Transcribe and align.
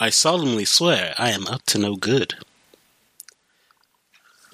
I 0.00 0.10
solemnly 0.10 0.64
swear 0.64 1.12
I 1.18 1.30
am 1.30 1.48
up 1.48 1.64
to 1.66 1.78
no 1.78 1.96
good. 1.96 2.34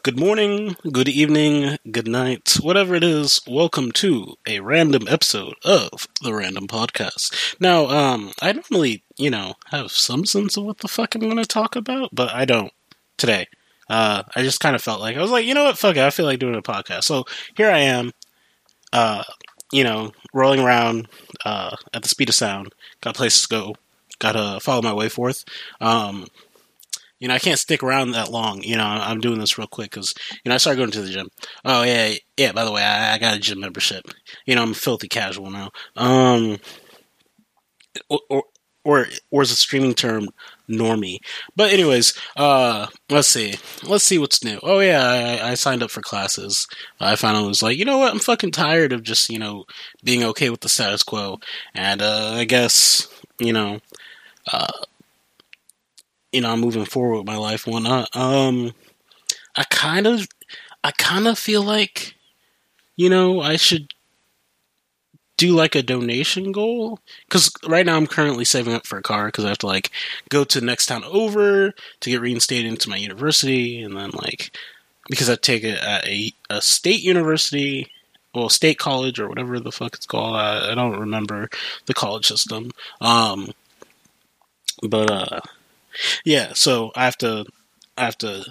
Good 0.03 0.19
morning, 0.19 0.75
good 0.91 1.07
evening, 1.07 1.77
good 1.91 2.09
night, 2.09 2.57
whatever 2.63 2.95
it 2.95 3.05
is, 3.05 3.43
welcome 3.47 3.93
to 3.93 4.37
a 4.47 4.61
random 4.61 5.07
episode 5.07 5.57
of 5.63 6.09
the 6.23 6.33
Random 6.33 6.67
Podcast. 6.67 7.57
Now, 7.61 7.89
um, 7.89 8.33
I 8.41 8.53
normally, 8.53 9.05
you 9.19 9.29
know, 9.29 9.57
have 9.67 9.93
some 9.93 10.25
sense 10.25 10.57
of 10.57 10.65
what 10.65 10.79
the 10.79 10.89
fuck 10.89 11.15
I'm 11.15 11.21
going 11.21 11.37
to 11.37 11.45
talk 11.45 11.77
about, 11.77 12.09
but 12.15 12.31
I 12.31 12.47
don't 12.47 12.73
today. 13.19 13.47
Uh, 13.91 14.23
I 14.35 14.41
just 14.41 14.61
kind 14.61 14.75
of 14.75 14.81
felt 14.81 15.03
like, 15.03 15.15
I 15.15 15.21
was 15.21 15.31
like, 15.31 15.45
you 15.45 15.53
know 15.53 15.65
what, 15.65 15.77
fuck 15.77 15.97
it, 15.97 16.03
I 16.03 16.09
feel 16.09 16.25
like 16.25 16.39
doing 16.39 16.55
a 16.55 16.63
podcast. 16.63 17.05
So 17.05 17.27
here 17.55 17.71
I 17.71 17.81
am, 17.81 18.13
uh, 18.95 19.25
you 19.73 19.85
know, 19.85 20.13
rolling 20.33 20.61
around, 20.61 21.07
uh, 21.45 21.77
at 21.93 22.03
the 22.03 22.09
speed 22.09 22.31
of 22.31 22.35
sound, 22.35 22.75
got 23.03 23.15
places 23.15 23.43
to 23.43 23.49
go, 23.49 23.75
gotta 24.25 24.61
follow 24.61 24.83
my 24.83 24.95
way 24.95 25.09
forth. 25.09 25.45
Um, 25.81 26.27
you 27.21 27.29
know, 27.29 27.35
I 27.35 27.39
can't 27.39 27.59
stick 27.59 27.83
around 27.83 28.13
that 28.13 28.31
long. 28.31 28.63
You 28.63 28.77
know, 28.77 28.85
I'm 28.85 29.21
doing 29.21 29.39
this 29.39 29.57
real 29.57 29.67
quick 29.67 29.91
because 29.91 30.15
you 30.45 30.49
know 30.49 30.55
I 30.55 30.59
started 30.59 30.79
going 30.79 30.91
to 30.91 31.03
the 31.03 31.11
gym. 31.11 31.29
Oh 31.65 31.83
yeah, 31.83 32.15
yeah. 32.37 32.53
By 32.53 32.65
the 32.65 32.73
way, 32.73 32.83
I, 32.83 33.15
I 33.15 33.19
got 33.19 33.37
a 33.37 33.41
gym 33.41 33.61
membership. 33.61 34.05
You 34.47 34.55
know, 34.55 34.63
I'm 34.63 34.75
filthy 34.75 35.09
casual 35.09 35.51
now. 35.51 35.71
Um, 35.97 36.59
or 38.09 38.45
or 38.85 39.07
or, 39.31 39.43
is 39.43 39.51
a 39.51 39.57
streaming 39.57 39.95
term 39.95 40.29
normie? 40.69 41.19
But 41.57 41.73
anyways, 41.73 42.13
uh, 42.37 42.89
let's 43.09 43.29
see, 43.29 43.55
let's 43.83 44.05
see 44.05 44.19
what's 44.19 44.45
new. 44.45 44.59
Oh 44.63 44.81
yeah, 44.81 45.41
I, 45.43 45.53
I 45.53 45.55
signed 45.55 45.83
up 45.83 45.91
for 45.91 46.03
classes. 46.03 46.67
I 47.01 47.17
finally 47.17 47.49
was 47.49 47.63
like, 47.63 47.79
you 47.79 47.87
know 47.87 47.99
what, 47.99 48.13
I'm 48.13 48.19
fucking 48.19 48.51
tired 48.51 48.93
of 48.93 49.03
just 49.03 49.31
you 49.31 49.39
know 49.39 49.65
being 50.03 50.25
okay 50.25 50.51
with 50.51 50.61
the 50.61 50.69
status 50.69 51.03
quo, 51.03 51.39
and 51.75 52.03
uh, 52.03 52.33
I 52.35 52.45
guess 52.45 53.09
you 53.39 53.53
know 53.53 53.81
uh, 54.53 54.85
you 56.33 56.41
know, 56.41 56.51
I'm 56.51 56.61
moving 56.61 56.85
forward 56.85 57.19
with 57.19 57.27
my 57.27 57.37
life 57.37 57.67
whatnot. 57.67 58.09
Um, 58.15 58.75
I 59.57 59.65
kind 59.71 60.07
of, 60.07 60.27
I 60.83 60.91
kind 60.91 61.29
of 61.29 61.39
feel 61.39 61.63
like, 61.63 62.15
you 62.97 63.09
know, 63.09 63.41
I 63.41 63.57
should 63.57 63.93
do 65.37 65.53
like 65.55 65.75
a 65.75 65.83
donation 65.83 66.53
goal. 66.53 67.01
Because 67.27 67.51
right 67.67 67.87
now 67.87 67.97
I'm 67.97 68.07
currently 68.07 68.45
saving 68.45 68.75
up 68.75 68.87
for 68.87 68.99
a 68.99 69.03
car 69.03 69.27
because 69.27 69.45
I 69.45 69.49
have 69.49 69.59
to 69.59 69.67
like 69.67 69.91
go 70.29 70.45
to 70.45 70.61
the 70.61 70.67
next 70.67 70.87
town 70.87 71.05
over 71.05 71.73
to 72.01 72.11
get 72.11 72.21
reinstated 72.21 72.67
into 72.67 72.91
my 72.91 72.97
university 72.97 73.83
and 73.83 73.97
then 73.97 74.11
like 74.11 74.57
because 75.09 75.29
I 75.29 75.37
take 75.37 75.65
it 75.65 75.83
at 75.83 76.07
a, 76.07 76.33
a 76.51 76.63
state 76.63 77.03
university 77.03 77.91
well 78.35 78.49
state 78.49 78.79
college 78.79 79.21
or 79.21 79.29
whatever 79.29 79.61
the 79.61 79.73
fuck 79.73 79.95
it's 79.95 80.07
called. 80.07 80.37
I, 80.37 80.73
I 80.73 80.75
don't 80.75 80.99
remember 80.99 81.49
the 81.87 81.95
college 81.95 82.27
system. 82.27 82.71
Um 83.01 83.53
but 84.89 85.11
uh, 85.11 85.41
yeah. 86.25 86.53
So 86.55 86.93
I 86.95 87.05
have 87.05 87.17
to, 87.19 87.47
I 87.97 88.05
have 88.05 88.19
to, 88.19 88.45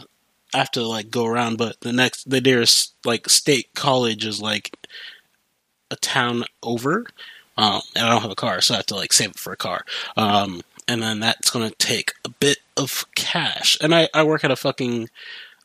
I 0.54 0.58
have 0.60 0.72
to 0.72 0.84
like 0.84 1.10
go 1.10 1.26
around. 1.26 1.58
But 1.58 1.80
the 1.82 1.94
next, 1.94 2.30
the 2.30 2.42
nearest 2.42 2.94
like 3.06 3.30
state 3.30 3.70
college 3.74 4.26
is 4.26 4.42
like 4.42 4.76
a 5.92 5.96
town 5.96 6.44
over. 6.62 7.06
Um, 7.56 7.82
and 7.96 8.06
I 8.06 8.10
don't 8.10 8.24
have 8.24 8.32
a 8.32 8.36
car, 8.36 8.62
so 8.62 8.74
I 8.74 8.78
have 8.78 8.88
to 8.88 8.96
like 8.96 9.14
save 9.14 9.32
it 9.32 9.40
for 9.40 9.54
a 9.54 9.58
car. 9.58 9.86
Um, 10.18 10.62
and 10.88 11.02
then 11.02 11.20
that's 11.20 11.52
going 11.52 11.70
to 11.70 11.76
take 11.76 12.14
a 12.26 12.30
bit 12.30 12.58
of 12.76 13.06
cash. 13.16 13.78
And 13.80 13.94
I, 13.94 14.10
I 14.14 14.24
work 14.24 14.44
at 14.44 14.52
a 14.52 14.56
fucking, 14.56 15.10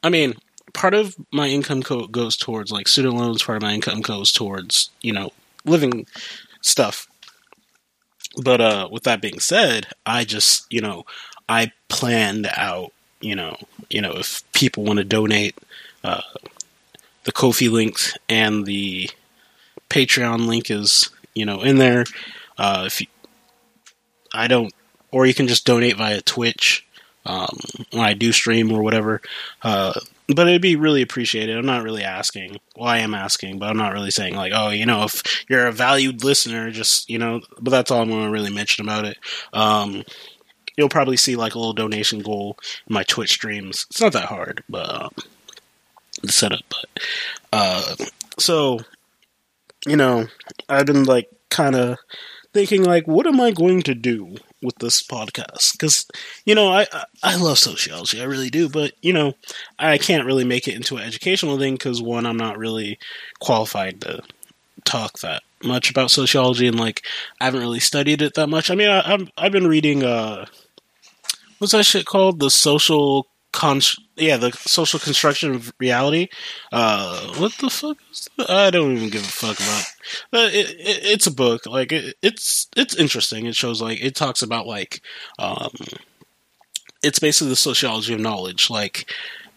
I 0.03 0.11
mean, 0.11 0.35
part 0.73 0.95
of 0.95 1.17
my 1.33 1.49
income 1.49 1.83
co- 1.83 2.07
goes 2.07 2.37
towards 2.37 2.71
like 2.71 2.89
student 2.89 3.17
loans. 3.17 3.43
Part 3.43 3.57
of 3.57 3.63
my 3.63 3.73
income 3.73 4.01
goes 4.01 4.33
towards 4.33 4.91
you 5.01 5.13
know 5.13 5.31
living 5.65 6.07
stuff. 6.63 7.09
But 8.37 8.61
uh, 8.61 8.89
with 8.91 9.05
that 9.05 9.23
being 9.23 9.41
said, 9.41 9.89
I 10.05 10.25
just 10.25 10.67
you 10.71 10.81
know 10.81 11.07
I 11.49 11.73
planned 11.89 12.49
out 12.57 12.93
you 13.21 13.35
know 13.35 13.57
you 13.91 14.01
know 14.01 14.13
if 14.13 14.45
people 14.53 14.85
want 14.85 14.99
to 14.99 15.05
donate 15.05 15.57
uh, 16.05 16.23
the 17.25 17.33
Ko-fi 17.33 17.69
link 17.69 17.99
and 18.29 18.65
the 18.65 19.11
Patreon 19.91 20.47
link 20.47 20.71
is 20.71 21.11
you 21.35 21.45
know 21.45 21.63
in 21.63 21.79
there. 21.79 22.05
Uh, 22.57 22.85
if 22.87 23.01
you, 23.01 23.07
I 24.35 24.49
don't, 24.49 24.73
or 25.13 25.27
you 25.27 25.35
can 25.35 25.47
just 25.47 25.65
donate 25.65 25.97
via 25.97 26.21
Twitch 26.21 26.87
um, 27.25 27.57
when 27.93 28.03
I 28.03 28.15
do 28.15 28.33
stream 28.33 28.73
or 28.73 28.83
whatever. 28.83 29.21
Uh, 29.63 29.95
but 30.35 30.47
it'd 30.47 30.63
be 30.63 30.77
really 30.77 31.03
appreciated. 31.03 31.57
I'm 31.57 31.67
not 31.67 31.83
really 31.83 32.05
asking. 32.05 32.59
Well, 32.77 32.89
I 32.89 32.99
am 32.99 33.15
asking, 33.15 33.59
but 33.59 33.71
I'm 33.71 33.77
not 33.79 33.95
really 33.95 34.11
saying 34.11 34.35
like, 34.35 34.53
oh, 34.55 34.71
you 34.71 34.85
know, 34.85 35.05
if 35.05 35.45
you're 35.49 35.67
a 35.67 35.73
valued 35.73 36.23
listener, 36.23 36.71
just 36.71 37.09
you 37.09 37.19
know. 37.19 37.41
But 37.61 37.71
that's 37.71 37.91
all 37.91 38.03
I'm 38.03 38.11
going 38.11 38.25
to 38.25 38.31
really 38.31 38.53
mention 38.53 38.85
about 38.85 39.07
it. 39.07 39.19
Um, 39.53 40.05
you'll 40.77 40.89
probably 40.89 41.17
see 41.17 41.35
like 41.35 41.55
a 41.55 41.59
little 41.59 41.73
donation 41.73 42.21
goal 42.21 42.59
in 42.87 42.95
my 42.95 43.03
Twitch 43.05 43.31
streams. 43.31 43.87
It's 43.91 44.01
not 44.01 44.13
that 44.13 44.27
hard, 44.27 44.63
but 44.69 45.03
um, 45.03 45.11
the 46.23 46.33
setup. 46.33 46.61
But 46.69 47.05
uh, 47.53 47.97
so, 48.39 48.81
you 49.87 49.97
know, 49.97 50.27
I've 50.69 50.87
been 50.87 51.05
like 51.05 51.31
kind 51.49 51.75
of 51.75 51.99
thinking 52.53 52.83
like, 52.83 53.07
what 53.07 53.27
am 53.27 53.41
I 53.41 53.51
going 53.51 53.83
to 53.83 53.95
do 53.95 54.37
with 54.63 54.77
this 54.77 55.03
podcast? 55.03 55.73
Because 55.73 56.07
you 56.45 56.55
know, 56.55 56.73
I 56.73 56.87
I 57.23 57.37
love 57.37 57.59
sociology, 57.59 58.21
I 58.21 58.25
really 58.25 58.51
do, 58.51 58.69
but 58.69 58.93
you 59.03 59.13
know, 59.13 59.35
I 59.79 59.99
can't 59.99 60.27
really 60.27 60.45
make 60.45 60.69
it 60.69 60.75
into 60.75 60.97
an 60.97 61.05
educational 61.05 61.59
thing 61.59 61.75
because 61.75 62.03
one, 62.03 62.27
I'm 62.27 62.37
not 62.37 62.59
really 62.59 62.99
qualified 63.41 64.01
to 64.03 64.23
talk 64.85 65.19
that 65.21 65.43
much 65.63 65.91
about 65.91 66.11
sociology, 66.11 66.67
and 66.67 66.79
like 66.79 67.03
I 67.41 67.45
haven't 67.45 67.61
really 67.61 67.81
studied 67.81 68.23
it 68.23 68.35
that 68.35 68.49
much. 68.49 68.71
I 68.71 68.75
mean, 68.75 68.89
I, 68.89 69.15
I've 69.15 69.31
I've 69.37 69.53
been 69.53 69.67
reading 69.67 70.03
uh, 70.03 70.47
what's 71.59 71.73
that 71.73 71.85
shit 71.85 72.07
called? 72.07 72.41
The 72.41 72.51
social 72.51 73.27
con 73.53 73.81
yeah 74.17 74.37
the 74.37 74.53
social 74.53 75.01
construction 75.01 75.55
of 75.55 75.73
reality 75.79 76.29
uh 76.71 77.33
what 77.39 77.53
the 77.59 77.71
fuck 77.71 77.97
is 78.11 78.29
that? 78.37 78.51
i 78.51 78.71
don't 78.71 78.97
even 78.97 79.09
give 79.09 79.23
a 79.23 79.27
fuck 79.27 79.59
about 79.59 79.85
but 80.31 80.55
it, 80.55 80.71
it, 80.71 81.05
it's 81.05 81.27
a 81.27 81.35
book. 81.35 81.67
Like 81.67 81.93
it, 81.93 82.17
it's 82.23 82.69
it's 82.77 82.95
interesting. 82.95 83.47
It 83.47 83.55
shows 83.55 83.83
like 83.83 84.03
it 84.03 84.15
talks 84.15 84.43
about 84.43 84.67
like 84.67 85.03
um 85.39 85.71
it's 87.03 87.19
basically 87.19 87.51
the 87.51 87.57
sociology 87.57 88.13
of 88.13 88.21
knowledge 88.21 88.71
like 88.71 89.13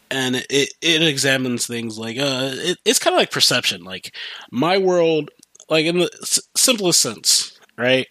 and 0.10 0.36
it 0.50 0.74
it 0.82 1.02
examines 1.02 1.66
things 1.66 1.98
like 1.98 2.18
uh 2.18 2.52
it, 2.54 2.78
it's 2.86 3.00
kind 3.00 3.14
of 3.14 3.20
like 3.20 3.32
perception. 3.32 3.84
Like 3.84 4.16
my 4.52 4.78
world 4.78 5.30
like 5.70 5.86
in 5.86 6.00
the 6.00 6.10
s- 6.22 6.42
simplest 6.56 7.02
sense 7.02 7.60
right? 7.78 8.08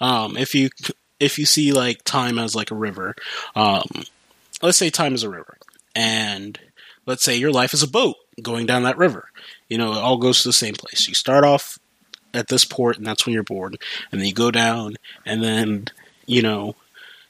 Um 0.00 0.36
if 0.36 0.54
you 0.54 0.70
if 1.18 1.38
you 1.38 1.44
see 1.44 1.72
like 1.72 2.02
time 2.04 2.38
as 2.38 2.54
like 2.54 2.70
a 2.70 2.76
river 2.76 3.14
um 3.54 3.84
let's 4.62 4.78
say 4.78 4.90
time 4.90 5.14
is 5.14 5.22
a 5.22 5.30
river, 5.30 5.56
and 5.94 6.58
let's 7.06 7.22
say 7.24 7.36
your 7.36 7.52
life 7.52 7.74
is 7.74 7.82
a 7.82 7.88
boat 7.88 8.16
going 8.42 8.66
down 8.66 8.82
that 8.84 8.98
river. 8.98 9.28
You 9.68 9.78
know, 9.78 9.92
it 9.92 9.98
all 9.98 10.16
goes 10.16 10.42
to 10.42 10.48
the 10.48 10.52
same 10.52 10.74
place. 10.74 11.08
You 11.08 11.14
start 11.14 11.44
off 11.44 11.78
at 12.34 12.48
this 12.48 12.64
port, 12.64 12.96
and 12.96 13.06
that's 13.06 13.26
when 13.26 13.34
you're 13.34 13.42
born, 13.42 13.74
and 14.10 14.20
then 14.20 14.26
you 14.26 14.34
go 14.34 14.50
down, 14.50 14.96
and 15.24 15.42
then 15.42 15.88
you 16.26 16.42
know 16.42 16.76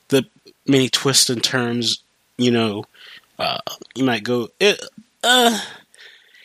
the 0.08 0.26
many 0.66 0.88
twists 0.88 1.30
and 1.30 1.42
turns. 1.42 2.02
You 2.36 2.50
know, 2.50 2.84
uh, 3.38 3.58
you 3.94 4.04
might 4.04 4.24
go 4.24 4.48
it, 4.58 4.84
uh, 5.22 5.58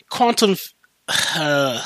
quantum. 0.08 0.56
Uh, 1.36 1.84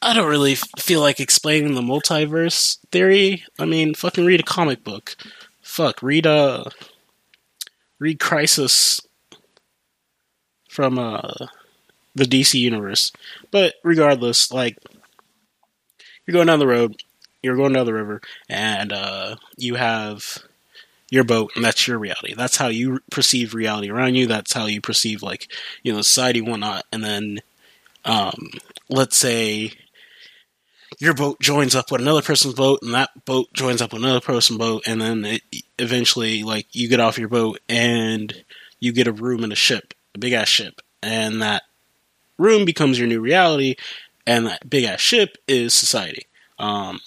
I 0.00 0.12
don't 0.12 0.28
really 0.28 0.54
feel 0.54 1.00
like 1.00 1.18
explaining 1.18 1.74
the 1.74 1.80
multiverse 1.80 2.78
theory. 2.90 3.44
I 3.58 3.64
mean, 3.64 3.94
fucking 3.94 4.24
read 4.24 4.40
a 4.40 4.44
comic 4.44 4.84
book. 4.84 5.16
Fuck, 5.62 6.02
read 6.02 6.26
a 6.26 6.70
read 7.98 8.20
Crisis 8.20 9.00
from 10.68 10.98
uh, 10.98 11.46
the 12.14 12.24
DC 12.24 12.58
universe. 12.58 13.12
But 13.50 13.74
regardless, 13.82 14.50
like 14.52 14.78
you're 16.26 16.32
going 16.32 16.46
down 16.46 16.58
the 16.58 16.66
road, 16.66 17.02
you're 17.42 17.56
going 17.56 17.72
down 17.72 17.86
the 17.86 17.94
river, 17.94 18.20
and 18.48 18.92
uh, 18.92 19.36
you 19.56 19.74
have 19.74 20.38
your 21.10 21.24
boat, 21.24 21.52
and 21.54 21.64
that's 21.64 21.86
your 21.86 21.98
reality. 21.98 22.34
That's 22.34 22.56
how 22.56 22.68
you 22.68 23.00
perceive 23.10 23.54
reality 23.54 23.90
around 23.90 24.14
you. 24.14 24.26
That's 24.26 24.52
how 24.52 24.66
you 24.66 24.80
perceive 24.80 25.22
like 25.22 25.52
you 25.82 25.92
know 25.92 26.02
society, 26.02 26.40
whatnot. 26.40 26.84
And 26.92 27.04
then, 27.04 27.40
um, 28.04 28.50
let's 28.88 29.16
say 29.16 29.72
your 31.04 31.14
boat 31.14 31.40
joins 31.40 31.74
up 31.74 31.90
with 31.90 32.00
another 32.00 32.22
person's 32.22 32.54
boat, 32.54 32.80
and 32.82 32.94
that 32.94 33.24
boat 33.24 33.52
joins 33.52 33.80
up 33.82 33.92
with 33.92 34.02
another 34.02 34.20
person's 34.20 34.58
boat, 34.58 34.82
and 34.86 35.00
then 35.00 35.24
it, 35.24 35.42
eventually, 35.78 36.42
like 36.42 36.66
you 36.72 36.88
get 36.88 37.00
off 37.00 37.18
your 37.18 37.28
boat 37.28 37.60
and 37.68 38.44
you 38.80 38.92
get 38.92 39.06
a 39.06 39.12
room 39.12 39.44
in 39.44 39.52
a 39.52 39.56
ship, 39.56 39.94
a 40.14 40.18
big 40.18 40.32
ass 40.32 40.48
ship, 40.48 40.80
and 41.02 41.42
that 41.42 41.62
room 42.38 42.64
becomes 42.64 42.98
your 42.98 43.08
new 43.08 43.20
reality, 43.20 43.76
and 44.26 44.46
that 44.46 44.68
big 44.68 44.84
ass 44.84 45.00
ship 45.00 45.36
is 45.46 45.74
society. 45.74 46.26
Um, 46.58 47.00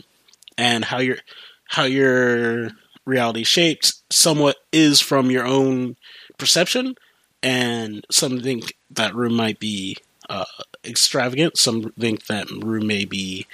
and 0.58 0.86
how 0.86 1.00
your 1.00 1.18
how 1.66 1.84
your 1.84 2.72
reality 3.06 3.44
shaped 3.44 3.94
somewhat 4.10 4.58
is 4.72 5.02
from 5.02 5.32
your 5.32 5.46
own 5.46 5.96
perception, 6.38 6.96
and 7.42 8.06
some 8.12 8.42
think 8.42 8.76
that 8.92 9.16
room 9.16 9.34
might 9.34 9.60
be 9.60 9.98
uh, 10.30 10.46
extravagant. 10.86 11.58
Some 11.58 11.92
think 12.00 12.28
that 12.28 12.50
room 12.50 12.88
may 12.88 13.06
be 13.06 13.48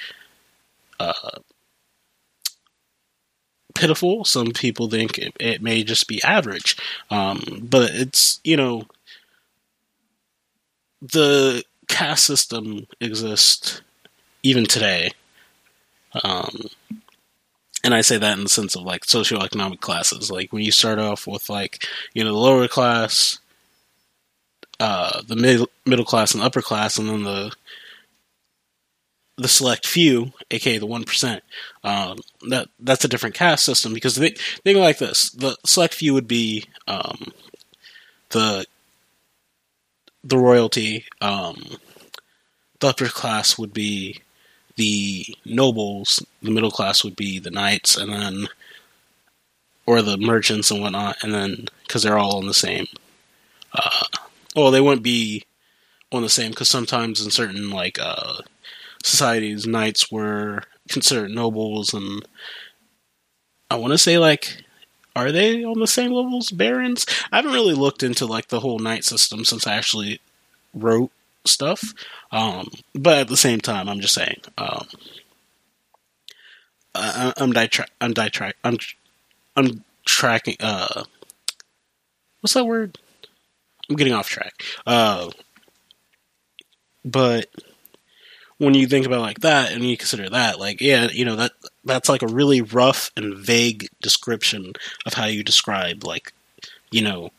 uh, 1.00 1.40
pitiful. 3.74 4.26
Some 4.26 4.52
people 4.52 4.90
think 4.90 5.18
it, 5.18 5.34
it 5.40 5.62
may 5.62 5.84
just 5.84 6.08
be 6.08 6.22
average. 6.24 6.78
Um, 7.10 7.42
but 7.62 7.92
it's, 7.92 8.40
you 8.44 8.58
know, 8.58 8.88
the 11.02 11.64
caste 11.88 12.26
system 12.26 12.88
exists 13.00 13.82
even 14.42 14.66
today. 14.66 15.12
Um, 16.24 16.68
and 17.84 17.94
I 17.94 18.02
say 18.02 18.18
that 18.18 18.38
in 18.38 18.44
the 18.44 18.50
sense 18.50 18.76
of 18.76 18.84
like 18.84 19.02
socioeconomic 19.02 19.82
classes. 19.82 20.32
Like 20.32 20.54
when 20.54 20.64
you 20.64 20.72
start 20.72 21.00
off 21.00 21.28
with 21.28 21.50
like, 21.50 21.86
you 22.14 22.24
know, 22.24 22.32
the 22.32 22.38
lower 22.38 22.68
class, 22.68 23.40
uh, 24.80 25.22
the 25.28 25.36
mid- 25.36 25.68
middle 25.86 26.06
class 26.06 26.34
and 26.34 26.44
upper 26.44 26.62
class, 26.62 26.98
and 26.98 27.10
then 27.10 27.24
the 27.24 27.52
the 29.38 29.48
select 29.48 29.88
few, 29.88 30.32
aka 30.52 30.78
the 30.78 30.86
one 30.86 31.04
percent. 31.04 31.44
Um, 31.84 32.20
that 32.50 32.70
that's 32.80 33.04
a 33.04 33.08
different 33.08 33.36
caste 33.36 33.66
system 33.66 33.94
because 33.94 34.16
they 34.16 34.32
think 34.64 34.78
like 34.78 35.00
this: 35.00 35.32
the 35.32 35.58
select 35.66 35.94
few 35.94 36.14
would 36.14 36.28
be 36.28 36.66
um, 36.88 37.32
the 38.30 38.66
the 40.24 40.38
royalty. 40.38 41.06
Um, 41.22 41.78
the 42.80 42.90
upper 42.90 43.08
class 43.08 43.58
would 43.58 43.74
be 43.74 44.20
the 44.76 45.26
nobles. 45.46 46.24
The 46.42 46.52
middle 46.52 46.72
class 46.72 47.04
would 47.04 47.16
be 47.16 47.40
the 47.40 47.52
knights, 47.52 47.98
and 47.98 48.12
then 48.12 48.48
or 49.86 50.02
the 50.02 50.18
merchants 50.18 50.72
and 50.72 50.82
whatnot. 50.82 51.18
And 51.24 51.34
then 51.34 51.66
because 51.88 52.04
they're 52.04 52.18
all 52.18 52.38
on 52.38 52.48
the 52.48 52.54
same. 52.54 52.88
Uh, 53.74 54.06
well, 54.56 54.72
they 54.72 54.82
wouldn't 54.82 55.04
be 55.04 55.44
on 56.12 56.22
the 56.22 56.30
same 56.30 56.52
because 56.52 56.70
sometimes 56.70 57.24
in 57.24 57.32
certain 57.32 57.72
like 57.72 57.98
uh, 58.00 58.42
societies, 59.04 59.68
knights 59.68 60.12
were 60.12 60.64
considered 60.90 61.32
nobles, 61.32 61.94
and 61.94 62.26
I 63.70 63.76
want 63.76 63.92
to 63.92 63.98
say 63.98 64.18
like, 64.18 64.64
are 65.16 65.32
they 65.32 65.64
on 65.64 65.80
the 65.80 65.88
same 65.88 66.12
level 66.12 66.38
as 66.40 66.50
barons? 66.52 67.06
I 67.32 67.38
haven't 67.38 67.54
really 67.54 67.76
looked 67.76 68.02
into 68.02 68.26
like 68.26 68.48
the 68.48 68.62
whole 68.62 68.80
knight 68.80 69.04
system 69.04 69.46
since 69.46 69.68
I 69.68 69.76
actually 69.76 70.20
wrote 70.74 71.12
stuff. 71.46 71.94
Um, 72.32 72.70
but 72.96 73.20
at 73.20 73.28
the 73.28 73.38
same 73.38 73.60
time, 73.60 73.88
I'm 73.88 74.00
just 74.00 74.16
saying, 74.16 74.42
um, 74.58 74.88
I, 76.96 77.34
I'm 77.38 77.54
I'm 78.02 78.14
I'm 78.64 78.78
I'm 79.56 79.84
tracking. 80.06 80.56
Uh, 80.60 81.04
what's 82.42 82.54
that 82.54 82.66
word? 82.66 82.98
I'm 83.90 83.96
getting 83.96 84.14
off 84.14 84.30
track. 84.30 84.54
Uh, 84.86 85.30
but 87.04 87.48
when 88.64 88.74
you 88.74 88.88
think 88.88 89.06
about 89.06 89.22
like 89.22 89.42
that 89.42 89.72
and 89.72 89.84
you 89.84 89.98
consider 89.98 90.30
that 90.30 90.60
like 90.60 90.80
yeah 90.80 91.08
you 91.12 91.26
know 91.26 91.36
that 91.36 91.52
that's 91.84 92.10
like 92.10 92.22
a 92.22 92.28
really 92.28 92.62
rough 92.62 93.12
and 93.18 93.38
vague 93.38 93.90
description 94.02 94.74
of 95.06 95.14
how 95.14 95.26
you 95.26 95.44
describe 95.44 96.04
like 96.04 96.34
you 96.92 97.02
know 97.02 97.30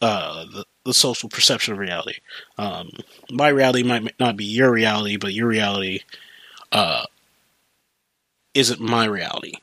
uh, 0.00 0.44
the, 0.44 0.64
the 0.84 0.94
social 0.94 1.28
perception 1.28 1.72
of 1.72 1.80
reality. 1.80 2.20
Um, 2.58 2.90
my 3.28 3.48
reality 3.48 3.82
might 3.82 4.14
not 4.20 4.36
be 4.36 4.44
your 4.44 4.70
reality 4.70 5.16
but 5.16 5.32
your 5.32 5.48
reality 5.48 6.00
uh, 6.70 7.04
isn't 8.54 8.80
my 8.80 9.04
reality 9.06 9.54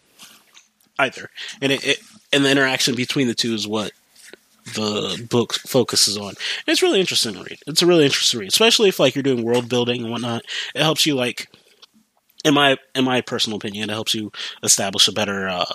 either. 1.00 1.30
And 1.62 1.72
it, 1.72 1.86
it 1.86 2.00
and 2.34 2.46
the 2.46 2.52
interaction 2.52 2.96
between 2.96 3.28
the 3.28 3.34
two 3.34 3.54
is 3.54 3.68
what 3.68 3.92
the 4.66 5.28
book 5.30 5.54
focuses 5.54 6.18
on. 6.18 6.34
It's 6.68 6.82
really 6.82 7.00
interesting 7.00 7.34
to 7.34 7.44
read. 7.44 7.60
It's 7.68 7.82
a 7.82 7.86
really 7.86 8.06
interesting 8.06 8.40
read, 8.40 8.50
especially 8.50 8.90
if 8.90 9.00
like 9.00 9.16
you're 9.16 9.24
doing 9.24 9.44
world 9.44 9.70
building 9.70 10.02
and 10.04 10.12
whatnot. 10.12 10.44
It 10.76 10.82
helps 10.82 11.06
you 11.06 11.16
like, 11.16 11.50
in 12.44 12.54
my 12.54 12.78
in 12.96 13.04
my 13.04 13.22
personal 13.22 13.58
opinion, 13.58 13.90
it 13.90 13.94
helps 13.94 14.14
you 14.14 14.32
establish 14.64 15.08
a 15.08 15.12
better 15.12 15.48
uh, 15.48 15.66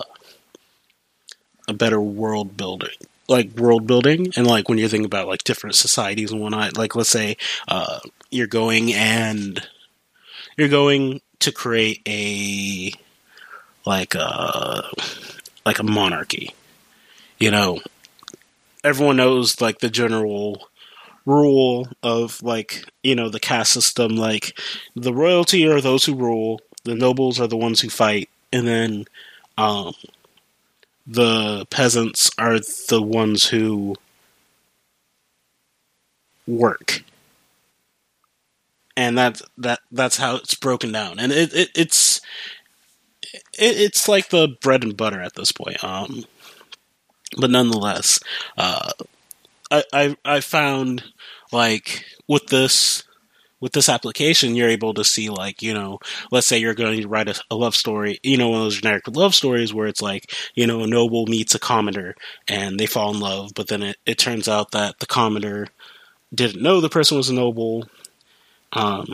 a 1.67 1.73
better 1.73 2.01
world 2.01 2.57
building. 2.57 2.95
Like 3.29 3.57
world 3.57 3.85
building, 3.87 4.31
and 4.37 4.47
like 4.47 4.69
when 4.69 4.77
you're 4.77 4.87
thinking 4.87 5.05
about 5.05 5.27
like 5.27 5.43
different 5.43 5.75
societies 5.75 6.31
and 6.31 6.39
whatnot. 6.39 6.77
Like 6.77 6.95
let's 6.95 7.09
say 7.09 7.35
uh, 7.67 7.99
you're 8.31 8.47
going 8.47 8.93
and 8.93 9.67
you're 10.55 10.69
going 10.69 11.19
to 11.39 11.51
create 11.51 12.01
a 12.07 12.93
like 13.85 14.15
a 14.15 14.21
uh, 14.21 14.89
like 15.65 15.79
a 15.79 15.83
monarchy. 15.83 16.53
You 17.37 17.51
know, 17.51 17.81
everyone 18.87 19.17
knows 19.17 19.61
like 19.61 19.79
the 19.79 19.89
general 19.89 20.67
rule 21.25 21.87
of 22.01 22.41
like 22.41 22.85
you 23.03 23.13
know 23.15 23.29
the 23.29 23.39
caste 23.39 23.73
system 23.73 24.15
like 24.15 24.57
the 24.95 25.13
royalty 25.13 25.67
are 25.67 25.81
those 25.81 26.05
who 26.05 26.15
rule 26.15 26.61
the 26.85 26.95
nobles 26.95 27.39
are 27.39 27.47
the 27.47 27.57
ones 27.57 27.81
who 27.81 27.89
fight 27.89 28.29
and 28.53 28.67
then 28.67 29.05
um 29.57 29.93
the 31.07 31.65
peasants 31.69 32.29
are 32.37 32.59
the 32.89 33.01
ones 33.01 33.47
who 33.47 33.95
work. 36.45 37.03
And 38.95 39.17
that 39.17 39.41
that 39.57 39.79
that's 39.91 40.17
how 40.17 40.35
it's 40.37 40.55
broken 40.55 40.91
down. 40.91 41.19
And 41.19 41.31
it, 41.31 41.53
it 41.53 41.69
it's 41.75 42.19
it, 43.23 43.77
it's 43.77 44.07
like 44.07 44.29
the 44.29 44.57
bread 44.61 44.83
and 44.83 44.97
butter 44.97 45.21
at 45.21 45.35
this 45.35 45.51
point. 45.51 45.83
Um 45.83 46.25
but 47.35 47.49
nonetheless, 47.49 48.19
uh, 48.57 48.91
I, 49.71 49.83
I 49.93 50.17
I 50.23 50.39
found 50.39 51.03
like 51.51 52.05
with 52.27 52.47
this 52.47 53.03
with 53.59 53.71
this 53.71 53.89
application, 53.89 54.55
you're 54.55 54.69
able 54.69 54.93
to 54.93 55.03
see 55.03 55.29
like 55.29 55.61
you 55.61 55.73
know, 55.73 55.99
let's 56.31 56.47
say 56.47 56.57
you're 56.57 56.73
going 56.73 57.01
to 57.01 57.07
write 57.07 57.27
a, 57.27 57.41
a, 57.49 57.55
love 57.55 57.75
story, 57.75 58.19
you 58.23 58.37
know, 58.37 58.49
one 58.49 58.59
of 58.59 58.65
those 58.65 58.79
generic 58.79 59.07
love 59.07 59.33
stories 59.33 59.73
where 59.73 59.87
it's 59.87 60.01
like 60.01 60.31
you 60.55 60.67
know, 60.67 60.81
a 60.81 60.87
noble 60.87 61.25
meets 61.25 61.55
a 61.55 61.59
commoner 61.59 62.15
and 62.47 62.79
they 62.79 62.85
fall 62.85 63.13
in 63.13 63.19
love, 63.19 63.51
but 63.55 63.67
then 63.67 63.83
it, 63.83 63.97
it 64.05 64.17
turns 64.17 64.47
out 64.47 64.71
that 64.71 64.99
the 64.99 65.07
commoner 65.07 65.67
didn't 66.33 66.61
know 66.61 66.81
the 66.81 66.89
person 66.89 67.17
was 67.17 67.29
a 67.29 67.33
noble, 67.33 67.87
um, 68.73 69.07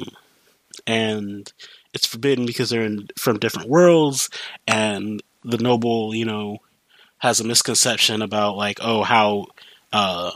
and 0.86 1.52
it's 1.94 2.08
forbidden 2.08 2.46
because 2.46 2.70
they're 2.70 2.84
in, 2.84 3.08
from 3.18 3.40
different 3.40 3.70
worlds, 3.70 4.30
and 4.68 5.22
the 5.44 5.58
noble, 5.58 6.16
you 6.16 6.26
know, 6.26 6.58
has 7.24 7.40
a 7.40 7.44
misconception 7.46 8.22
about 8.22 8.58
like 8.58 8.80
oh 8.82 9.02
how 9.04 9.46
uh, 9.94 10.32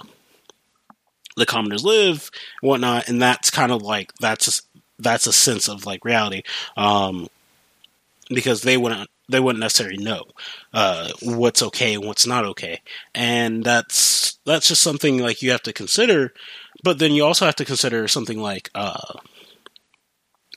the 1.36 1.46
commoners 1.46 1.84
live 1.84 2.32
and 2.62 2.70
whatnot, 2.70 3.08
and 3.10 3.22
that's 3.22 3.52
kind 3.52 3.72
of 3.72 3.82
like 3.82 4.14
that's 4.20 4.48
a, 4.48 4.62
that's 4.98 5.28
a 5.28 5.34
sense 5.34 5.68
of 5.68 5.86
like 5.86 6.06
reality 6.06 6.44
um, 6.78 7.28
because 8.30 8.62
they 8.62 8.78
wouldn't 8.78 9.10
they 9.30 9.42
wouldn't 9.42 9.60
necessarily 9.60 9.98
know 9.98 10.24
uh, 10.74 11.12
what's 11.22 11.62
okay 11.62 11.96
and 11.96 12.06
what's 12.06 12.26
not 12.26 12.46
okay, 12.46 12.82
and 13.14 13.64
that's 13.66 14.40
that's 14.46 14.70
just 14.70 14.82
something 14.82 15.18
like 15.18 15.42
you 15.42 15.52
have 15.52 15.64
to 15.64 15.74
consider. 15.74 16.34
But 16.84 17.00
then 17.00 17.12
you 17.12 17.26
also 17.26 17.46
have 17.46 17.56
to 17.58 17.66
consider 17.66 18.08
something 18.08 18.40
like 18.40 18.70
uh, 18.74 19.20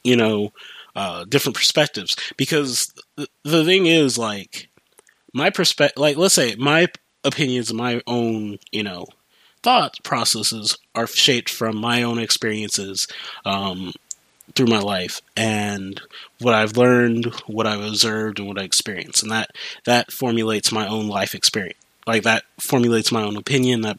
you 0.05 0.17
know 0.17 0.53
uh, 0.97 1.25
different 1.25 1.57
perspectives 1.57 2.17
because 2.37 2.95
the, 3.17 3.29
the 3.45 3.65
thing 3.65 3.87
is 3.87 4.17
like 4.17 4.70
my 5.33 5.51
perspective, 5.51 6.01
like 6.01 6.17
let's 6.17 6.35
say 6.35 6.55
my 6.57 6.89
opinions, 7.25 7.73
my 7.73 8.03
own, 8.07 8.59
you 8.73 8.83
know, 8.83 9.07
thought 9.63 10.03
processes 10.03 10.77
are 10.95 11.07
shaped 11.07 11.49
from 11.49 11.77
my 11.77 12.03
own 12.03 12.19
experiences 12.19 13.07
um, 13.45 13.93
through 14.55 14.67
my 14.67 14.81
life 14.81 15.21
and 15.37 16.01
what 16.41 16.55
I've 16.55 16.77
learned, 16.77 17.27
what 17.47 17.67
I've 17.67 17.83
observed, 17.83 18.39
and 18.39 18.49
what 18.49 18.59
I 18.59 18.65
experienced, 18.65 19.23
and 19.23 19.33
that 19.33 19.51
that 19.85 20.13
formulates 20.13 20.73
my 20.73 20.87
own 20.87 21.09
life 21.09 21.35
experience. 21.35 21.79
Like 22.07 22.23
that 22.23 22.45
formulates 22.59 23.13
my 23.13 23.23
own 23.23 23.37
opinion. 23.37 23.83
That 23.83 23.99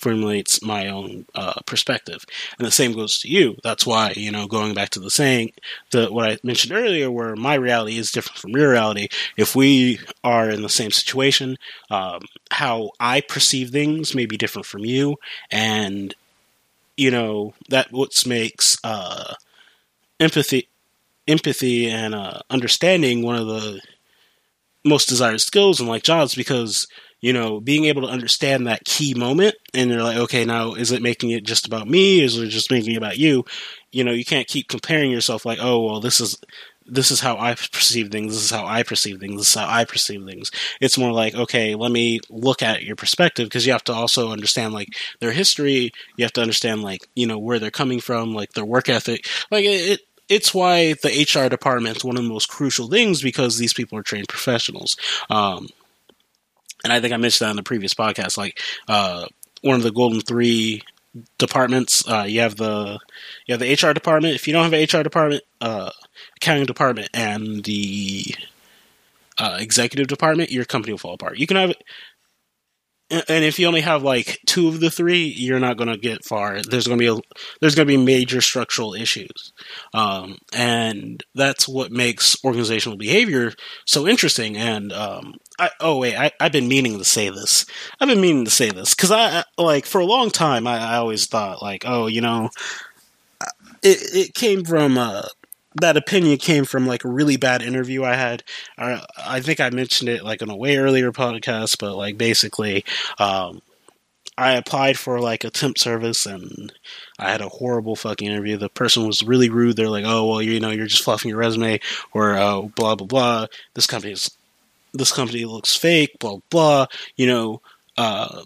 formulates 0.00 0.62
my 0.62 0.88
own 0.88 1.26
uh, 1.34 1.60
perspective. 1.66 2.24
And 2.58 2.66
the 2.66 2.72
same 2.72 2.92
goes 2.92 3.20
to 3.20 3.28
you. 3.28 3.56
That's 3.62 3.86
why, 3.86 4.12
you 4.16 4.32
know, 4.32 4.46
going 4.46 4.74
back 4.74 4.90
to 4.90 5.00
the 5.00 5.10
saying, 5.10 5.52
the 5.90 6.06
what 6.06 6.28
I 6.28 6.38
mentioned 6.42 6.72
earlier, 6.72 7.10
where 7.10 7.36
my 7.36 7.54
reality 7.54 7.98
is 7.98 8.10
different 8.10 8.38
from 8.38 8.52
your 8.52 8.70
reality. 8.70 9.08
If 9.36 9.54
we 9.54 10.00
are 10.24 10.50
in 10.50 10.62
the 10.62 10.68
same 10.68 10.90
situation, 10.90 11.58
um, 11.90 12.22
how 12.50 12.90
I 12.98 13.20
perceive 13.20 13.70
things 13.70 14.14
may 14.14 14.26
be 14.26 14.36
different 14.36 14.66
from 14.66 14.84
you, 14.84 15.16
and 15.50 16.14
you 16.96 17.10
know 17.10 17.54
that 17.68 17.92
what 17.92 18.26
makes 18.26 18.78
uh, 18.82 19.34
empathy, 20.18 20.68
empathy, 21.28 21.88
and 21.88 22.14
uh, 22.14 22.40
understanding 22.50 23.22
one 23.22 23.36
of 23.36 23.46
the 23.46 23.80
most 24.84 25.08
desired 25.08 25.40
skills 25.40 25.80
in 25.80 25.86
like 25.86 26.02
jobs 26.02 26.34
because 26.34 26.86
you 27.20 27.32
know, 27.32 27.60
being 27.60 27.84
able 27.84 28.02
to 28.02 28.08
understand 28.08 28.66
that 28.66 28.84
key 28.84 29.14
moment 29.14 29.54
and 29.74 29.90
you're 29.90 30.02
like, 30.02 30.16
okay, 30.16 30.44
now 30.44 30.74
is 30.74 30.90
it 30.92 31.02
making 31.02 31.30
it 31.30 31.44
just 31.44 31.66
about 31.66 31.88
me? 31.88 32.22
Is 32.22 32.36
it 32.38 32.48
just 32.48 32.70
making 32.70 32.94
it 32.94 32.98
about 32.98 33.18
you? 33.18 33.44
You 33.92 34.04
know, 34.04 34.12
you 34.12 34.24
can't 34.24 34.48
keep 34.48 34.68
comparing 34.68 35.10
yourself 35.10 35.44
like, 35.44 35.58
oh, 35.60 35.84
well, 35.84 36.00
this 36.00 36.20
is 36.20 36.38
this 36.86 37.10
is 37.10 37.20
how 37.20 37.38
I 37.38 37.54
perceive 37.54 38.10
things. 38.10 38.34
This 38.34 38.44
is 38.44 38.50
how 38.50 38.66
I 38.66 38.82
perceive 38.82 39.20
things. 39.20 39.40
This 39.40 39.48
is 39.48 39.54
how 39.54 39.68
I 39.68 39.84
perceive 39.84 40.24
things. 40.24 40.50
It's 40.80 40.98
more 40.98 41.12
like, 41.12 41.34
okay, 41.34 41.74
let 41.76 41.92
me 41.92 42.20
look 42.28 42.62
at 42.62 42.82
your 42.82 42.96
perspective 42.96 43.46
because 43.46 43.64
you 43.64 43.72
have 43.72 43.84
to 43.84 43.92
also 43.92 44.32
understand 44.32 44.74
like 44.74 44.88
their 45.20 45.32
history. 45.32 45.92
You 46.16 46.24
have 46.24 46.32
to 46.32 46.42
understand 46.42 46.82
like 46.82 47.06
you 47.14 47.26
know 47.26 47.38
where 47.38 47.58
they're 47.58 47.70
coming 47.70 48.00
from, 48.00 48.34
like 48.34 48.52
their 48.52 48.64
work 48.64 48.88
ethic. 48.88 49.26
Like 49.50 49.64
it, 49.64 50.00
it's 50.28 50.54
why 50.54 50.94
the 50.94 51.08
HR 51.08 51.48
department 51.48 51.96
is 51.96 52.04
one 52.04 52.16
of 52.16 52.22
the 52.22 52.28
most 52.28 52.48
crucial 52.48 52.88
things 52.88 53.22
because 53.22 53.58
these 53.58 53.74
people 53.74 53.98
are 53.98 54.02
trained 54.02 54.28
professionals. 54.28 54.96
Um, 55.28 55.68
and 56.84 56.92
I 56.92 57.00
think 57.00 57.12
I 57.12 57.16
mentioned 57.16 57.46
that 57.46 57.50
in 57.50 57.56
the 57.56 57.62
previous 57.62 57.94
podcast. 57.94 58.36
Like 58.36 58.58
uh, 58.88 59.26
one 59.62 59.76
of 59.76 59.82
the 59.82 59.92
golden 59.92 60.20
three 60.20 60.82
departments, 61.38 62.08
uh, 62.08 62.24
you 62.26 62.40
have 62.40 62.56
the 62.56 62.98
you 63.46 63.52
have 63.52 63.60
the 63.60 63.72
HR 63.72 63.92
department. 63.92 64.34
If 64.34 64.46
you 64.46 64.52
don't 64.52 64.64
have 64.64 64.72
an 64.72 64.82
HR 64.82 65.02
department, 65.02 65.42
uh, 65.60 65.90
accounting 66.36 66.66
department, 66.66 67.10
and 67.12 67.64
the 67.64 68.34
uh, 69.38 69.56
executive 69.58 70.06
department, 70.06 70.50
your 70.50 70.64
company 70.64 70.92
will 70.92 70.98
fall 70.98 71.14
apart. 71.14 71.38
You 71.38 71.46
can 71.46 71.56
have 71.56 71.72
and 73.10 73.44
if 73.44 73.58
you 73.58 73.66
only 73.66 73.80
have 73.80 74.02
like 74.02 74.38
two 74.46 74.68
of 74.68 74.80
the 74.80 74.90
three, 74.90 75.24
you're 75.24 75.58
not 75.58 75.76
going 75.76 75.90
to 75.90 75.98
get 75.98 76.24
far. 76.24 76.60
There's 76.62 76.86
going 76.86 76.98
to 76.98 77.02
be 77.02 77.08
a, 77.08 77.20
there's 77.60 77.74
going 77.74 77.86
to 77.86 77.92
be 77.92 78.02
major 78.02 78.40
structural 78.40 78.94
issues, 78.94 79.52
um, 79.92 80.38
and 80.54 81.22
that's 81.34 81.68
what 81.68 81.90
makes 81.90 82.36
organizational 82.44 82.96
behavior 82.96 83.52
so 83.84 84.06
interesting. 84.06 84.56
And 84.56 84.92
um, 84.92 85.34
I, 85.58 85.70
oh 85.80 85.98
wait, 85.98 86.16
I, 86.16 86.32
have 86.40 86.52
been 86.52 86.68
meaning 86.68 86.98
to 86.98 87.04
say 87.04 87.30
this. 87.30 87.66
I've 88.00 88.08
been 88.08 88.20
meaning 88.20 88.44
to 88.44 88.50
say 88.50 88.70
this 88.70 88.94
because 88.94 89.10
I 89.10 89.44
like 89.58 89.86
for 89.86 90.00
a 90.00 90.06
long 90.06 90.30
time 90.30 90.66
I, 90.66 90.78
I, 90.78 90.96
always 90.96 91.26
thought 91.26 91.62
like, 91.62 91.84
oh, 91.86 92.06
you 92.06 92.20
know, 92.20 92.50
it 93.82 93.98
it 94.14 94.34
came 94.34 94.64
from 94.64 94.96
uh, 94.96 95.22
that 95.76 95.96
opinion 95.96 96.38
came 96.38 96.64
from 96.64 96.86
like 96.86 97.04
a 97.04 97.08
really 97.10 97.36
bad 97.36 97.62
interview 97.62 98.04
I 98.04 98.14
had. 98.14 98.42
I, 98.76 99.04
I 99.16 99.40
think 99.40 99.60
I 99.60 99.70
mentioned 99.70 100.08
it 100.08 100.24
like 100.24 100.42
in 100.42 100.50
a 100.50 100.56
way 100.56 100.76
earlier 100.76 101.12
podcast, 101.12 101.78
but 101.78 101.96
like 101.96 102.18
basically, 102.18 102.84
um, 103.18 103.62
I 104.36 104.52
applied 104.52 104.98
for 104.98 105.20
like 105.20 105.44
a 105.44 105.50
temp 105.50 105.78
service 105.78 106.24
and 106.26 106.72
I 107.18 107.30
had 107.30 107.42
a 107.42 107.48
horrible 107.48 107.94
fucking 107.94 108.26
interview. 108.26 108.56
The 108.56 108.70
person 108.70 109.06
was 109.06 109.22
really 109.22 109.50
rude. 109.50 109.76
They're 109.76 109.90
like, 109.90 110.04
"Oh, 110.06 110.26
well, 110.26 110.42
you 110.42 110.58
know, 110.60 110.70
you're 110.70 110.86
just 110.86 111.04
fluffing 111.04 111.28
your 111.28 111.38
resume," 111.38 111.78
or 112.14 112.34
uh, 112.36 112.62
"Blah 112.62 112.94
blah 112.94 113.06
blah." 113.06 113.46
This 113.74 113.86
company 113.86 114.14
is 114.14 114.30
this 114.94 115.12
company 115.12 115.44
looks 115.44 115.76
fake. 115.76 116.18
Blah 116.18 116.38
blah. 116.48 116.86
You 117.16 117.26
know, 117.26 117.62
uh, 117.98 118.44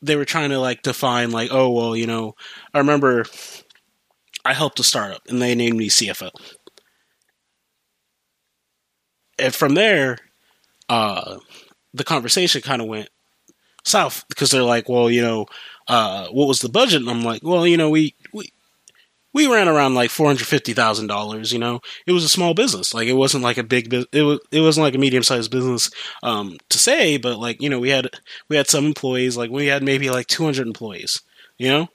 they 0.00 0.16
were 0.16 0.24
trying 0.24 0.50
to 0.50 0.58
like 0.58 0.82
define 0.82 1.30
like, 1.30 1.50
"Oh, 1.52 1.70
well, 1.70 1.94
you 1.94 2.06
know." 2.06 2.34
I 2.72 2.78
remember 2.78 3.26
I 4.48 4.54
helped 4.54 4.80
a 4.80 4.82
startup, 4.82 5.20
and 5.28 5.42
they 5.42 5.54
named 5.54 5.76
me 5.76 5.90
CFO. 5.90 6.30
And 9.38 9.54
from 9.54 9.74
there, 9.74 10.16
uh, 10.88 11.36
the 11.92 12.02
conversation 12.02 12.62
kind 12.62 12.80
of 12.80 12.88
went 12.88 13.10
south 13.84 14.24
because 14.30 14.50
they're 14.50 14.62
like, 14.62 14.88
"Well, 14.88 15.10
you 15.10 15.20
know, 15.20 15.46
uh, 15.86 16.28
what 16.28 16.48
was 16.48 16.60
the 16.60 16.70
budget?" 16.70 17.02
And 17.02 17.10
I'm 17.10 17.22
like, 17.22 17.42
"Well, 17.44 17.66
you 17.66 17.76
know, 17.76 17.90
we 17.90 18.14
we 18.32 18.50
we 19.34 19.46
ran 19.46 19.68
around 19.68 19.94
like 19.94 20.10
four 20.10 20.26
hundred 20.26 20.46
fifty 20.46 20.72
thousand 20.72 21.08
dollars. 21.08 21.52
You 21.52 21.58
know, 21.58 21.80
it 22.06 22.12
was 22.12 22.24
a 22.24 22.28
small 22.28 22.54
business. 22.54 22.94
Like 22.94 23.08
it 23.08 23.14
wasn't 23.14 23.44
like 23.44 23.58
a 23.58 23.62
big. 23.62 23.90
Bu- 23.90 24.06
it 24.12 24.22
was 24.22 24.40
it 24.50 24.62
wasn't 24.62 24.84
like 24.84 24.94
a 24.94 24.98
medium 24.98 25.22
sized 25.22 25.50
business 25.50 25.90
um, 26.22 26.56
to 26.70 26.78
say, 26.78 27.18
but 27.18 27.38
like 27.38 27.60
you 27.60 27.68
know, 27.68 27.80
we 27.80 27.90
had 27.90 28.08
we 28.48 28.56
had 28.56 28.68
some 28.68 28.86
employees. 28.86 29.36
Like 29.36 29.50
we 29.50 29.66
had 29.66 29.82
maybe 29.82 30.08
like 30.10 30.26
two 30.26 30.44
hundred 30.44 30.66
employees. 30.66 31.20
You 31.58 31.68
know, 31.68 31.88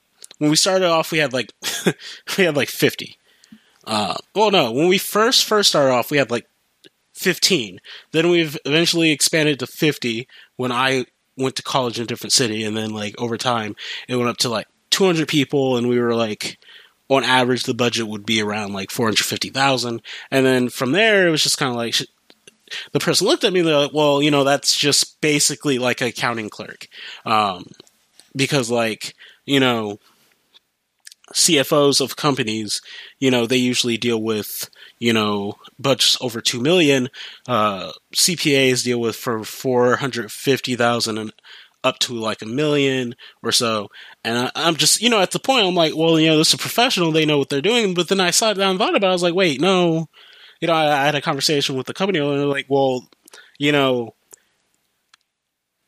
when 0.43 0.49
we 0.49 0.57
started 0.57 0.89
off, 0.89 1.13
we 1.13 1.19
had 1.19 1.31
like 1.31 1.53
we 2.37 2.43
had 2.43 2.57
like 2.57 2.67
fifty. 2.67 3.15
Uh, 3.87 4.15
well, 4.35 4.51
no, 4.51 4.73
when 4.73 4.89
we 4.89 4.97
first 4.97 5.45
first 5.45 5.69
started 5.69 5.93
off, 5.93 6.11
we 6.11 6.17
had 6.17 6.29
like 6.29 6.49
fifteen. 7.13 7.79
Then 8.11 8.29
we've 8.29 8.57
eventually 8.65 9.11
expanded 9.11 9.59
to 9.59 9.67
fifty. 9.67 10.27
When 10.57 10.69
I 10.69 11.05
went 11.37 11.55
to 11.55 11.63
college 11.63 11.97
in 11.97 12.03
a 12.03 12.07
different 12.07 12.33
city, 12.33 12.65
and 12.65 12.75
then 12.75 12.93
like 12.93 13.15
over 13.21 13.37
time, 13.37 13.77
it 14.09 14.17
went 14.17 14.27
up 14.27 14.35
to 14.39 14.49
like 14.49 14.67
two 14.89 15.05
hundred 15.05 15.29
people, 15.29 15.77
and 15.77 15.87
we 15.87 15.97
were 15.97 16.13
like 16.13 16.57
on 17.07 17.23
average 17.23 17.63
the 17.63 17.73
budget 17.73 18.07
would 18.07 18.25
be 18.25 18.41
around 18.41 18.73
like 18.73 18.89
450,000 18.89 20.01
and 20.31 20.45
then 20.45 20.69
from 20.69 20.93
there 20.93 21.27
it 21.27 21.31
was 21.31 21.43
just 21.43 21.57
kind 21.57 21.69
of 21.69 21.75
like 21.75 21.93
the 22.91 22.99
person 22.99 23.27
looked 23.27 23.43
at 23.43 23.51
me 23.51 23.61
they're 23.61 23.77
like 23.77 23.93
well 23.93 24.23
you 24.23 24.31
know 24.31 24.45
that's 24.45 24.75
just 24.75 25.19
basically 25.19 25.77
like 25.77 25.99
an 26.01 26.07
accounting 26.07 26.49
clerk 26.49 26.87
um, 27.25 27.67
because 28.35 28.71
like 28.71 29.13
you 29.45 29.59
know 29.59 29.99
CFOs 31.31 32.01
of 32.01 32.15
companies, 32.15 32.81
you 33.19 33.31
know, 33.31 33.45
they 33.45 33.57
usually 33.57 33.97
deal 33.97 34.21
with, 34.21 34.69
you 34.99 35.13
know, 35.13 35.55
budgets 35.79 36.17
over 36.21 36.41
two 36.41 36.59
million. 36.59 37.09
Uh, 37.47 37.91
CPAs 38.15 38.83
deal 38.83 38.99
with 38.99 39.15
fifty 39.15 40.75
thousand 40.75 41.17
and 41.17 41.33
up 41.83 41.99
to 41.99 42.13
like 42.13 42.41
a 42.41 42.45
million 42.45 43.15
or 43.41 43.51
so. 43.51 43.89
And 44.23 44.51
I, 44.55 44.67
am 44.67 44.75
just, 44.75 45.01
you 45.01 45.09
know, 45.09 45.21
at 45.21 45.31
the 45.31 45.39
point 45.39 45.65
I'm 45.65 45.75
like, 45.75 45.95
well, 45.95 46.19
you 46.19 46.27
know, 46.27 46.37
this 46.37 46.49
is 46.49 46.53
a 46.55 46.57
professional; 46.57 47.11
they 47.11 47.25
know 47.25 47.37
what 47.37 47.49
they're 47.49 47.61
doing. 47.61 47.93
But 47.93 48.09
then 48.09 48.19
I 48.19 48.31
sat 48.31 48.57
down 48.57 48.71
and 48.71 48.79
thought 48.79 48.95
about. 48.95 49.07
it. 49.07 49.09
I 49.09 49.13
was 49.13 49.23
like, 49.23 49.35
wait, 49.35 49.61
no. 49.61 50.09
You 50.59 50.67
know, 50.67 50.73
I, 50.73 51.01
I 51.01 51.05
had 51.05 51.15
a 51.15 51.21
conversation 51.21 51.75
with 51.75 51.87
the 51.87 51.93
company 51.93 52.19
and 52.19 52.39
they're 52.39 52.45
like, 52.45 52.67
well, 52.69 53.09
you 53.57 53.71
know, 53.71 54.15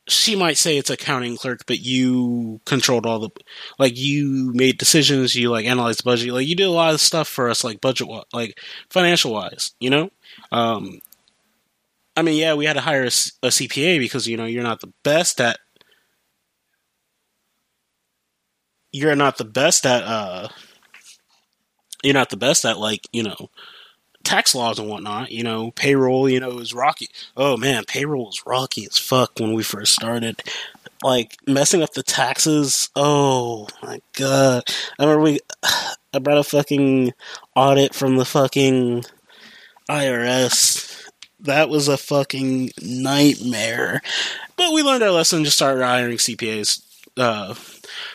she 0.08 0.36
might 0.36 0.56
say 0.56 0.76
it's 0.76 0.90
accounting 0.90 1.36
clerk, 1.36 1.64
but 1.66 1.80
you 1.80 2.60
controlled 2.64 3.06
all 3.06 3.18
the, 3.18 3.30
like 3.78 3.96
you 3.96 4.52
made 4.54 4.78
decisions, 4.78 5.34
you 5.34 5.50
like 5.50 5.66
analyzed 5.66 6.04
budget, 6.04 6.32
like 6.32 6.46
you 6.46 6.54
did 6.54 6.64
a 6.64 6.70
lot 6.70 6.94
of 6.94 7.00
stuff 7.00 7.28
for 7.28 7.48
us, 7.48 7.64
like 7.64 7.80
budget, 7.80 8.08
like 8.32 8.58
financial 8.88 9.32
wise, 9.32 9.72
you 9.80 9.90
know. 9.90 10.10
Um, 10.52 11.00
I 12.16 12.22
mean, 12.22 12.38
yeah, 12.38 12.54
we 12.54 12.64
had 12.66 12.74
to 12.74 12.80
hire 12.80 13.02
a, 13.02 13.06
a 13.42 13.50
CPA 13.50 13.98
because 13.98 14.26
you 14.26 14.36
know 14.36 14.46
you're 14.46 14.62
not 14.62 14.80
the 14.80 14.92
best 15.02 15.40
at, 15.40 15.58
you're 18.92 19.16
not 19.16 19.38
the 19.38 19.44
best 19.44 19.84
at, 19.84 20.02
uh, 20.04 20.48
you're 22.02 22.14
not 22.14 22.30
the 22.30 22.36
best 22.36 22.64
at 22.64 22.78
like 22.78 23.00
you 23.12 23.22
know 23.22 23.50
tax 24.26 24.54
laws 24.54 24.78
and 24.78 24.88
whatnot. 24.88 25.30
You 25.30 25.44
know, 25.44 25.70
payroll, 25.70 26.28
you 26.28 26.40
know, 26.40 26.50
was 26.50 26.74
rocky. 26.74 27.08
Oh 27.36 27.56
man, 27.56 27.84
payroll 27.84 28.26
was 28.26 28.44
rocky 28.44 28.86
as 28.86 28.98
fuck 28.98 29.38
when 29.38 29.54
we 29.54 29.62
first 29.62 29.92
started. 29.92 30.42
Like 31.02 31.36
messing 31.46 31.82
up 31.82 31.92
the 31.92 32.02
taxes. 32.02 32.90
Oh 32.96 33.68
my 33.82 34.00
god! 34.14 34.64
I 34.98 35.04
remember 35.04 35.22
we, 35.22 35.40
I 36.12 36.18
brought 36.20 36.38
a 36.38 36.44
fucking 36.44 37.12
audit 37.54 37.94
from 37.94 38.16
the 38.16 38.24
fucking 38.24 39.04
IRS. 39.88 41.04
That 41.40 41.68
was 41.68 41.86
a 41.86 41.96
fucking 41.96 42.70
nightmare. 42.82 44.02
But 44.56 44.72
we 44.72 44.82
learned 44.82 45.02
our 45.02 45.10
lesson. 45.10 45.44
Just 45.44 45.56
started 45.56 45.84
hiring 45.84 46.16
CPAs. 46.16 46.82
Uh, 47.16 47.54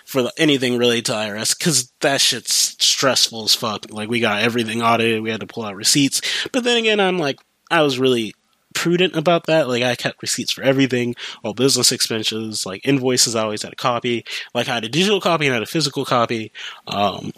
for 0.06 0.22
the, 0.22 0.34
anything 0.38 0.78
related 0.78 1.06
to 1.06 1.14
IRS 1.14 1.58
because 1.58 1.92
that 2.02 2.22
shit's 2.22 2.76
stressful 2.84 3.44
as 3.44 3.56
fuck. 3.56 3.88
Like 3.90 4.10
we 4.10 4.20
got 4.20 4.44
everything 4.44 4.82
audited, 4.82 5.24
we 5.24 5.32
had 5.32 5.40
to 5.40 5.48
pull 5.48 5.66
out 5.66 5.76
receipts. 5.76 6.22
But 6.52 6.64
then 6.64 6.78
again, 6.78 7.00
I'm 7.00 7.18
like, 7.18 7.40
I 7.72 7.82
was 7.82 7.98
really 7.98 8.36
prudent 8.74 9.16
about 9.16 9.46
that. 9.48 9.68
Like 9.68 9.84
I 9.84 9.96
kept 9.96 10.22
receipts 10.22 10.52
for 10.52 10.64
everything, 10.64 11.16
all 11.44 11.54
business 11.54 11.92
expenses, 11.92 12.66
like 12.66 12.88
invoices. 12.88 13.36
I 13.36 13.44
always 13.44 13.64
had 13.64 13.74
a 13.74 13.78
copy. 13.78 14.24
Like 14.54 14.68
I 14.68 14.76
had 14.76 14.86
a 14.86 14.90
digital 14.90 15.22
copy 15.22 15.46
and 15.46 15.54
I 15.54 15.58
had 15.58 15.64
a 15.64 15.68
physical 15.68 16.06
copy. 16.06 16.52
Um, 16.88 17.34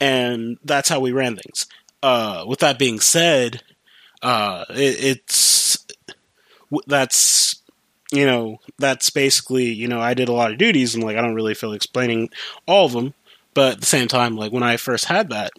and 0.00 0.58
that's 0.64 0.88
how 0.88 1.00
we 1.00 1.12
ran 1.12 1.36
things. 1.36 1.66
Uh, 2.02 2.44
with 2.46 2.60
that 2.60 2.78
being 2.78 3.00
said, 3.00 3.62
uh, 4.22 4.64
it, 4.70 5.04
it's 5.04 5.86
that's 6.86 7.62
you 8.12 8.26
know, 8.26 8.58
that's 8.78 9.10
basically, 9.10 9.64
you 9.64 9.88
know, 9.88 10.00
I 10.00 10.14
did 10.14 10.28
a 10.28 10.32
lot 10.32 10.52
of 10.52 10.58
duties 10.58 10.94
and 10.94 11.02
like 11.02 11.16
I 11.16 11.22
don't 11.22 11.34
really 11.34 11.54
feel 11.54 11.72
explaining 11.72 12.30
all 12.66 12.86
of 12.86 12.92
them. 12.92 13.14
But 13.54 13.74
at 13.74 13.80
the 13.80 13.86
same 13.86 14.06
time, 14.08 14.36
like 14.36 14.52
when 14.52 14.62
I 14.62 14.76
first 14.76 15.06
had 15.06 15.30
that, 15.30 15.52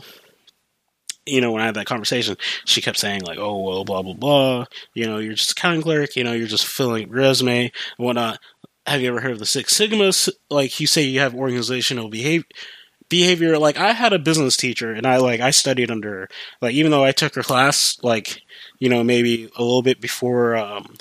you 1.25 1.42
know, 1.42 1.51
when 1.51 1.62
I 1.62 1.66
had 1.66 1.75
that 1.75 1.88
conversation, 1.88 2.38
she 2.66 2.82
kept 2.82 2.98
saying 2.98 3.22
like, 3.22 3.38
"Oh 3.38 3.62
well, 3.62 3.84
blah 3.84 4.01
blah 4.01 4.13
blah." 4.13 4.66
You 4.94 5.08
know, 5.08 5.18
you're 5.18 5.34
just 5.34 5.51
accounting 5.51 5.82
clerk. 5.82 6.16
You 6.16 6.24
know, 6.24 6.34
you're 6.34 6.48
just 6.48 6.66
filling 6.66 7.10
resume 7.10 7.63
and 7.63 7.72
whatnot. 8.06 8.39
Have 8.86 9.01
you 9.01 9.10
ever 9.10 9.20
heard 9.20 9.32
of 9.32 9.39
the 9.39 9.46
Six 9.46 9.74
Sigmas? 9.74 10.30
Like 10.50 10.80
you 10.80 10.88
say, 10.88 11.01
you 11.04 11.20
have 11.20 11.36
organizational 11.36 12.10
behavior. 12.10 12.46
Behavior 13.10 13.58
like 13.58 13.77
I 13.77 13.94
had 13.94 14.12
a 14.13 14.20
business 14.20 14.58
teacher 14.58 14.92
and 14.92 15.08
I 15.08 15.18
like 15.18 15.39
I 15.39 15.51
studied 15.51 15.92
under 15.92 16.12
her. 16.12 16.30
Like 16.62 16.75
even 16.75 16.92
though 16.92 17.06
I 17.06 17.13
took 17.13 17.36
her 17.36 17.44
class 17.44 17.98
like 18.04 18.42
you 18.80 18.89
know 18.89 19.04
maybe 19.04 19.50
a 19.56 19.63
little 19.63 19.82
bit 19.82 20.01
before 20.01 20.58
um, 20.58 20.96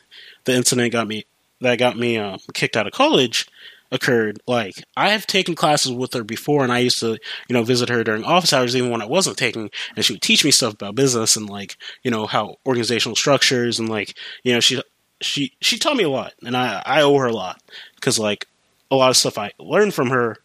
the 0.45 0.55
incident 0.55 0.93
got 0.93 1.09
me 1.09 1.25
that 1.60 1.78
got 1.78 1.96
me 1.96 2.18
um, 2.18 2.38
kicked 2.54 2.76
out 2.76 2.86
of 2.86 2.92
college 2.92 3.46
occurred, 3.90 4.40
like 4.46 4.82
I 4.96 5.10
have 5.10 5.26
taken 5.26 5.54
classes 5.54 5.92
with 5.92 6.12
her 6.14 6.25
before, 6.25 6.62
and 6.62 6.72
I 6.72 6.78
used 6.78 7.00
to, 7.00 7.18
you 7.48 7.52
know, 7.54 7.62
visit 7.62 7.88
her 7.88 8.04
during 8.04 8.25
office 8.25 8.52
hours, 8.52 8.75
even 8.75 8.90
when 8.90 9.02
I 9.02 9.06
wasn't 9.06 9.38
taking, 9.38 9.70
and 9.94 10.04
she 10.04 10.14
would 10.14 10.22
teach 10.22 10.44
me 10.44 10.50
stuff 10.50 10.75
about 10.75 10.94
business 10.94 11.36
and 11.36 11.48
like, 11.48 11.76
you 12.02 12.10
know, 12.10 12.26
how 12.26 12.56
organizational 12.66 13.16
structures 13.16 13.78
and 13.78 13.88
like, 13.88 14.16
you 14.42 14.52
know, 14.52 14.60
she 14.60 14.82
she 15.20 15.52
she 15.60 15.78
taught 15.78 15.96
me 15.96 16.04
a 16.04 16.10
lot, 16.10 16.34
and 16.44 16.56
I 16.56 16.82
I 16.84 17.02
owe 17.02 17.16
her 17.18 17.26
a 17.26 17.32
lot 17.32 17.62
because 17.94 18.18
like 18.18 18.46
a 18.90 18.96
lot 18.96 19.10
of 19.10 19.16
stuff 19.16 19.38
I 19.38 19.52
learned 19.58 19.94
from 19.94 20.10
her, 20.10 20.36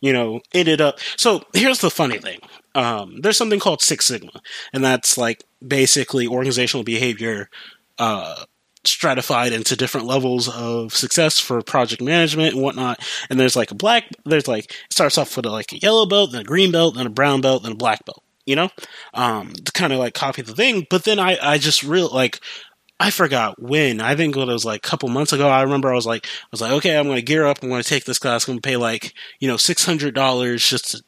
you 0.00 0.12
know, 0.12 0.40
ended 0.52 0.80
up. 0.80 0.98
So 1.16 1.44
here's 1.52 1.80
the 1.80 1.90
funny 1.90 2.18
thing. 2.18 2.40
Um, 2.74 3.20
there's 3.20 3.36
something 3.36 3.60
called 3.60 3.82
Six 3.82 4.06
Sigma, 4.06 4.40
and 4.72 4.84
that's 4.84 5.16
like 5.16 5.44
basically 5.66 6.26
organizational 6.26 6.84
behavior 6.84 7.48
uh, 7.98 8.44
stratified 8.86 9.52
into 9.52 9.76
different 9.76 10.06
levels 10.06 10.48
of 10.48 10.94
success 10.94 11.38
for 11.38 11.62
project 11.62 12.02
management 12.02 12.54
and 12.54 12.62
whatnot. 12.62 13.00
And 13.30 13.38
there's 13.38 13.56
like 13.56 13.70
a 13.70 13.74
black, 13.74 14.04
there's 14.24 14.48
like, 14.48 14.64
it 14.64 14.92
starts 14.92 15.18
off 15.18 15.36
with 15.36 15.46
like 15.46 15.72
a 15.72 15.78
yellow 15.78 16.06
belt, 16.06 16.32
then 16.32 16.42
a 16.42 16.44
green 16.44 16.72
belt, 16.72 16.96
then 16.96 17.06
a 17.06 17.10
brown 17.10 17.40
belt, 17.40 17.62
then 17.62 17.72
a 17.72 17.76
black 17.76 18.04
belt. 18.04 18.22
you 18.46 18.56
know, 18.56 18.70
um, 19.14 19.52
to 19.52 19.72
kind 19.72 19.92
of 19.92 19.98
like 19.98 20.14
copy 20.14 20.42
the 20.42 20.54
thing. 20.54 20.86
But 20.88 21.04
then 21.04 21.18
I, 21.18 21.38
I 21.40 21.58
just 21.58 21.82
real 21.82 22.08
like, 22.08 22.40
I 23.00 23.10
forgot 23.10 23.60
when. 23.60 24.00
I 24.00 24.14
think 24.14 24.36
it 24.36 24.46
was 24.46 24.64
like 24.64 24.84
a 24.84 24.88
couple 24.88 25.08
months 25.08 25.32
ago. 25.32 25.48
I 25.48 25.62
remember 25.62 25.90
I 25.90 25.96
was 25.96 26.06
like, 26.06 26.26
I 26.26 26.46
was 26.52 26.60
like, 26.60 26.72
okay, 26.72 26.96
I'm 26.96 27.06
going 27.06 27.16
to 27.16 27.22
gear 27.22 27.46
up. 27.46 27.62
I'm 27.62 27.68
going 27.68 27.82
to 27.82 27.88
take 27.88 28.04
this 28.04 28.18
class. 28.18 28.46
I'm 28.46 28.52
going 28.52 28.62
to 28.62 28.68
pay 28.68 28.76
like, 28.76 29.14
you 29.40 29.48
know, 29.48 29.56
six 29.56 29.84
hundred 29.84 30.14
dollars 30.14 30.66
just 30.66 30.92
to, 30.92 31.02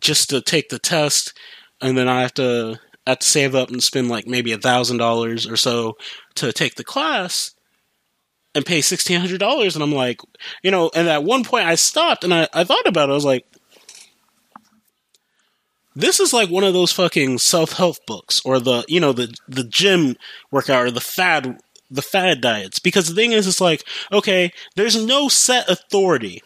just 0.00 0.30
to 0.30 0.40
take 0.40 0.68
the 0.68 0.78
test, 0.78 1.36
and 1.80 1.96
then 1.96 2.08
I 2.08 2.22
have 2.22 2.34
to 2.34 2.78
I 3.06 3.10
have 3.10 3.18
to 3.20 3.26
save 3.26 3.54
up 3.54 3.70
and 3.70 3.82
spend 3.82 4.08
like 4.08 4.26
maybe 4.26 4.52
a 4.52 4.58
thousand 4.58 4.98
dollars 4.98 5.46
or 5.46 5.56
so 5.56 5.96
to 6.36 6.52
take 6.52 6.74
the 6.74 6.84
class 6.84 7.54
and 8.54 8.66
pay 8.66 8.80
sixteen 8.80 9.20
hundred 9.20 9.40
dollars. 9.40 9.74
And 9.74 9.82
I'm 9.82 9.92
like, 9.92 10.20
you 10.62 10.70
know, 10.70 10.90
and 10.94 11.08
at 11.08 11.24
one 11.24 11.44
point 11.44 11.66
I 11.66 11.74
stopped 11.74 12.24
and 12.24 12.34
I, 12.34 12.48
I 12.52 12.64
thought 12.64 12.86
about 12.86 13.08
it. 13.08 13.12
I 13.12 13.14
was 13.14 13.24
like, 13.24 13.46
this 15.96 16.20
is 16.20 16.32
like 16.32 16.50
one 16.50 16.64
of 16.64 16.72
those 16.72 16.92
fucking 16.92 17.38
self 17.38 17.72
help 17.72 17.96
books 18.06 18.40
or 18.44 18.60
the 18.60 18.84
you 18.88 19.00
know 19.00 19.12
the 19.12 19.34
the 19.48 19.64
gym 19.64 20.16
workout 20.50 20.86
or 20.86 20.90
the 20.90 21.00
fad 21.00 21.58
the 21.90 22.02
fad 22.02 22.40
diets 22.40 22.78
because 22.78 23.08
the 23.08 23.14
thing 23.14 23.32
is 23.32 23.46
it's 23.46 23.60
like 23.60 23.84
okay 24.12 24.52
there's 24.76 25.04
no 25.04 25.28
set 25.28 25.68
authority 25.68 26.42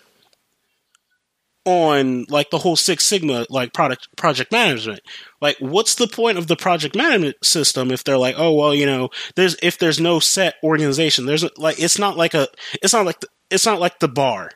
on 1.65 2.27
like 2.29 2.51
the 2.51 2.59
whole 2.59 2.77
Six 2.77 3.05
Sigma 3.05 3.47
like 3.49 3.73
product 3.73 4.15
project 4.17 4.53
management. 4.53 5.01
Like, 5.41 5.57
what's 5.61 5.95
the 5.95 6.07
point 6.07 6.39
of 6.39 6.47
the 6.47 6.57
project 6.57 6.95
management 6.95 7.43
system 7.45 7.91
if 7.91 8.05
they're 8.05 8.19
like, 8.19 8.37
oh 8.39 8.55
well, 8.55 8.75
you 8.75 8.87
know, 8.87 9.11
there's 9.37 9.57
if 9.63 9.79
there's 9.79 10.01
no 10.01 10.21
set 10.21 10.57
organization, 10.63 11.27
there's 11.27 11.45
like 11.57 11.79
it's 11.79 11.99
not 11.99 12.17
like 12.17 12.35
a 12.35 12.49
it's 12.83 12.93
not 12.93 13.07
like 13.07 13.21
the, 13.21 13.29
it's 13.51 13.67
not 13.67 13.81
like 13.81 13.99
the 14.01 14.09
bar, 14.09 14.51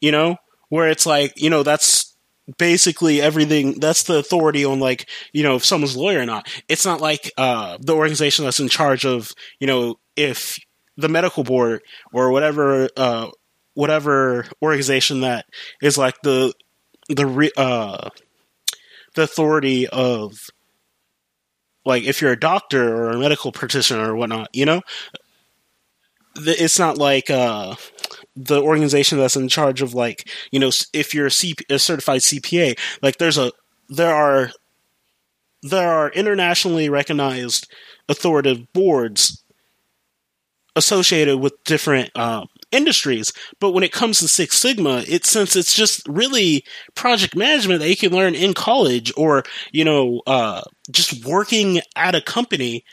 you 0.00 0.12
know, 0.12 0.36
where 0.68 0.88
it's 0.88 1.06
like 1.06 1.40
you 1.40 1.50
know 1.50 1.62
that's 1.62 2.16
basically 2.56 3.20
everything 3.20 3.78
that's 3.78 4.04
the 4.04 4.18
authority 4.18 4.64
on 4.64 4.80
like 4.80 5.08
you 5.32 5.42
know 5.42 5.56
if 5.56 5.64
someone's 5.64 5.96
lawyer 5.96 6.20
or 6.20 6.24
not 6.24 6.48
it's 6.66 6.86
not 6.86 6.98
like 6.98 7.30
uh 7.36 7.76
the 7.78 7.94
organization 7.94 8.42
that's 8.42 8.58
in 8.58 8.70
charge 8.70 9.04
of 9.04 9.32
you 9.60 9.66
know 9.66 9.98
if 10.16 10.58
the 10.96 11.10
medical 11.10 11.44
board 11.44 11.82
or 12.10 12.30
whatever 12.30 12.88
uh 12.96 13.28
whatever 13.78 14.44
organization 14.60 15.20
that 15.20 15.46
is 15.80 15.96
like 15.96 16.20
the 16.22 16.52
the 17.08 17.24
re, 17.24 17.48
uh 17.56 18.10
the 19.14 19.22
authority 19.22 19.86
of 19.86 20.50
like 21.84 22.02
if 22.02 22.20
you're 22.20 22.32
a 22.32 22.40
doctor 22.40 22.96
or 22.96 23.10
a 23.10 23.18
medical 23.20 23.52
practitioner 23.52 24.10
or 24.10 24.16
whatnot, 24.16 24.48
you 24.52 24.66
know, 24.66 24.82
it's 26.38 26.80
not 26.80 26.98
like 26.98 27.30
uh 27.30 27.76
the 28.34 28.60
organization 28.60 29.16
that's 29.16 29.36
in 29.36 29.48
charge 29.48 29.80
of 29.80 29.94
like 29.94 30.28
you 30.50 30.58
know 30.58 30.72
if 30.92 31.14
you're 31.14 31.26
a, 31.26 31.30
certified 31.30 32.20
CPA, 32.22 32.76
like 33.00 33.18
there's 33.18 33.38
a 33.38 33.52
there 33.88 34.12
are 34.12 34.50
there 35.62 35.88
are 35.88 36.10
internationally 36.10 36.88
recognized 36.88 37.72
authoritative 38.08 38.72
boards 38.72 39.44
associated 40.74 41.38
with 41.38 41.54
different 41.62 42.10
um, 42.16 42.48
industries. 42.72 43.32
But 43.60 43.72
when 43.72 43.84
it 43.84 43.92
comes 43.92 44.20
to 44.20 44.28
Six 44.28 44.56
Sigma, 44.56 45.04
it 45.08 45.24
since 45.26 45.56
it's 45.56 45.74
just 45.74 46.06
really 46.08 46.64
project 46.94 47.36
management 47.36 47.80
that 47.80 47.88
you 47.88 47.96
can 47.96 48.12
learn 48.12 48.34
in 48.34 48.54
college 48.54 49.12
or, 49.16 49.44
you 49.72 49.84
know, 49.84 50.22
uh, 50.26 50.62
just 50.90 51.24
working 51.24 51.80
at 51.96 52.14
a 52.14 52.20
company, 52.20 52.84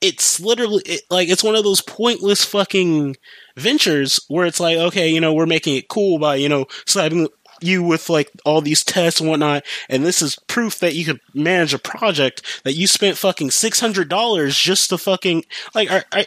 it's 0.00 0.40
literally 0.40 0.82
it, 0.86 1.02
like 1.10 1.28
it's 1.28 1.44
one 1.44 1.54
of 1.54 1.64
those 1.64 1.80
pointless 1.80 2.44
fucking 2.44 3.16
ventures 3.56 4.20
where 4.28 4.46
it's 4.46 4.60
like, 4.60 4.76
okay, 4.76 5.08
you 5.08 5.20
know, 5.20 5.32
we're 5.32 5.46
making 5.46 5.76
it 5.76 5.88
cool 5.88 6.18
by, 6.18 6.36
you 6.36 6.48
know, 6.48 6.66
slapping 6.86 7.28
you 7.62 7.82
with 7.82 8.08
like 8.10 8.30
all 8.44 8.60
these 8.60 8.82
tests 8.82 9.20
and 9.20 9.28
whatnot, 9.28 9.64
and 9.88 10.04
this 10.04 10.20
is 10.20 10.36
proof 10.48 10.78
that 10.80 10.94
you 10.94 11.04
could 11.04 11.20
manage 11.34 11.72
a 11.72 11.78
project 11.78 12.42
that 12.64 12.74
you 12.74 12.86
spent 12.86 13.16
fucking 13.16 13.50
six 13.50 13.80
hundred 13.80 14.08
dollars 14.08 14.56
just 14.56 14.90
to 14.90 14.98
fucking 14.98 15.44
like 15.74 15.90
are, 15.90 16.04
are 16.12 16.24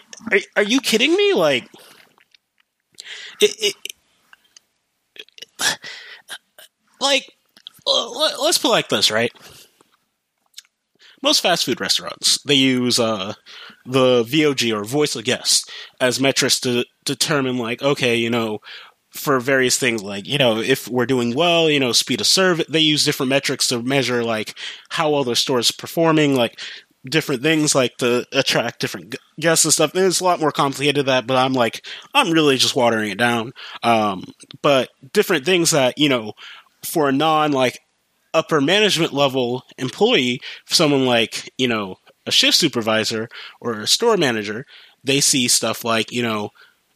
are 0.55 0.63
you 0.63 0.79
kidding 0.79 1.13
me? 1.15 1.33
Like 1.33 1.67
like 6.99 7.31
let's 7.85 8.57
put 8.57 8.69
like 8.69 8.89
this, 8.89 9.11
right? 9.11 9.31
Most 11.21 11.41
fast 11.41 11.65
food 11.65 11.81
restaurants 11.81 12.41
they 12.43 12.55
use 12.55 12.99
uh, 12.99 13.33
the 13.85 14.23
VOG 14.23 14.75
or 14.75 14.83
voice 14.83 15.15
of 15.15 15.23
guest 15.23 15.71
as 15.99 16.19
metrics 16.19 16.59
to 16.61 16.85
determine 17.03 17.57
like 17.57 17.81
okay, 17.81 18.15
you 18.15 18.29
know, 18.29 18.59
for 19.15 19.39
various 19.39 19.79
things 19.79 20.03
like 20.03 20.27
you 20.27 20.37
know 20.37 20.59
if 20.59 20.89
we're 20.89 21.05
doing 21.05 21.33
well 21.33 21.69
you 21.69 21.79
know 21.79 21.93
speed 21.93 22.19
of 22.19 22.27
service 22.27 22.65
they 22.67 22.81
use 22.81 23.05
different 23.05 23.29
metrics 23.29 23.67
to 23.67 23.81
measure 23.81 24.25
like 24.25 24.53
how 24.89 25.09
well 25.09 25.23
their 25.23 25.35
store 25.35 25.57
is 25.57 25.71
performing 25.71 26.35
like 26.35 26.59
different 27.09 27.43
things 27.43 27.75
like 27.75 27.97
to 27.97 28.25
attract 28.31 28.79
different 28.79 29.15
guests 29.39 29.65
and 29.65 29.73
stuff. 29.73 29.93
And 29.93 30.05
it's 30.05 30.19
a 30.19 30.23
lot 30.23 30.39
more 30.39 30.51
complicated 30.51 30.95
than 30.95 31.05
that, 31.07 31.27
but 31.27 31.37
I'm 31.37 31.53
like, 31.53 31.85
I'm 32.13 32.31
really 32.31 32.57
just 32.57 32.75
watering 32.75 33.11
it 33.11 33.17
down. 33.17 33.53
Um, 33.83 34.25
but 34.61 34.89
different 35.13 35.45
things 35.45 35.71
that, 35.71 35.97
you 35.97 36.09
know, 36.09 36.33
for 36.83 37.09
a 37.09 37.13
non 37.13 37.51
like 37.51 37.79
upper 38.33 38.59
management 38.59 39.13
level 39.13 39.63
employee, 39.77 40.41
someone 40.65 41.05
like, 41.05 41.51
you 41.57 41.67
know, 41.67 41.97
a 42.25 42.31
shift 42.31 42.57
supervisor 42.57 43.29
or 43.61 43.81
a 43.81 43.87
store 43.87 44.17
manager, 44.17 44.65
they 45.03 45.21
see 45.21 45.47
stuff 45.47 45.85
like, 45.85 46.11
you 46.11 46.23
know, 46.23 46.49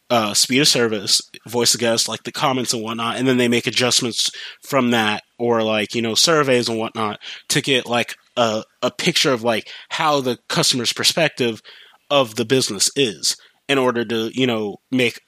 uh, 0.10 0.34
speed 0.34 0.60
of 0.60 0.68
service, 0.68 1.22
voice 1.48 1.74
of 1.76 1.80
guest, 1.80 2.08
like 2.08 2.24
the 2.24 2.32
comments 2.32 2.74
and 2.74 2.82
whatnot, 2.82 3.18
and 3.18 3.28
then 3.28 3.38
they 3.38 3.48
make 3.48 3.68
adjustments 3.68 4.32
from 4.64 4.90
that, 4.92 5.24
or 5.38 5.62
like 5.62 5.94
you 5.94 6.02
know 6.02 6.16
surveys 6.16 6.68
and 6.68 6.80
whatnot 6.80 7.20
to 7.48 7.62
get 7.62 7.86
like 7.86 8.16
a, 8.38 8.64
a 8.82 8.92
picture 8.92 9.34
of 9.34 9.44
like 9.44 9.70
how 9.90 10.22
the 10.22 10.38
customer's 10.48 10.94
perspective 10.94 11.62
of 12.10 12.36
the 12.36 12.46
business 12.46 12.90
is 12.96 13.38
in 13.68 13.78
order 13.78 14.04
to 14.06 14.32
you 14.34 14.48
know 14.48 14.78
make 14.92 15.22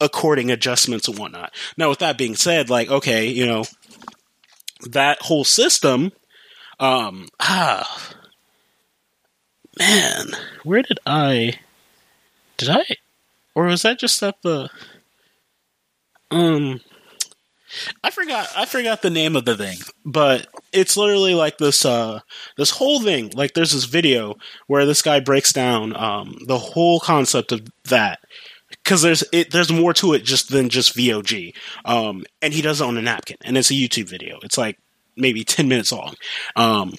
according 0.00 0.50
adjustments 0.50 1.06
and 1.08 1.18
whatnot. 1.18 1.52
Now, 1.76 1.88
with 1.90 2.00
that 2.00 2.18
being 2.18 2.34
said, 2.34 2.70
like 2.70 2.90
okay, 2.90 3.26
you 3.26 3.46
know 3.46 3.64
that 4.90 5.22
whole 5.22 5.44
system, 5.44 6.12
um, 6.80 7.28
ah, 7.38 8.12
man, 9.78 10.32
where 10.64 10.82
did 10.82 10.98
I? 11.06 11.60
Did 12.56 12.70
I? 12.70 12.84
Or 13.54 13.64
was 13.64 13.82
that 13.82 13.98
just 13.98 14.22
at 14.22 14.40
the 14.42 14.70
um 16.30 16.80
I 18.02 18.10
forgot 18.10 18.48
I 18.56 18.66
forgot 18.66 19.02
the 19.02 19.10
name 19.10 19.36
of 19.36 19.44
the 19.44 19.56
thing, 19.56 19.78
but 20.04 20.46
it's 20.72 20.96
literally 20.96 21.34
like 21.34 21.58
this 21.58 21.84
uh 21.84 22.20
this 22.56 22.70
whole 22.70 23.00
thing. 23.00 23.30
Like 23.34 23.54
there's 23.54 23.72
this 23.72 23.84
video 23.84 24.36
where 24.66 24.86
this 24.86 25.02
guy 25.02 25.20
breaks 25.20 25.52
down 25.52 25.94
um 25.96 26.36
the 26.46 26.58
whole 26.58 27.00
concept 27.00 27.52
of 27.52 27.68
that 27.84 28.20
because 28.70 29.02
there's 29.02 29.24
it, 29.32 29.50
there's 29.50 29.72
more 29.72 29.92
to 29.94 30.14
it 30.14 30.24
just 30.24 30.50
than 30.50 30.68
just 30.68 30.96
VOG. 30.96 31.54
Um, 31.84 32.24
and 32.40 32.52
he 32.52 32.62
does 32.62 32.80
it 32.80 32.84
on 32.86 32.96
a 32.96 33.02
napkin, 33.02 33.36
and 33.42 33.56
it's 33.56 33.70
a 33.70 33.74
YouTube 33.74 34.08
video. 34.08 34.38
It's 34.42 34.58
like 34.58 34.78
maybe 35.16 35.44
ten 35.44 35.68
minutes 35.68 35.92
long, 35.92 36.14
um, 36.56 36.92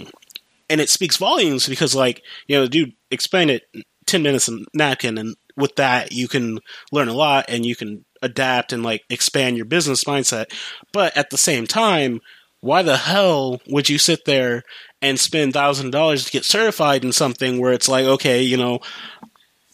and 0.69 0.81
it 0.81 0.89
speaks 0.89 1.17
volumes 1.17 1.67
because 1.67 1.95
like 1.95 2.23
you 2.47 2.57
know, 2.57 2.67
dude 2.67 2.93
explained 3.11 3.51
it 3.51 3.63
ten 4.05 4.23
minutes 4.23 4.47
in 4.47 4.65
napkin, 4.73 5.17
and 5.17 5.35
with 5.55 5.75
that 5.75 6.11
you 6.11 6.27
can 6.27 6.59
learn 6.91 7.07
a 7.07 7.13
lot 7.13 7.45
and 7.47 7.65
you 7.65 7.75
can 7.75 8.03
adapt 8.23 8.73
and 8.73 8.83
like 8.83 9.03
expand 9.09 9.55
your 9.57 9.65
business 9.65 10.05
mindset 10.05 10.51
but 10.91 11.15
at 11.15 11.29
the 11.29 11.37
same 11.37 11.67
time 11.67 12.19
why 12.61 12.81
the 12.81 12.97
hell 12.97 13.61
would 13.67 13.89
you 13.89 13.97
sit 13.97 14.25
there 14.25 14.63
and 15.01 15.19
spend 15.19 15.53
thousand 15.53 15.91
dollars 15.91 16.25
to 16.25 16.31
get 16.31 16.45
certified 16.45 17.03
in 17.03 17.11
something 17.11 17.59
where 17.59 17.73
it's 17.73 17.89
like 17.89 18.05
okay 18.05 18.41
you 18.41 18.57
know 18.57 18.79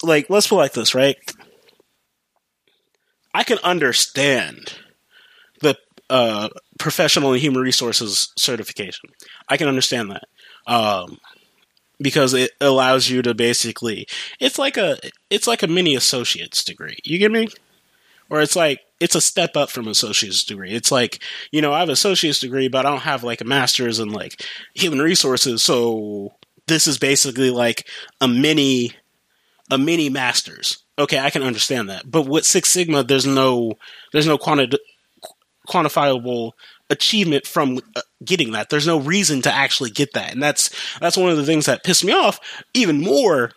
like 0.03 0.29
let's 0.29 0.47
put 0.47 0.55
like 0.55 0.73
this 0.73 0.95
right 0.95 1.17
i 3.33 3.43
can 3.43 3.59
understand 3.63 4.75
the 5.61 5.77
uh, 6.09 6.49
professional 6.79 7.33
and 7.33 7.41
human 7.41 7.61
resources 7.61 8.33
certification 8.37 9.09
i 9.47 9.55
can 9.55 9.67
understand 9.67 10.11
that 10.11 10.23
um, 10.65 11.17
because 12.01 12.33
it 12.33 12.51
allows 12.61 13.09
you 13.09 13.21
to 13.21 13.33
basically 13.33 14.07
it's 14.39 14.57
like 14.57 14.77
a 14.77 14.97
it's 15.29 15.47
like 15.47 15.63
a 15.63 15.67
mini 15.67 15.95
associate's 15.95 16.63
degree. 16.63 16.97
You 17.03 17.17
get 17.17 17.31
me? 17.31 17.47
Or 18.29 18.41
it's 18.41 18.55
like 18.55 18.81
it's 18.99 19.15
a 19.15 19.21
step 19.21 19.55
up 19.55 19.69
from 19.69 19.87
associate's 19.87 20.43
degree. 20.43 20.71
It's 20.71 20.91
like, 20.91 21.21
you 21.51 21.61
know, 21.61 21.73
I 21.73 21.79
have 21.79 21.89
associate's 21.89 22.39
degree, 22.39 22.67
but 22.67 22.85
I 22.85 22.89
don't 22.89 23.01
have 23.01 23.23
like 23.23 23.41
a 23.41 23.45
master's 23.45 23.99
in 23.99 24.09
like 24.09 24.45
human 24.73 24.99
resources, 24.99 25.63
so 25.63 26.33
this 26.67 26.87
is 26.87 26.97
basically 26.97 27.49
like 27.49 27.87
a 28.21 28.27
mini 28.27 28.93
a 29.71 29.77
mini 29.77 30.09
master's. 30.09 30.83
Okay, 30.97 31.19
I 31.19 31.29
can 31.29 31.43
understand 31.43 31.89
that. 31.89 32.09
But 32.09 32.27
with 32.27 32.45
Six 32.45 32.69
Sigma, 32.69 33.03
there's 33.03 33.25
no 33.25 33.73
there's 34.11 34.27
no 34.27 34.37
quanti- 34.37 34.77
quantifiable 35.67 36.51
achievement 36.89 37.45
from 37.45 37.79
uh, 37.95 38.01
getting 38.23 38.51
that. 38.51 38.69
There's 38.69 38.87
no 38.87 38.99
reason 38.99 39.41
to 39.43 39.53
actually 39.53 39.91
get 39.91 40.13
that, 40.13 40.33
and 40.33 40.41
that's 40.41 40.69
that's 40.99 41.17
one 41.17 41.29
of 41.29 41.37
the 41.37 41.45
things 41.45 41.65
that 41.65 41.83
pissed 41.83 42.03
me 42.03 42.13
off 42.13 42.39
even 42.73 43.01
more. 43.01 43.51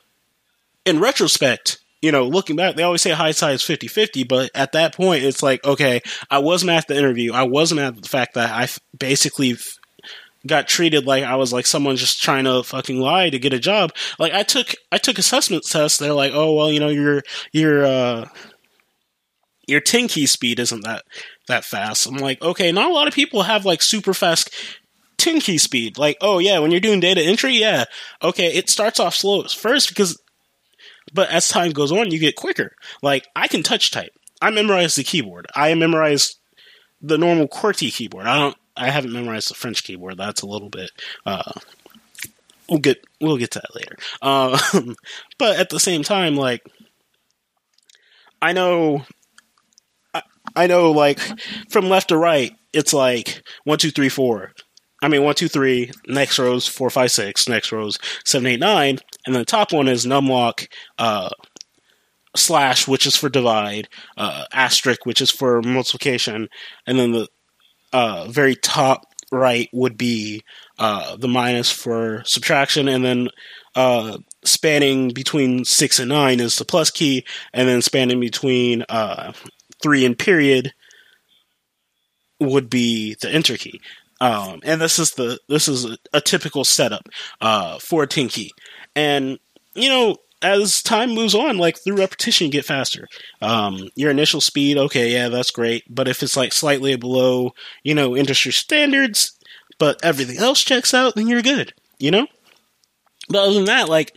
In 0.84 0.98
retrospect, 0.98 1.78
you 2.02 2.10
know, 2.10 2.26
looking 2.26 2.56
back, 2.56 2.74
they 2.74 2.82
always 2.82 3.00
say 3.00 3.10
hindsight 3.10 3.54
is 3.54 3.62
50 3.62 3.86
50, 3.86 4.24
but 4.24 4.50
at 4.54 4.72
that 4.72 4.94
point, 4.94 5.22
it's 5.22 5.42
like, 5.42 5.64
okay, 5.64 6.02
I 6.30 6.38
wasn't 6.38 6.72
at 6.72 6.88
the 6.88 6.98
interview. 6.98 7.32
I 7.32 7.44
wasn't 7.44 7.80
at 7.80 8.02
the 8.02 8.08
fact 8.08 8.34
that 8.34 8.50
I 8.50 8.68
basically 8.98 9.56
got 10.44 10.66
treated 10.66 11.06
like 11.06 11.22
I 11.22 11.36
was 11.36 11.52
like 11.52 11.66
someone 11.66 11.94
just 11.94 12.20
trying 12.20 12.44
to 12.44 12.64
fucking 12.64 12.98
lie 12.98 13.30
to 13.30 13.38
get 13.38 13.52
a 13.52 13.60
job. 13.60 13.92
Like 14.18 14.32
I 14.32 14.42
took 14.42 14.74
I 14.90 14.98
took 14.98 15.18
assessment 15.18 15.64
tests. 15.64 15.98
They're 15.98 16.12
like, 16.12 16.32
oh 16.34 16.54
well, 16.54 16.70
you 16.70 16.80
know 16.80 16.88
your 16.88 17.22
your 17.52 17.84
uh, 17.86 18.28
your 19.68 19.80
ten 19.80 20.08
key 20.08 20.26
speed 20.26 20.58
isn't 20.58 20.84
that 20.84 21.04
that 21.46 21.64
fast. 21.64 22.06
I'm 22.06 22.16
like, 22.16 22.42
okay, 22.42 22.72
not 22.72 22.90
a 22.90 22.94
lot 22.94 23.06
of 23.06 23.14
people 23.14 23.42
have 23.42 23.64
like 23.64 23.80
super 23.80 24.12
fast 24.12 24.50
10 25.18 25.40
key 25.40 25.58
speed. 25.58 25.98
Like, 25.98 26.16
oh 26.20 26.38
yeah, 26.38 26.58
when 26.58 26.72
you're 26.72 26.80
doing 26.80 27.00
data 27.00 27.22
entry, 27.22 27.52
yeah, 27.52 27.84
okay, 28.22 28.52
it 28.52 28.68
starts 28.68 28.98
off 28.98 29.14
slow 29.14 29.44
first 29.44 29.88
because, 29.88 30.20
but 31.12 31.30
as 31.30 31.48
time 31.48 31.72
goes 31.72 31.92
on, 31.92 32.10
you 32.10 32.18
get 32.18 32.36
quicker. 32.36 32.72
Like, 33.02 33.26
I 33.34 33.48
can 33.48 33.62
touch 33.62 33.90
type. 33.90 34.12
I 34.40 34.50
memorized 34.50 34.96
the 34.96 35.04
keyboard. 35.04 35.46
I 35.54 35.74
memorized 35.74 36.38
the 37.00 37.18
normal 37.18 37.48
QWERTY 37.48 37.92
keyboard. 37.92 38.26
I 38.26 38.38
don't. 38.38 38.56
I 38.76 38.90
haven't 38.90 39.12
memorized 39.12 39.50
the 39.50 39.54
French 39.54 39.84
keyboard. 39.84 40.16
That's 40.16 40.42
a 40.42 40.46
little 40.46 40.70
bit. 40.70 40.90
Uh, 41.26 41.52
we'll 42.68 42.80
get 42.80 43.04
we'll 43.20 43.36
get 43.36 43.50
to 43.52 43.60
that 43.60 43.74
later. 43.74 43.96
Um, 44.22 44.96
but 45.38 45.58
at 45.58 45.68
the 45.68 45.78
same 45.78 46.02
time, 46.02 46.36
like 46.36 46.62
I 48.40 48.52
know, 48.52 49.04
I, 50.14 50.22
I 50.56 50.66
know, 50.66 50.90
like 50.90 51.20
from 51.68 51.88
left 51.88 52.08
to 52.08 52.16
right, 52.16 52.52
it's 52.72 52.92
like 52.92 53.42
one, 53.64 53.78
two, 53.78 53.90
three, 53.90 54.08
four. 54.08 54.52
I 55.02 55.08
mean, 55.08 55.24
one, 55.24 55.34
two, 55.34 55.48
three. 55.48 55.90
Next 56.06 56.38
rows 56.38 56.68
four, 56.68 56.88
five, 56.88 57.10
six. 57.10 57.48
Next 57.48 57.72
rows 57.72 57.98
seven, 58.24 58.46
eight, 58.46 58.60
nine, 58.60 58.98
and 59.26 59.34
then 59.34 59.42
the 59.42 59.44
top 59.46 59.72
one 59.72 59.88
is 59.88 60.06
numlock 60.06 60.68
uh, 60.96 61.28
slash, 62.36 62.86
which 62.86 63.04
is 63.04 63.16
for 63.16 63.28
divide, 63.28 63.88
uh, 64.16 64.44
asterisk, 64.52 65.04
which 65.04 65.20
is 65.20 65.30
for 65.30 65.60
multiplication, 65.62 66.48
and 66.86 66.98
then 66.98 67.12
the 67.12 67.28
uh, 67.92 68.28
very 68.28 68.54
top 68.54 69.06
right 69.32 69.68
would 69.72 69.96
be 69.96 70.42
uh, 70.78 71.16
the 71.16 71.28
minus 71.28 71.70
for 71.70 72.22
subtraction, 72.24 72.88
and 72.88 73.04
then 73.04 73.28
uh, 73.74 74.18
spanning 74.44 75.08
between 75.08 75.64
six 75.64 75.98
and 75.98 76.10
nine 76.10 76.38
is 76.38 76.56
the 76.58 76.64
plus 76.64 76.90
key, 76.90 77.24
and 77.52 77.68
then 77.68 77.82
spanning 77.82 78.20
between 78.20 78.84
uh, 78.88 79.32
three 79.82 80.04
and 80.04 80.18
period 80.18 80.72
would 82.40 82.70
be 82.70 83.16
the 83.20 83.30
enter 83.30 83.56
key. 83.56 83.80
Um, 84.22 84.60
and 84.62 84.80
this 84.80 85.00
is 85.00 85.10
the 85.12 85.40
this 85.48 85.66
is 85.66 85.84
a, 85.84 85.98
a 86.12 86.20
typical 86.20 86.64
setup 86.64 87.08
uh, 87.40 87.80
for 87.80 88.06
ten 88.06 88.28
key. 88.28 88.52
And 88.94 89.40
you 89.74 89.88
know, 89.88 90.16
as 90.40 90.80
time 90.80 91.10
moves 91.10 91.34
on, 91.34 91.58
like 91.58 91.76
through 91.76 91.96
repetition, 91.96 92.46
you 92.46 92.52
get 92.52 92.64
faster. 92.64 93.08
Um, 93.40 93.88
your 93.96 94.12
initial 94.12 94.40
speed, 94.40 94.78
okay, 94.78 95.12
yeah, 95.12 95.28
that's 95.28 95.50
great. 95.50 95.82
But 95.90 96.06
if 96.06 96.22
it's 96.22 96.36
like 96.36 96.52
slightly 96.52 96.94
below, 96.94 97.50
you 97.82 97.96
know, 97.96 98.16
industry 98.16 98.52
standards, 98.52 99.36
but 99.78 99.98
everything 100.04 100.38
else 100.38 100.62
checks 100.62 100.94
out, 100.94 101.16
then 101.16 101.26
you're 101.26 101.42
good. 101.42 101.74
You 101.98 102.12
know. 102.12 102.28
But 103.28 103.38
other 103.38 103.54
than 103.54 103.64
that, 103.64 103.88
like 103.88 104.16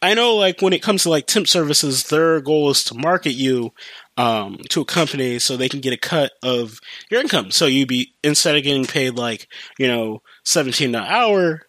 I 0.00 0.14
know, 0.14 0.34
like 0.34 0.62
when 0.62 0.72
it 0.72 0.82
comes 0.82 1.02
to 1.02 1.10
like 1.10 1.26
temp 1.26 1.46
services, 1.46 2.04
their 2.04 2.40
goal 2.40 2.70
is 2.70 2.82
to 2.84 2.94
market 2.94 3.32
you 3.32 3.74
um, 4.16 4.58
to 4.70 4.80
a 4.80 4.84
company 4.84 5.38
so 5.38 5.56
they 5.56 5.68
can 5.68 5.80
get 5.80 5.92
a 5.92 5.98
cut 5.98 6.32
of 6.42 6.80
your 7.10 7.20
income. 7.20 7.50
So 7.50 7.66
you'd 7.66 7.88
be 7.88 8.14
instead 8.22 8.56
of 8.56 8.62
getting 8.62 8.86
paid 8.86 9.10
like 9.16 9.48
you 9.78 9.88
know 9.88 10.22
seventeen 10.44 10.94
an 10.94 11.04
hour 11.04 11.62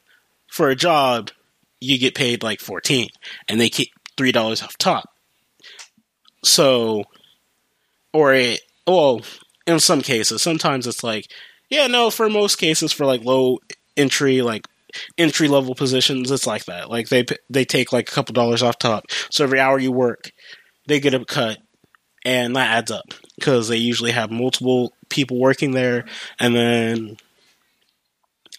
for 0.48 0.70
a 0.70 0.76
job, 0.76 1.32
you 1.80 1.98
get 1.98 2.16
paid 2.16 2.44
like 2.44 2.60
fourteen, 2.60 3.10
and 3.48 3.60
they 3.60 3.70
keep 3.70 3.90
three 4.18 4.32
dollars 4.32 4.64
off 4.64 4.78
top. 4.78 5.10
So, 6.44 7.04
or 8.14 8.34
it 8.34 8.62
well, 8.86 9.22
in 9.66 9.80
some 9.80 10.02
cases, 10.02 10.42
sometimes 10.42 10.88
it's 10.88 11.04
like, 11.04 11.30
yeah, 11.70 11.88
no. 11.88 12.10
For 12.10 12.30
most 12.30 12.58
cases, 12.58 12.94
for 12.94 13.06
like 13.06 13.24
low 13.24 13.60
entry, 13.98 14.42
like 14.42 14.66
entry 15.18 15.50
level 15.50 15.76
positions, 15.76 16.32
it's 16.32 16.48
like 16.48 16.66
that. 16.66 16.90
Like 16.90 17.10
they 17.10 17.26
they 17.50 17.66
take 17.66 17.92
like 17.92 18.10
a 18.10 18.12
couple 18.12 18.34
dollars 18.34 18.64
off 18.64 18.80
top. 18.80 19.06
So 19.30 19.44
every 19.44 19.60
hour 19.60 19.78
you 19.78 19.92
work, 19.92 20.32
they 20.88 21.02
get 21.02 21.14
a 21.14 21.26
cut 21.26 21.58
and 22.28 22.58
that 22.58 22.78
adds 22.78 22.92
up 22.92 23.14
because 23.36 23.70
they 23.70 23.78
usually 23.78 24.12
have 24.12 24.30
multiple 24.30 24.94
people 25.08 25.40
working 25.40 25.72
there, 25.72 26.04
and 26.40 26.54
then 26.54 27.18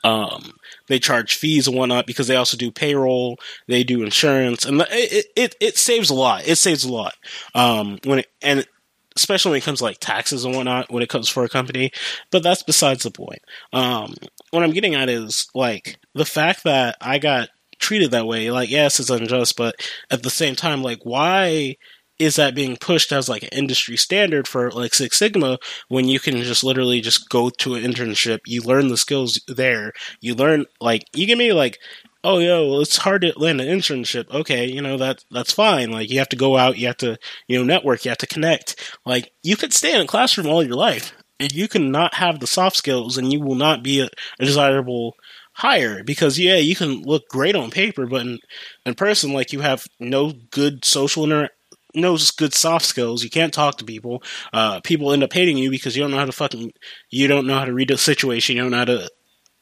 um, 0.02 0.54
they 0.86 0.98
charge 0.98 1.36
fees 1.36 1.68
and 1.68 1.76
whatnot 1.76 2.06
because 2.06 2.28
they 2.28 2.36
also 2.36 2.56
do 2.56 2.70
payroll, 2.70 3.36
they 3.66 3.84
do 3.84 4.02
insurance, 4.02 4.64
and 4.64 4.80
it 4.90 5.26
it, 5.36 5.54
it 5.60 5.76
saves 5.76 6.08
a 6.08 6.14
lot. 6.14 6.48
It 6.48 6.56
saves 6.56 6.82
a 6.82 6.90
lot 6.90 7.12
um, 7.54 7.98
when 8.04 8.20
it, 8.20 8.26
and 8.40 8.66
especially 9.14 9.50
when 9.50 9.58
it 9.58 9.64
comes 9.64 9.80
to 9.80 9.84
like 9.84 9.98
taxes 10.00 10.46
and 10.46 10.56
whatnot 10.56 10.90
when 10.90 11.02
it 11.02 11.10
comes 11.10 11.28
for 11.28 11.44
a 11.44 11.48
company. 11.48 11.90
But 12.30 12.42
that's 12.42 12.62
besides 12.62 13.02
the 13.02 13.10
point. 13.10 13.42
Um, 13.74 14.14
what 14.50 14.62
I'm 14.62 14.72
getting 14.72 14.94
at 14.94 15.10
is 15.10 15.46
like 15.54 15.98
the 16.14 16.24
fact 16.24 16.64
that 16.64 16.96
I 17.02 17.18
got 17.18 17.50
treated 17.78 18.12
that 18.12 18.26
way. 18.26 18.50
Like, 18.50 18.70
yes, 18.70 18.98
it's 18.98 19.10
unjust, 19.10 19.58
but 19.58 19.74
at 20.10 20.22
the 20.22 20.30
same 20.30 20.56
time, 20.56 20.82
like, 20.82 21.00
why? 21.02 21.76
Is 22.18 22.36
that 22.36 22.54
being 22.54 22.76
pushed 22.76 23.12
as 23.12 23.28
like 23.28 23.42
an 23.42 23.50
industry 23.52 23.96
standard 23.96 24.48
for 24.48 24.70
like 24.70 24.94
Six 24.94 25.18
Sigma 25.18 25.58
when 25.88 26.06
you 26.08 26.18
can 26.18 26.36
just 26.42 26.64
literally 26.64 27.00
just 27.00 27.28
go 27.28 27.50
to 27.50 27.74
an 27.74 27.84
internship, 27.84 28.40
you 28.46 28.62
learn 28.62 28.88
the 28.88 28.96
skills 28.96 29.40
there, 29.46 29.92
you 30.20 30.34
learn 30.34 30.66
like 30.80 31.04
you 31.14 31.26
give 31.26 31.38
me 31.38 31.52
like 31.52 31.78
oh 32.24 32.38
yo 32.38 32.68
well, 32.68 32.80
it's 32.80 32.96
hard 32.98 33.22
to 33.22 33.38
land 33.38 33.60
an 33.60 33.68
internship. 33.68 34.30
Okay 34.30 34.66
you 34.66 34.82
know 34.82 34.96
that 34.96 35.24
that's 35.30 35.52
fine. 35.52 35.90
Like 35.90 36.10
you 36.10 36.18
have 36.18 36.28
to 36.30 36.36
go 36.36 36.56
out 36.56 36.78
you 36.78 36.86
have 36.86 36.96
to 36.98 37.18
you 37.46 37.58
know 37.58 37.64
network 37.64 38.04
you 38.04 38.10
have 38.10 38.18
to 38.18 38.26
connect. 38.26 38.98
Like 39.06 39.32
you 39.42 39.56
could 39.56 39.72
stay 39.72 39.94
in 39.94 40.00
a 40.00 40.06
classroom 40.06 40.46
all 40.46 40.62
your 40.62 40.76
life 40.76 41.12
and 41.40 41.52
you 41.52 41.68
can 41.68 41.90
not 41.90 42.14
have 42.14 42.40
the 42.40 42.46
soft 42.46 42.76
skills 42.76 43.16
and 43.16 43.32
you 43.32 43.40
will 43.40 43.54
not 43.54 43.82
be 43.82 44.00
a, 44.00 44.08
a 44.40 44.44
desirable 44.44 45.14
hire 45.54 46.04
because 46.04 46.38
yeah 46.38 46.56
you 46.56 46.76
can 46.76 47.02
look 47.02 47.28
great 47.28 47.56
on 47.56 47.70
paper 47.70 48.06
but 48.06 48.20
in, 48.22 48.38
in 48.86 48.94
person 48.94 49.32
like 49.32 49.52
you 49.52 49.60
have 49.60 49.86
no 49.98 50.32
good 50.52 50.84
social 50.84 51.24
inter- 51.24 51.48
knows 51.94 52.30
good 52.30 52.54
soft 52.54 52.84
skills. 52.84 53.24
You 53.24 53.30
can't 53.30 53.52
talk 53.52 53.78
to 53.78 53.84
people. 53.84 54.22
Uh, 54.52 54.80
people 54.80 55.12
end 55.12 55.22
up 55.22 55.32
hating 55.32 55.58
you 55.58 55.70
because 55.70 55.96
you 55.96 56.02
don't 56.02 56.10
know 56.10 56.18
how 56.18 56.26
to 56.26 56.32
fucking 56.32 56.72
you 57.10 57.28
don't 57.28 57.46
know 57.46 57.58
how 57.58 57.64
to 57.64 57.72
read 57.74 57.90
a 57.90 57.98
situation. 57.98 58.56
You 58.56 58.62
don't 58.62 58.70
know 58.72 58.78
how 58.78 58.84
to 58.86 59.10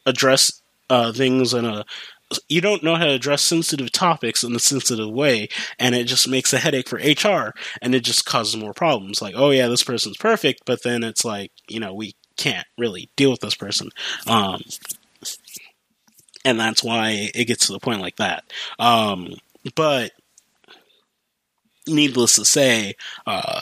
address 0.06 0.62
uh, 0.90 1.12
things 1.12 1.54
in 1.54 1.64
a 1.64 1.84
you 2.48 2.60
don't 2.60 2.82
know 2.82 2.96
how 2.96 3.04
to 3.04 3.12
address 3.12 3.42
sensitive 3.42 3.92
topics 3.92 4.42
in 4.42 4.54
a 4.54 4.58
sensitive 4.58 5.10
way, 5.10 5.48
and 5.78 5.94
it 5.94 6.04
just 6.04 6.28
makes 6.28 6.52
a 6.52 6.58
headache 6.58 6.88
for 6.88 6.96
HR, 6.96 7.54
and 7.80 7.94
it 7.94 8.00
just 8.00 8.26
causes 8.26 8.56
more 8.56 8.74
problems. 8.74 9.22
Like, 9.22 9.34
oh 9.36 9.50
yeah, 9.50 9.68
this 9.68 9.84
person's 9.84 10.16
perfect, 10.16 10.62
but 10.66 10.82
then 10.82 11.04
it's 11.04 11.24
like, 11.24 11.52
you 11.68 11.78
know, 11.78 11.94
we 11.94 12.14
can't 12.36 12.66
really 12.76 13.10
deal 13.16 13.30
with 13.30 13.40
this 13.40 13.54
person, 13.54 13.90
um, 14.26 14.60
and 16.44 16.58
that's 16.58 16.82
why 16.82 17.30
it 17.34 17.46
gets 17.46 17.66
to 17.66 17.72
the 17.72 17.80
point 17.80 18.00
like 18.00 18.16
that. 18.16 18.44
Um, 18.78 19.34
but 19.74 20.12
needless 21.86 22.36
to 22.36 22.44
say, 22.44 22.94
uh, 23.26 23.60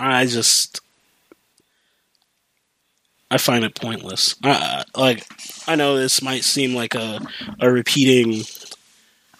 I 0.00 0.26
just 0.26 0.80
I 3.30 3.38
find 3.38 3.64
it 3.64 3.74
pointless. 3.74 4.36
Uh, 4.42 4.84
like 4.96 5.26
I 5.66 5.76
know 5.76 5.96
this 5.96 6.22
might 6.22 6.44
seem 6.44 6.74
like 6.74 6.94
a 6.94 7.20
a 7.60 7.70
repeating 7.70 8.44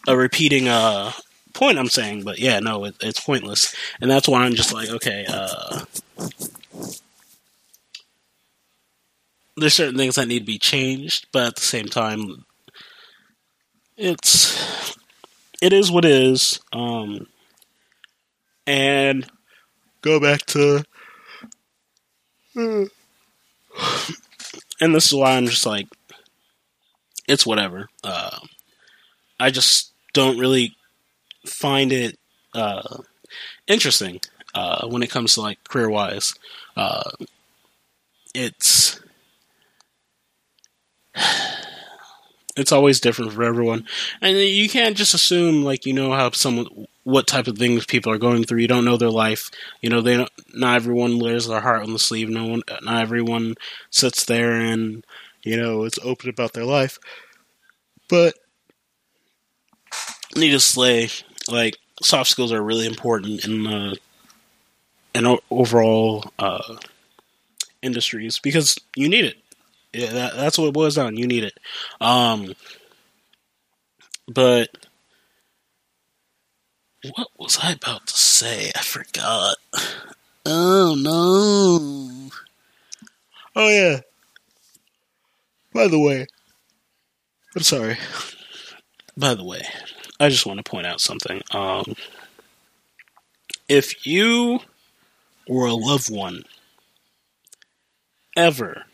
a 0.06 0.16
repeating 0.16 0.68
uh 0.68 1.12
point 1.52 1.78
I'm 1.78 1.88
saying, 1.88 2.24
but 2.24 2.38
yeah, 2.38 2.58
no, 2.60 2.84
it, 2.84 2.96
it's 3.00 3.20
pointless, 3.20 3.74
and 4.00 4.10
that's 4.10 4.28
why 4.28 4.42
I'm 4.44 4.54
just 4.54 4.72
like, 4.72 4.90
okay, 4.90 5.24
uh, 5.28 5.84
there's 9.56 9.74
certain 9.74 9.96
things 9.96 10.16
that 10.16 10.28
need 10.28 10.40
to 10.40 10.44
be 10.44 10.58
changed, 10.58 11.26
but 11.32 11.46
at 11.48 11.54
the 11.56 11.62
same 11.62 11.86
time, 11.86 12.44
it's 13.96 14.96
it 15.60 15.72
is 15.72 15.90
what 15.90 16.04
it 16.04 16.12
is. 16.12 16.60
Um, 16.72 17.26
and 18.66 19.26
go 20.02 20.20
back 20.20 20.44
to, 20.46 20.84
and 22.54 22.90
this 24.80 25.06
is 25.06 25.14
why 25.14 25.36
I'm 25.36 25.46
just 25.46 25.66
like, 25.66 25.86
it's 27.26 27.46
whatever. 27.46 27.88
Uh, 28.02 28.38
I 29.40 29.50
just 29.50 29.92
don't 30.12 30.38
really 30.38 30.76
find 31.46 31.92
it 31.92 32.18
uh, 32.54 32.98
interesting 33.66 34.20
uh, 34.54 34.86
when 34.86 35.02
it 35.02 35.10
comes 35.10 35.34
to 35.34 35.40
like 35.40 35.62
career 35.64 35.90
wise. 35.90 36.34
Uh, 36.76 37.10
it's 38.34 39.00
it's 42.56 42.72
always 42.72 43.00
different 43.00 43.32
for 43.32 43.42
everyone, 43.44 43.86
and 44.20 44.36
you 44.38 44.68
can't 44.68 44.96
just 44.96 45.14
assume 45.14 45.64
like 45.64 45.86
you 45.86 45.92
know 45.92 46.12
how 46.12 46.30
someone 46.32 46.86
what 47.04 47.26
type 47.26 47.46
of 47.46 47.58
things 47.58 47.86
people 47.86 48.12
are 48.12 48.18
going 48.18 48.44
through. 48.44 48.60
You 48.60 48.68
don't 48.68 48.84
know 48.84 48.96
their 48.96 49.10
life. 49.10 49.50
You 49.82 49.90
know 49.90 50.00
they 50.00 50.16
don't. 50.16 50.30
Not 50.54 50.76
everyone 50.76 51.18
wears 51.18 51.46
their 51.48 51.60
heart 51.60 51.82
on 51.82 51.92
the 51.92 51.98
sleeve. 51.98 52.28
No 52.28 52.46
one. 52.46 52.62
Not 52.82 53.02
everyone 53.02 53.54
sits 53.90 54.24
there 54.24 54.52
and 54.52 55.04
you 55.42 55.56
know 55.56 55.84
is 55.84 55.98
open 56.02 56.30
about 56.30 56.52
their 56.52 56.64
life. 56.64 56.98
But 58.08 58.34
needless 60.36 60.72
to 60.74 60.80
say, 60.80 61.08
like 61.48 61.76
soft 62.02 62.30
skills 62.30 62.52
are 62.52 62.62
really 62.62 62.86
important 62.86 63.44
in 63.44 63.64
the 63.64 63.96
an 65.14 65.38
overall 65.50 66.24
uh, 66.38 66.76
industries 67.82 68.38
because 68.38 68.76
you 68.96 69.08
need 69.08 69.24
it. 69.24 69.36
Yeah, 69.94 70.12
that, 70.12 70.36
that's 70.36 70.58
what 70.58 70.66
it 70.66 70.74
boils 70.74 70.96
down. 70.96 71.16
You 71.16 71.28
need 71.28 71.44
it. 71.44 71.58
Um, 72.00 72.54
but 74.26 74.68
what 77.14 77.28
was 77.38 77.58
I 77.62 77.72
about 77.72 78.08
to 78.08 78.16
say? 78.16 78.72
I 78.74 78.82
forgot. 78.82 79.56
Oh 80.46 80.96
no. 80.98 82.30
Oh 83.54 83.68
yeah. 83.68 84.00
By 85.72 85.86
the 85.86 85.98
way, 85.98 86.26
I'm 87.54 87.62
sorry. 87.62 87.96
By 89.16 89.34
the 89.34 89.44
way, 89.44 89.62
I 90.18 90.28
just 90.28 90.44
want 90.44 90.58
to 90.58 90.68
point 90.68 90.86
out 90.86 91.00
something. 91.00 91.40
Um, 91.52 91.94
if 93.68 94.06
you 94.06 94.58
or 95.46 95.66
a 95.66 95.74
loved 95.74 96.10
one 96.10 96.42
ever 98.36 98.84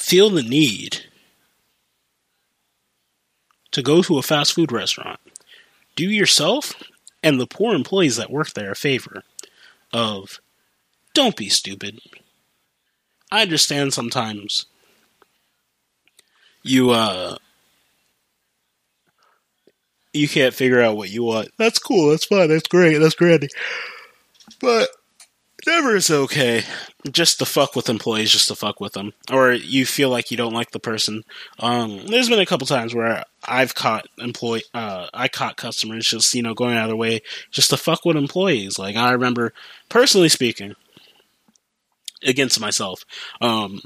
feel 0.00 0.30
the 0.30 0.42
need 0.42 1.04
to 3.70 3.82
go 3.82 4.02
to 4.02 4.18
a 4.18 4.22
fast 4.22 4.54
food 4.54 4.72
restaurant, 4.72 5.20
do 5.94 6.04
yourself 6.04 6.74
and 7.22 7.38
the 7.38 7.46
poor 7.46 7.74
employees 7.74 8.16
that 8.16 8.30
work 8.30 8.54
there 8.54 8.72
a 8.72 8.76
favor 8.76 9.22
of 9.92 10.40
don't 11.12 11.36
be 11.36 11.48
stupid. 11.48 12.00
I 13.30 13.42
understand 13.42 13.92
sometimes 13.92 14.66
you 16.62 16.90
uh 16.90 17.36
you 20.12 20.28
can't 20.28 20.54
figure 20.54 20.82
out 20.82 20.96
what 20.96 21.10
you 21.10 21.22
want. 21.22 21.50
That's 21.56 21.78
cool. 21.78 22.10
That's 22.10 22.24
fine. 22.24 22.48
That's 22.48 22.66
great. 22.66 22.98
That's 22.98 23.14
grandy. 23.14 23.48
But 24.60 24.88
never 25.66 25.96
is 25.96 26.10
okay. 26.10 26.62
Just 27.10 27.38
to 27.38 27.46
fuck 27.46 27.74
with 27.74 27.88
employees, 27.88 28.30
just 28.30 28.48
to 28.48 28.54
fuck 28.54 28.80
with 28.80 28.92
them, 28.92 29.14
or 29.32 29.52
you 29.52 29.86
feel 29.86 30.10
like 30.10 30.30
you 30.30 30.36
don't 30.36 30.52
like 30.52 30.70
the 30.70 30.78
person. 30.78 31.24
Um, 31.58 32.06
there's 32.06 32.28
been 32.28 32.38
a 32.38 32.46
couple 32.46 32.66
times 32.66 32.94
where 32.94 33.24
I've 33.44 33.74
caught 33.74 34.06
employee, 34.18 34.64
uh, 34.74 35.08
I 35.14 35.28
caught 35.28 35.56
customers 35.56 36.06
just 36.06 36.34
you 36.34 36.42
know 36.42 36.54
going 36.54 36.76
out 36.76 36.84
of 36.84 36.88
their 36.90 36.96
way 36.96 37.22
just 37.50 37.70
to 37.70 37.76
fuck 37.76 38.04
with 38.04 38.16
employees. 38.16 38.78
Like 38.78 38.96
I 38.96 39.12
remember, 39.12 39.52
personally 39.88 40.28
speaking, 40.28 40.76
against 42.22 42.60
myself, 42.60 43.04
um, 43.40 43.80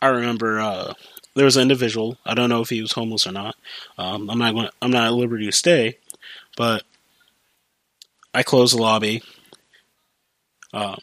I 0.00 0.08
remember 0.08 0.60
uh, 0.60 0.94
there 1.34 1.44
was 1.44 1.56
an 1.56 1.62
individual. 1.62 2.18
I 2.24 2.34
don't 2.34 2.48
know 2.48 2.60
if 2.60 2.70
he 2.70 2.80
was 2.80 2.92
homeless 2.92 3.26
or 3.26 3.32
not. 3.32 3.56
Um, 3.98 4.30
I'm 4.30 4.38
not 4.38 4.54
going. 4.54 4.68
I'm 4.80 4.90
not 4.90 5.06
at 5.06 5.14
liberty 5.14 5.46
to 5.46 5.52
stay, 5.52 5.98
but 6.56 6.84
I 8.32 8.42
closed 8.42 8.76
the 8.76 8.82
lobby. 8.82 9.22
Um, 10.76 10.98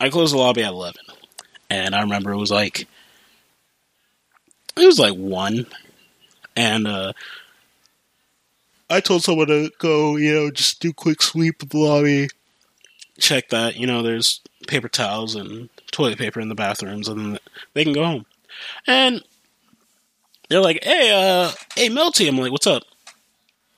I 0.00 0.10
closed 0.10 0.34
the 0.34 0.38
lobby 0.38 0.64
at 0.64 0.72
eleven, 0.72 1.02
and 1.70 1.94
I 1.94 2.00
remember 2.00 2.32
it 2.32 2.36
was 2.36 2.50
like 2.50 2.88
it 4.76 4.84
was 4.84 4.98
like 4.98 5.14
one, 5.14 5.66
and 6.56 6.88
uh, 6.88 7.12
I 8.90 8.98
told 8.98 9.22
someone 9.22 9.46
to 9.46 9.70
go, 9.78 10.16
you 10.16 10.34
know, 10.34 10.50
just 10.50 10.80
do 10.80 10.92
quick 10.92 11.22
sweep 11.22 11.62
of 11.62 11.68
the 11.68 11.78
lobby, 11.78 12.28
check 13.18 13.50
that, 13.50 13.76
you 13.76 13.86
know, 13.86 14.02
there's 14.02 14.40
paper 14.66 14.88
towels 14.88 15.36
and 15.36 15.68
toilet 15.92 16.18
paper 16.18 16.40
in 16.40 16.48
the 16.48 16.56
bathrooms, 16.56 17.08
and 17.08 17.38
they 17.74 17.84
can 17.84 17.92
go 17.92 18.04
home. 18.04 18.26
And 18.88 19.22
they're 20.48 20.60
like, 20.60 20.82
"Hey, 20.82 21.12
uh, 21.12 21.52
hey, 21.76 21.88
Melty," 21.88 22.28
I'm 22.28 22.38
like, 22.38 22.50
"What's 22.50 22.66
up?" 22.66 22.82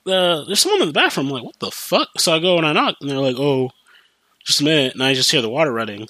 Uh, 0.07 0.45
there's 0.45 0.61
someone 0.61 0.81
in 0.81 0.87
the 0.87 0.93
bathroom. 0.93 1.27
I'm 1.27 1.33
like, 1.33 1.43
"What 1.43 1.59
the 1.59 1.71
fuck?" 1.71 2.09
So 2.17 2.33
I 2.33 2.39
go 2.39 2.57
and 2.57 2.65
I 2.65 2.73
knock, 2.73 2.95
and 3.01 3.09
they're 3.09 3.17
like, 3.17 3.37
"Oh, 3.37 3.71
just 4.47 4.61
a 4.61 4.63
minute," 4.63 4.93
and 4.93 5.03
I 5.03 5.13
just 5.13 5.29
hear 5.29 5.41
the 5.41 5.49
water 5.49 5.71
running, 5.71 6.07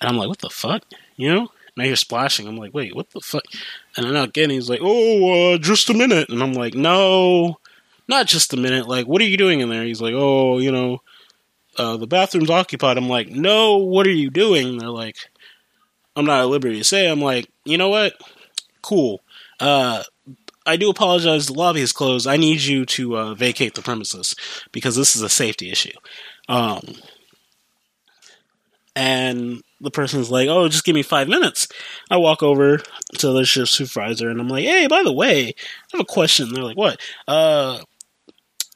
and 0.00 0.08
I'm 0.08 0.16
like, 0.16 0.28
"What 0.28 0.38
the 0.38 0.48
fuck?" 0.48 0.84
You 1.16 1.34
know? 1.34 1.40
And 1.76 1.82
I 1.82 1.86
hear 1.86 1.96
splashing. 1.96 2.48
I'm 2.48 2.56
like, 2.56 2.72
"Wait, 2.72 2.94
what 2.96 3.10
the 3.10 3.20
fuck?" 3.20 3.44
And 3.96 4.06
I 4.06 4.10
knock 4.10 4.30
again. 4.30 4.50
He's 4.50 4.70
like, 4.70 4.80
"Oh, 4.82 5.54
uh, 5.54 5.58
just 5.58 5.90
a 5.90 5.94
minute," 5.94 6.30
and 6.30 6.42
I'm 6.42 6.54
like, 6.54 6.74
"No, 6.74 7.58
not 8.08 8.26
just 8.26 8.54
a 8.54 8.56
minute. 8.56 8.88
Like, 8.88 9.06
what 9.06 9.20
are 9.20 9.26
you 9.26 9.36
doing 9.36 9.60
in 9.60 9.68
there?" 9.68 9.84
He's 9.84 10.00
like, 10.00 10.14
"Oh, 10.16 10.58
you 10.58 10.72
know." 10.72 11.02
Uh, 11.76 11.96
the 11.96 12.06
bathroom's 12.06 12.50
occupied. 12.50 12.98
I'm 12.98 13.08
like, 13.08 13.30
no, 13.30 13.78
what 13.78 14.06
are 14.06 14.12
you 14.12 14.28
doing? 14.28 14.68
And 14.68 14.80
they're 14.80 14.88
like, 14.90 15.16
I'm 16.16 16.26
not 16.26 16.40
at 16.40 16.48
liberty 16.48 16.78
to 16.78 16.84
say. 16.84 17.08
I'm 17.08 17.20
like, 17.22 17.48
you 17.64 17.78
know 17.78 17.88
what? 17.88 18.14
Cool. 18.82 19.20
Uh, 19.60 20.02
I 20.66 20.76
do 20.76 20.90
apologize. 20.90 21.46
The 21.46 21.54
lobby 21.54 21.80
is 21.80 21.92
closed. 21.92 22.26
I 22.26 22.36
need 22.36 22.60
you 22.60 22.84
to 22.86 23.16
uh, 23.16 23.34
vacate 23.34 23.74
the 23.74 23.82
premises 23.82 24.34
because 24.72 24.96
this 24.96 25.16
is 25.16 25.22
a 25.22 25.28
safety 25.28 25.70
issue. 25.70 25.96
Um, 26.50 26.82
and 28.96 29.62
the 29.80 29.90
person's 29.90 30.30
like, 30.30 30.48
"Oh, 30.48 30.68
just 30.68 30.84
give 30.84 30.94
me 30.96 31.02
five 31.02 31.28
minutes." 31.28 31.68
I 32.10 32.16
walk 32.16 32.42
over 32.42 32.78
to 33.18 33.32
the 33.32 33.44
shift 33.44 33.70
supervisor 33.70 34.28
and 34.28 34.40
I'm 34.40 34.48
like, 34.48 34.64
"Hey, 34.64 34.88
by 34.88 35.02
the 35.04 35.12
way, 35.12 35.48
I 35.48 35.54
have 35.92 36.00
a 36.00 36.04
question." 36.04 36.52
They're 36.52 36.64
like, 36.64 36.76
"What?" 36.76 37.00
Uh, 37.28 37.78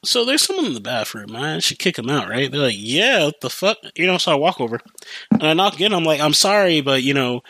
so 0.05 0.25
there's 0.25 0.43
someone 0.43 0.67
in 0.67 0.75
the 0.75 0.81
bathroom. 0.81 1.35
I 1.35 1.59
should 1.59 1.79
kick 1.81 1.99
him 1.99 2.09
out, 2.11 2.29
right? 2.29 2.51
They're 2.51 2.61
like, 2.61 2.77
"Yeah, 2.79 3.25
what 3.25 3.41
the 3.41 3.51
fuck?" 3.51 3.79
You 3.97 4.07
know. 4.07 4.19
So 4.19 4.33
I 4.33 4.37
walk 4.37 4.61
over 4.61 4.81
and 5.33 5.43
I 5.43 5.53
knock 5.55 5.75
again. 5.75 5.93
I'm 5.93 6.05
like, 6.05 6.21
"I'm 6.21 6.35
sorry, 6.35 6.81
but 6.81 7.03
you 7.03 7.15
know." 7.15 7.43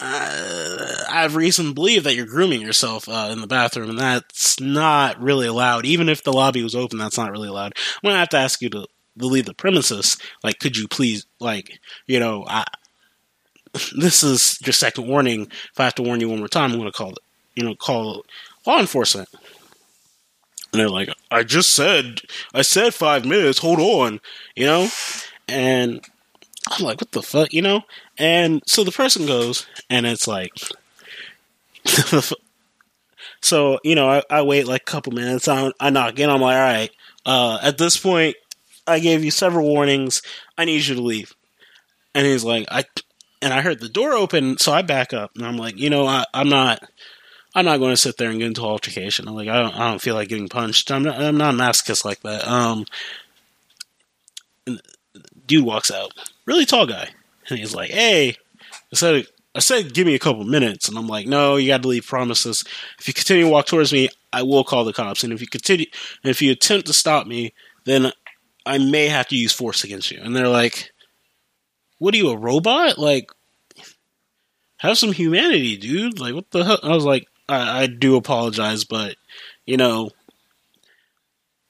uh, 0.00 1.04
I 1.10 1.22
have 1.22 1.34
reason 1.34 1.66
to 1.66 1.74
believe 1.74 2.04
that 2.04 2.14
you're 2.14 2.26
grooming 2.26 2.60
yourself 2.60 3.08
uh, 3.08 3.30
in 3.32 3.40
the 3.40 3.48
bathroom, 3.48 3.90
and 3.90 3.98
that's 3.98 4.60
not 4.60 5.20
really 5.20 5.46
allowed. 5.48 5.86
Even 5.86 6.08
if 6.08 6.22
the 6.22 6.32
lobby 6.32 6.62
was 6.62 6.76
open, 6.76 6.98
that's 6.98 7.18
not 7.18 7.32
really 7.32 7.48
allowed. 7.48 7.72
I'm 7.76 8.08
gonna 8.08 8.18
have 8.18 8.28
to 8.30 8.36
ask 8.38 8.62
you 8.62 8.70
to 8.70 8.86
leave 9.26 9.46
the 9.46 9.54
premises. 9.54 10.16
Like, 10.42 10.58
could 10.58 10.76
you 10.76 10.88
please, 10.88 11.26
like, 11.40 11.78
you 12.06 12.20
know, 12.20 12.44
I, 12.46 12.64
this 13.96 14.22
is 14.22 14.58
your 14.64 14.72
second 14.72 15.08
warning. 15.08 15.42
If 15.42 15.80
I 15.80 15.84
have 15.84 15.94
to 15.96 16.02
warn 16.02 16.20
you 16.20 16.28
one 16.28 16.38
more 16.38 16.48
time, 16.48 16.72
I'm 16.72 16.78
gonna 16.78 16.92
call 16.92 17.10
it, 17.10 17.18
you 17.54 17.64
know, 17.64 17.74
call 17.74 18.24
law 18.66 18.80
enforcement. 18.80 19.28
And 20.72 20.80
they're 20.80 20.88
like, 20.88 21.08
I 21.30 21.44
just 21.44 21.72
said, 21.72 22.20
I 22.52 22.62
said 22.62 22.92
five 22.94 23.24
minutes. 23.24 23.58
Hold 23.58 23.80
on, 23.80 24.20
you 24.54 24.66
know, 24.66 24.88
and 25.48 26.04
I'm 26.70 26.84
like, 26.84 27.00
what 27.00 27.12
the 27.12 27.22
fuck, 27.22 27.52
you 27.54 27.62
know? 27.62 27.82
And 28.18 28.62
so 28.66 28.84
the 28.84 28.92
person 28.92 29.26
goes, 29.26 29.66
and 29.88 30.06
it's 30.06 30.28
like, 30.28 30.52
so 33.40 33.78
you 33.82 33.94
know, 33.94 34.08
I, 34.10 34.22
I, 34.28 34.42
wait 34.42 34.66
like 34.66 34.82
a 34.82 34.90
couple 34.90 35.12
minutes. 35.12 35.48
I, 35.48 35.72
I 35.80 35.90
knock 35.90 36.10
again. 36.10 36.30
I'm 36.30 36.40
like, 36.40 36.56
all 36.56 36.60
right. 36.60 36.90
Uh, 37.24 37.58
at 37.62 37.78
this 37.78 37.96
point, 37.96 38.36
I 38.88 38.98
gave 38.98 39.24
you 39.24 39.30
several 39.30 39.66
warnings. 39.68 40.22
I 40.56 40.64
need 40.64 40.86
you 40.86 40.94
to 40.94 41.02
leave. 41.02 41.34
And 42.14 42.26
he's 42.26 42.44
like, 42.44 42.66
I, 42.70 42.84
and 43.42 43.52
I 43.52 43.60
heard 43.60 43.80
the 43.80 43.88
door 43.88 44.12
open, 44.12 44.58
so 44.58 44.72
I 44.72 44.82
back 44.82 45.12
up, 45.12 45.32
and 45.36 45.46
I'm 45.46 45.56
like, 45.56 45.78
you 45.78 45.90
know, 45.90 46.06
I, 46.06 46.24
I'm 46.34 46.48
not. 46.48 46.82
I'm 47.54 47.64
not 47.64 47.78
going 47.78 47.92
to 47.92 47.96
sit 47.96 48.18
there 48.18 48.30
and 48.30 48.38
get 48.38 48.46
into 48.46 48.60
altercation. 48.60 49.26
I'm 49.26 49.34
like, 49.34 49.48
I 49.48 49.60
don't, 49.60 49.74
I 49.74 49.90
don't 49.90 50.02
feel 50.02 50.14
like 50.14 50.28
getting 50.28 50.48
punched. 50.48 50.92
I'm 50.92 51.02
not, 51.02 51.18
I'm 51.18 51.38
not 51.38 51.54
a 51.54 51.56
masochist 51.56 52.04
like 52.04 52.20
that. 52.20 52.46
Um, 52.46 52.84
dude 55.46 55.64
walks 55.64 55.90
out, 55.90 56.12
really 56.44 56.66
tall 56.66 56.86
guy, 56.86 57.08
and 57.48 57.58
he's 57.58 57.74
like, 57.74 57.90
"Hey," 57.90 58.36
I 58.92 58.94
said, 58.94 59.26
"I 59.54 59.60
said, 59.60 59.94
give 59.94 60.06
me 60.06 60.14
a 60.14 60.20
couple 60.20 60.44
minutes," 60.44 60.88
and 60.88 60.96
I'm 60.96 61.08
like, 61.08 61.26
"No, 61.26 61.56
you 61.56 61.68
got 61.68 61.82
to 61.82 61.88
leave 61.88 62.06
promises. 62.06 62.64
If 62.98 63.08
you 63.08 63.14
continue 63.14 63.44
to 63.44 63.50
walk 63.50 63.66
towards 63.66 63.92
me, 63.92 64.08
I 64.32 64.42
will 64.42 64.62
call 64.62 64.84
the 64.84 64.92
cops, 64.92 65.24
and 65.24 65.32
if 65.32 65.40
you 65.40 65.48
continue, 65.48 65.86
and 66.22 66.30
if 66.30 66.40
you 66.42 66.52
attempt 66.52 66.86
to 66.86 66.92
stop 66.92 67.26
me, 67.26 67.54
then 67.84 68.12
I 68.68 68.78
may 68.78 69.08
have 69.08 69.28
to 69.28 69.36
use 69.36 69.52
force 69.52 69.84
against 69.84 70.10
you." 70.10 70.20
And 70.22 70.34
they're 70.34 70.48
like, 70.48 70.92
"What 71.98 72.14
are 72.14 72.18
you, 72.18 72.30
a 72.30 72.36
robot? 72.36 72.98
Like, 72.98 73.30
have 74.78 74.98
some 74.98 75.12
humanity, 75.12 75.76
dude! 75.76 76.20
Like, 76.20 76.34
what 76.34 76.50
the 76.50 76.64
hell?" 76.64 76.80
I 76.82 76.94
was 76.94 77.04
like, 77.04 77.26
I, 77.48 77.82
I 77.82 77.86
do 77.86 78.16
apologize, 78.16 78.84
but 78.84 79.16
you 79.66 79.76
know, 79.76 80.10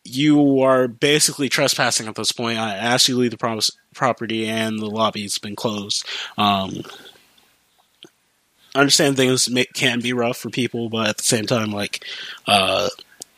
you 0.04 0.60
are 0.62 0.88
basically 0.88 1.48
trespassing 1.48 2.08
at 2.08 2.14
this 2.14 2.32
point. 2.32 2.58
I 2.58 2.76
asked 2.76 3.08
you 3.08 3.14
to 3.14 3.20
leave 3.20 3.30
the 3.30 3.70
property, 3.94 4.48
and 4.48 4.78
the 4.78 4.86
lobby's 4.86 5.38
been 5.38 5.56
closed. 5.56 6.06
Um, 6.36 6.82
I 8.74 8.80
understand 8.80 9.16
things 9.16 9.50
may, 9.50 9.64
can 9.66 10.00
be 10.00 10.12
rough 10.12 10.36
for 10.36 10.50
people, 10.50 10.88
but 10.88 11.08
at 11.08 11.16
the 11.18 11.24
same 11.24 11.46
time, 11.46 11.72
like 11.72 12.04
uh, 12.46 12.88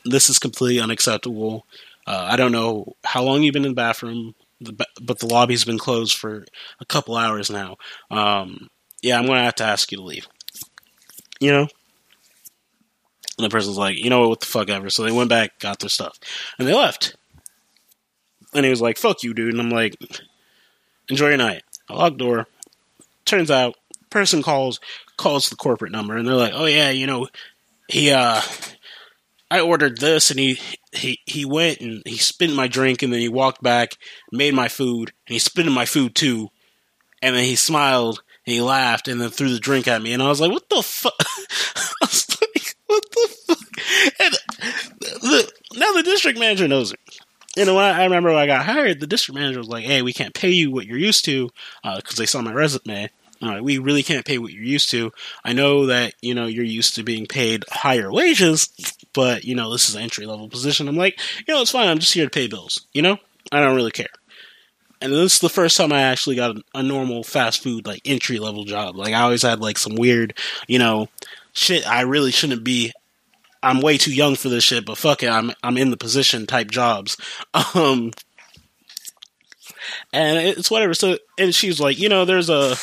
this 0.04 0.28
is 0.28 0.38
completely 0.38 0.80
unacceptable. 0.80 1.66
Uh, 2.06 2.28
I 2.30 2.36
don't 2.36 2.52
know 2.52 2.94
how 3.04 3.22
long 3.22 3.42
you've 3.42 3.52
been 3.52 3.64
in 3.64 3.72
the 3.72 3.76
bathroom, 3.76 4.34
but 4.60 5.18
the 5.18 5.26
lobby's 5.26 5.64
been 5.64 5.78
closed 5.78 6.16
for 6.16 6.44
a 6.80 6.84
couple 6.84 7.16
hours 7.16 7.50
now. 7.50 7.76
Um, 8.10 8.68
yeah, 9.02 9.18
I'm 9.18 9.26
going 9.26 9.38
to 9.38 9.44
have 9.44 9.54
to 9.56 9.64
ask 9.64 9.90
you 9.92 9.98
to 9.98 10.04
leave. 10.04 10.28
You 11.40 11.52
know, 11.52 11.68
and 13.40 13.46
the 13.46 13.48
person's 13.48 13.78
like, 13.78 13.96
you 13.96 14.10
know 14.10 14.28
what, 14.28 14.40
the 14.40 14.46
fuck 14.46 14.68
ever. 14.68 14.90
So 14.90 15.02
they 15.02 15.12
went 15.12 15.30
back, 15.30 15.58
got 15.60 15.78
their 15.78 15.88
stuff, 15.88 16.18
and 16.58 16.68
they 16.68 16.74
left. 16.74 17.16
And 18.52 18.66
he 18.66 18.70
was 18.70 18.82
like, 18.82 18.98
fuck 18.98 19.22
you, 19.22 19.32
dude. 19.32 19.54
And 19.54 19.62
I'm 19.62 19.70
like, 19.70 19.96
enjoy 21.08 21.28
your 21.28 21.38
night. 21.38 21.62
I 21.88 21.94
lock 21.94 22.18
door. 22.18 22.46
Turns 23.24 23.50
out, 23.50 23.76
person 24.10 24.42
calls, 24.42 24.78
calls 25.16 25.48
the 25.48 25.56
corporate 25.56 25.92
number, 25.92 26.16
and 26.16 26.28
they're 26.28 26.34
like, 26.34 26.52
oh 26.54 26.66
yeah, 26.66 26.90
you 26.90 27.06
know, 27.06 27.28
he, 27.88 28.10
uh, 28.10 28.42
I 29.50 29.60
ordered 29.60 29.98
this, 29.98 30.30
and 30.30 30.38
he, 30.38 30.60
he, 30.92 31.20
he 31.26 31.44
went 31.44 31.80
and 31.80 32.02
he 32.06 32.16
spit 32.16 32.52
my 32.52 32.68
drink, 32.68 33.02
and 33.02 33.12
then 33.12 33.20
he 33.20 33.28
walked 33.28 33.62
back, 33.62 33.96
made 34.30 34.54
my 34.54 34.68
food, 34.68 35.12
and 35.26 35.32
he 35.32 35.38
spit 35.38 35.66
in 35.66 35.72
my 35.72 35.86
food 35.86 36.14
too. 36.14 36.48
And 37.22 37.36
then 37.36 37.44
he 37.44 37.56
smiled 37.56 38.22
and 38.46 38.54
he 38.54 38.60
laughed 38.60 39.08
and 39.08 39.20
then 39.20 39.30
threw 39.30 39.52
the 39.52 39.60
drink 39.60 39.86
at 39.86 40.02
me. 40.02 40.12
And 40.12 40.22
I 40.22 40.28
was 40.28 40.40
like, 40.40 40.50
what 40.50 40.68
the 40.68 40.82
fuck? 40.82 41.12
Like, 42.02 42.76
what 42.86 43.04
the 43.10 43.28
fuck? 43.46 43.58
And 44.18 44.34
the, 45.00 45.52
now 45.74 45.92
the 45.92 46.02
district 46.02 46.38
manager 46.38 46.66
knows 46.66 46.92
it. 46.92 46.98
You 47.56 47.64
know, 47.64 47.76
I, 47.76 47.90
I 47.90 48.04
remember 48.04 48.30
when 48.30 48.38
I 48.38 48.46
got 48.46 48.64
hired, 48.64 49.00
the 49.00 49.06
district 49.06 49.38
manager 49.38 49.58
was 49.58 49.68
like, 49.68 49.84
hey, 49.84 50.02
we 50.02 50.12
can't 50.12 50.34
pay 50.34 50.50
you 50.50 50.70
what 50.70 50.86
you're 50.86 50.98
used 50.98 51.24
to 51.26 51.50
because 51.82 52.18
uh, 52.18 52.20
they 52.20 52.26
saw 52.26 52.40
my 52.40 52.52
resume. 52.52 53.10
We 53.40 53.78
really 53.78 54.02
can't 54.02 54.26
pay 54.26 54.38
what 54.38 54.52
you're 54.52 54.62
used 54.62 54.90
to. 54.90 55.12
I 55.44 55.52
know 55.52 55.86
that 55.86 56.14
you 56.20 56.34
know 56.34 56.46
you're 56.46 56.64
used 56.64 56.94
to 56.96 57.02
being 57.02 57.26
paid 57.26 57.64
higher 57.70 58.12
wages, 58.12 58.68
but 59.12 59.44
you 59.44 59.54
know 59.54 59.70
this 59.72 59.88
is 59.88 59.94
an 59.94 60.02
entry 60.02 60.26
level 60.26 60.48
position. 60.48 60.88
I'm 60.88 60.96
like, 60.96 61.18
you 61.46 61.54
know, 61.54 61.62
it's 61.62 61.70
fine. 61.70 61.88
I'm 61.88 61.98
just 61.98 62.14
here 62.14 62.24
to 62.24 62.30
pay 62.30 62.48
bills. 62.48 62.86
You 62.92 63.02
know, 63.02 63.18
I 63.50 63.60
don't 63.60 63.76
really 63.76 63.92
care. 63.92 64.08
And 65.00 65.12
this 65.12 65.34
is 65.34 65.38
the 65.38 65.48
first 65.48 65.78
time 65.78 65.92
I 65.92 66.02
actually 66.02 66.36
got 66.36 66.56
a 66.74 66.82
normal 66.82 67.22
fast 67.24 67.62
food 67.62 67.86
like 67.86 68.02
entry 68.04 68.38
level 68.38 68.64
job. 68.64 68.96
Like 68.96 69.14
I 69.14 69.22
always 69.22 69.42
had 69.42 69.60
like 69.60 69.78
some 69.78 69.94
weird, 69.94 70.34
you 70.68 70.78
know, 70.78 71.08
shit. 71.54 71.88
I 71.88 72.02
really 72.02 72.30
shouldn't 72.30 72.64
be. 72.64 72.92
I'm 73.62 73.80
way 73.80 73.98
too 73.98 74.12
young 74.14 74.36
for 74.36 74.48
this 74.48 74.64
shit, 74.64 74.86
but 74.86 74.98
fuck 74.98 75.22
it, 75.22 75.30
I'm 75.30 75.52
I'm 75.62 75.78
in 75.78 75.90
the 75.90 75.96
position 75.96 76.46
type 76.46 76.70
jobs. 76.70 77.16
Um, 77.74 78.12
and 80.12 80.38
it's 80.38 80.70
whatever. 80.70 80.94
So, 80.94 81.18
and 81.38 81.54
she's 81.54 81.80
like, 81.80 81.98
you 81.98 82.08
know, 82.08 82.24
there's 82.24 82.50
a 82.50 82.76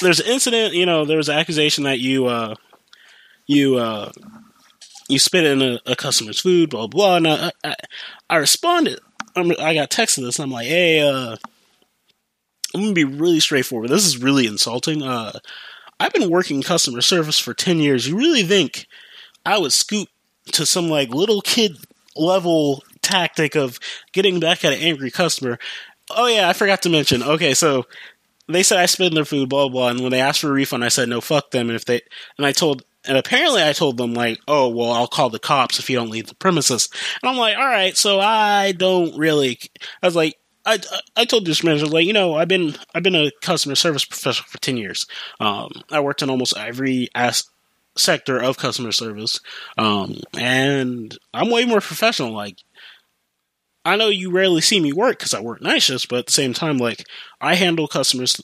there's 0.00 0.20
an 0.20 0.26
incident. 0.26 0.74
You 0.74 0.86
know, 0.86 1.04
there 1.04 1.16
was 1.16 1.28
an 1.28 1.38
accusation 1.38 1.84
that 1.84 2.00
you 2.00 2.26
uh, 2.26 2.54
you 3.46 3.76
uh, 3.76 4.10
you 5.08 5.18
spit 5.18 5.44
in 5.44 5.62
a, 5.62 5.80
a, 5.86 5.96
customer's 5.96 6.40
food, 6.40 6.70
blah 6.70 6.86
blah. 6.86 7.16
And 7.16 7.28
I, 7.28 7.50
I, 7.64 7.74
I 8.30 8.36
responded. 8.36 9.00
I'm, 9.34 9.50
i 9.52 9.74
got 9.74 9.90
texted 9.90 10.24
this. 10.24 10.38
I'm 10.38 10.50
like, 10.50 10.66
hey, 10.66 11.00
uh, 11.00 11.36
I'm 12.74 12.80
gonna 12.80 12.92
be 12.92 13.04
really 13.04 13.40
straightforward. 13.40 13.90
This 13.90 14.06
is 14.06 14.18
really 14.18 14.46
insulting. 14.46 15.02
Uh, 15.02 15.38
I've 16.00 16.12
been 16.12 16.30
working 16.30 16.62
customer 16.62 17.00
service 17.00 17.38
for 17.38 17.54
ten 17.54 17.78
years. 17.78 18.08
You 18.08 18.16
really 18.16 18.42
think 18.42 18.86
I 19.44 19.58
would 19.58 19.72
scoop 19.72 20.08
to 20.52 20.66
some 20.66 20.88
like 20.88 21.10
little 21.10 21.40
kid 21.40 21.76
level 22.16 22.82
tactic 23.02 23.54
of 23.54 23.78
getting 24.12 24.40
back 24.40 24.64
at 24.64 24.72
an 24.72 24.80
angry 24.80 25.10
customer? 25.10 25.58
Oh 26.10 26.26
yeah, 26.26 26.48
I 26.48 26.52
forgot 26.52 26.82
to 26.82 26.88
mention. 26.88 27.22
Okay, 27.22 27.54
so 27.54 27.84
they 28.54 28.62
said 28.62 28.78
I 28.78 29.04
in 29.04 29.14
their 29.14 29.24
food, 29.24 29.48
blah, 29.48 29.68
blah, 29.68 29.88
and 29.88 30.00
when 30.00 30.10
they 30.10 30.20
asked 30.20 30.40
for 30.40 30.48
a 30.48 30.52
refund, 30.52 30.84
I 30.84 30.88
said 30.88 31.08
no, 31.08 31.20
fuck 31.20 31.50
them. 31.50 31.68
And 31.68 31.76
if 31.76 31.84
they, 31.84 32.00
and 32.38 32.46
I 32.46 32.52
told, 32.52 32.82
and 33.04 33.16
apparently 33.16 33.62
I 33.62 33.72
told 33.72 33.96
them 33.96 34.14
like, 34.14 34.40
oh 34.46 34.68
well, 34.68 34.92
I'll 34.92 35.08
call 35.08 35.30
the 35.30 35.38
cops 35.38 35.78
if 35.78 35.90
you 35.90 35.96
don't 35.96 36.10
leave 36.10 36.26
the 36.26 36.34
premises. 36.34 36.88
And 37.22 37.30
I'm 37.30 37.36
like, 37.36 37.56
all 37.56 37.66
right, 37.66 37.96
so 37.96 38.20
I 38.20 38.72
don't 38.72 39.16
really. 39.16 39.58
I 40.02 40.06
was 40.06 40.16
like, 40.16 40.36
I, 40.64 40.78
I 41.16 41.24
told 41.24 41.44
this 41.44 41.64
manager 41.64 41.86
like 41.86 42.06
you 42.06 42.12
know 42.12 42.34
I've 42.34 42.48
been 42.48 42.76
I've 42.94 43.02
been 43.02 43.16
a 43.16 43.32
customer 43.42 43.74
service 43.74 44.04
professional 44.04 44.46
for 44.48 44.58
ten 44.58 44.76
years. 44.76 45.06
Um, 45.40 45.70
I 45.90 46.00
worked 46.00 46.22
in 46.22 46.30
almost 46.30 46.56
every 46.56 47.08
sector 47.96 48.38
of 48.38 48.58
customer 48.58 48.92
service, 48.92 49.40
um, 49.76 50.20
and 50.38 51.16
I'm 51.34 51.50
way 51.50 51.64
more 51.64 51.80
professional. 51.80 52.32
Like 52.32 52.58
I 53.84 53.96
know 53.96 54.08
you 54.08 54.30
rarely 54.30 54.60
see 54.60 54.80
me 54.80 54.92
work 54.92 55.18
because 55.18 55.34
I 55.34 55.40
work 55.40 55.60
night 55.60 55.82
shifts, 55.82 56.06
but 56.06 56.20
at 56.20 56.26
the 56.26 56.32
same 56.32 56.52
time, 56.52 56.78
like 56.78 57.06
I 57.40 57.54
handle 57.54 57.88
customers 57.88 58.40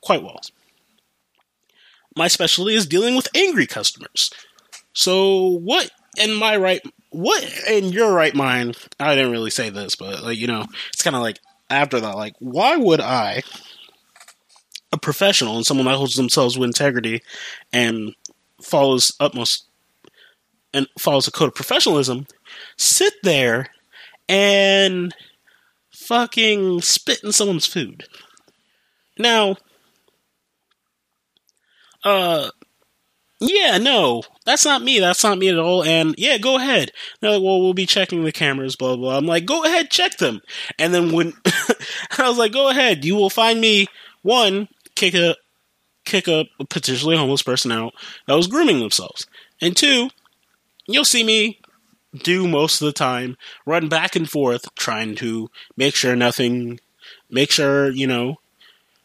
quite 0.00 0.22
well. 0.22 0.40
My 2.16 2.28
specialty 2.28 2.74
is 2.74 2.86
dealing 2.86 3.14
with 3.14 3.28
angry 3.34 3.66
customers. 3.66 4.30
So 4.92 5.58
what 5.62 5.90
in 6.16 6.34
my 6.34 6.56
right 6.56 6.82
what 7.10 7.44
in 7.68 7.86
your 7.92 8.12
right 8.12 8.34
mind 8.34 8.76
I 8.98 9.14
didn't 9.14 9.32
really 9.32 9.50
say 9.50 9.70
this, 9.70 9.94
but 9.94 10.22
like 10.22 10.38
you 10.38 10.46
know, 10.46 10.66
it's 10.92 11.02
kinda 11.02 11.20
like 11.20 11.38
after 11.70 12.00
that, 12.00 12.16
like 12.16 12.34
why 12.40 12.76
would 12.76 13.00
I 13.00 13.42
a 14.90 14.98
professional 14.98 15.56
and 15.56 15.66
someone 15.66 15.86
that 15.86 15.96
holds 15.96 16.14
themselves 16.14 16.58
with 16.58 16.66
integrity 16.66 17.22
and 17.72 18.14
follows 18.60 19.12
utmost 19.20 19.66
and 20.74 20.88
follows 20.98 21.28
a 21.28 21.30
code 21.30 21.48
of 21.48 21.54
professionalism 21.54 22.26
sit 22.76 23.14
there 23.22 23.68
and 24.28 25.14
fucking 25.90 26.82
spit 26.82 27.22
in 27.24 27.32
someone's 27.32 27.66
food. 27.66 28.04
Now, 29.18 29.56
uh, 32.04 32.50
yeah, 33.40 33.78
no, 33.78 34.22
that's 34.44 34.64
not 34.64 34.82
me. 34.82 34.98
That's 34.98 35.22
not 35.22 35.38
me 35.38 35.48
at 35.48 35.58
all. 35.58 35.84
And 35.84 36.14
yeah, 36.18 36.38
go 36.38 36.56
ahead. 36.56 36.90
They're 37.20 37.32
like, 37.32 37.42
well, 37.42 37.60
we'll 37.60 37.74
be 37.74 37.86
checking 37.86 38.24
the 38.24 38.32
cameras, 38.32 38.76
blah, 38.76 38.96
blah. 38.96 39.16
I'm 39.16 39.26
like, 39.26 39.44
go 39.44 39.64
ahead, 39.64 39.90
check 39.90 40.18
them. 40.18 40.40
And 40.78 40.92
then 40.92 41.12
when 41.12 41.34
I 42.18 42.28
was 42.28 42.38
like, 42.38 42.52
go 42.52 42.68
ahead, 42.68 43.04
you 43.04 43.14
will 43.14 43.30
find 43.30 43.60
me 43.60 43.86
one, 44.22 44.68
kick 44.94 45.14
a, 45.14 45.36
kick 46.04 46.26
a 46.26 46.46
potentially 46.68 47.16
homeless 47.16 47.42
person 47.42 47.70
out 47.70 47.92
that 48.26 48.34
was 48.34 48.48
grooming 48.48 48.80
themselves. 48.80 49.26
And 49.60 49.76
two, 49.76 50.10
you'll 50.86 51.04
see 51.04 51.22
me 51.22 51.60
do 52.14 52.48
most 52.48 52.80
of 52.80 52.86
the 52.86 52.92
time, 52.92 53.36
run 53.66 53.88
back 53.88 54.16
and 54.16 54.28
forth 54.28 54.74
trying 54.76 55.14
to 55.16 55.50
make 55.76 55.94
sure 55.94 56.16
nothing, 56.16 56.80
make 57.30 57.50
sure, 57.50 57.90
you 57.90 58.06
know, 58.06 58.36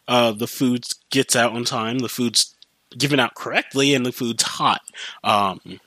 uh, 0.08 0.32
the 0.32 0.46
food 0.46 0.84
gets 1.10 1.34
out 1.34 1.52
on 1.52 1.64
time, 1.64 1.98
the 1.98 2.08
food's 2.08 2.54
given 2.96 3.20
out 3.20 3.34
correctly, 3.34 3.94
and 3.94 4.04
the 4.04 4.12
food's 4.12 4.42
hot. 4.42 4.80
Um, 5.22 5.80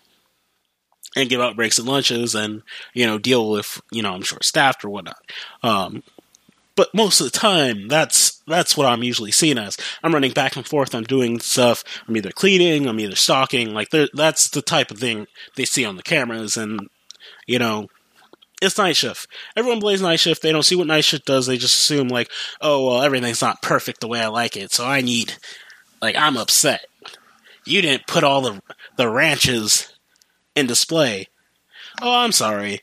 and 1.15 1.29
give 1.29 1.41
out 1.41 1.55
breaks 1.55 1.79
and 1.79 1.87
lunches 1.87 2.35
and, 2.35 2.61
you 2.93 3.05
know, 3.05 3.17
deal 3.17 3.49
with, 3.49 3.81
you 3.91 4.03
know, 4.03 4.13
I'm 4.13 4.21
short 4.21 4.43
staffed 4.45 4.85
or 4.85 4.89
whatnot. 4.89 5.17
Um, 5.63 6.03
but 6.75 6.93
most 6.93 7.19
of 7.19 7.31
the 7.31 7.37
time, 7.37 7.87
that's 7.87 8.43
that's 8.45 8.77
what 8.77 8.85
I'm 8.85 9.01
usually 9.01 9.31
seen 9.31 9.57
as. 9.57 9.77
I'm 10.03 10.13
running 10.13 10.31
back 10.31 10.55
and 10.55 10.65
forth. 10.65 10.93
I'm 10.93 11.03
doing 11.03 11.39
stuff. 11.39 11.83
I'm 12.07 12.15
either 12.15 12.29
cleaning. 12.31 12.87
I'm 12.87 12.99
either 12.99 13.15
stocking. 13.15 13.73
Like 13.73 13.89
that's 14.13 14.49
the 14.49 14.61
type 14.61 14.91
of 14.91 14.99
thing 14.99 15.25
they 15.55 15.65
see 15.65 15.83
on 15.83 15.95
the 15.95 16.03
cameras, 16.03 16.55
and 16.55 16.87
you 17.47 17.57
know, 17.57 17.87
it's 18.61 18.77
night 18.77 18.95
shift. 18.95 19.27
Everyone 19.55 19.79
blames 19.79 20.01
night 20.01 20.19
shift. 20.19 20.41
They 20.41 20.51
don't 20.51 20.63
see 20.63 20.75
what 20.75 20.87
night 20.87 21.05
shift 21.05 21.25
does. 21.25 21.47
They 21.47 21.57
just 21.57 21.79
assume 21.79 22.07
like, 22.07 22.29
oh 22.61 22.85
well, 22.85 23.01
everything's 23.01 23.41
not 23.41 23.61
perfect 23.61 24.01
the 24.01 24.07
way 24.07 24.21
I 24.21 24.27
like 24.27 24.55
it, 24.55 24.71
so 24.71 24.85
I 24.85 25.01
need, 25.01 25.35
like, 26.01 26.15
I'm 26.15 26.37
upset. 26.37 26.85
You 27.65 27.81
didn't 27.81 28.07
put 28.07 28.23
all 28.23 28.41
the 28.41 28.61
the 28.97 29.09
ranches 29.09 29.91
in 30.55 30.67
display. 30.67 31.27
Oh, 32.01 32.19
I'm 32.19 32.31
sorry. 32.31 32.81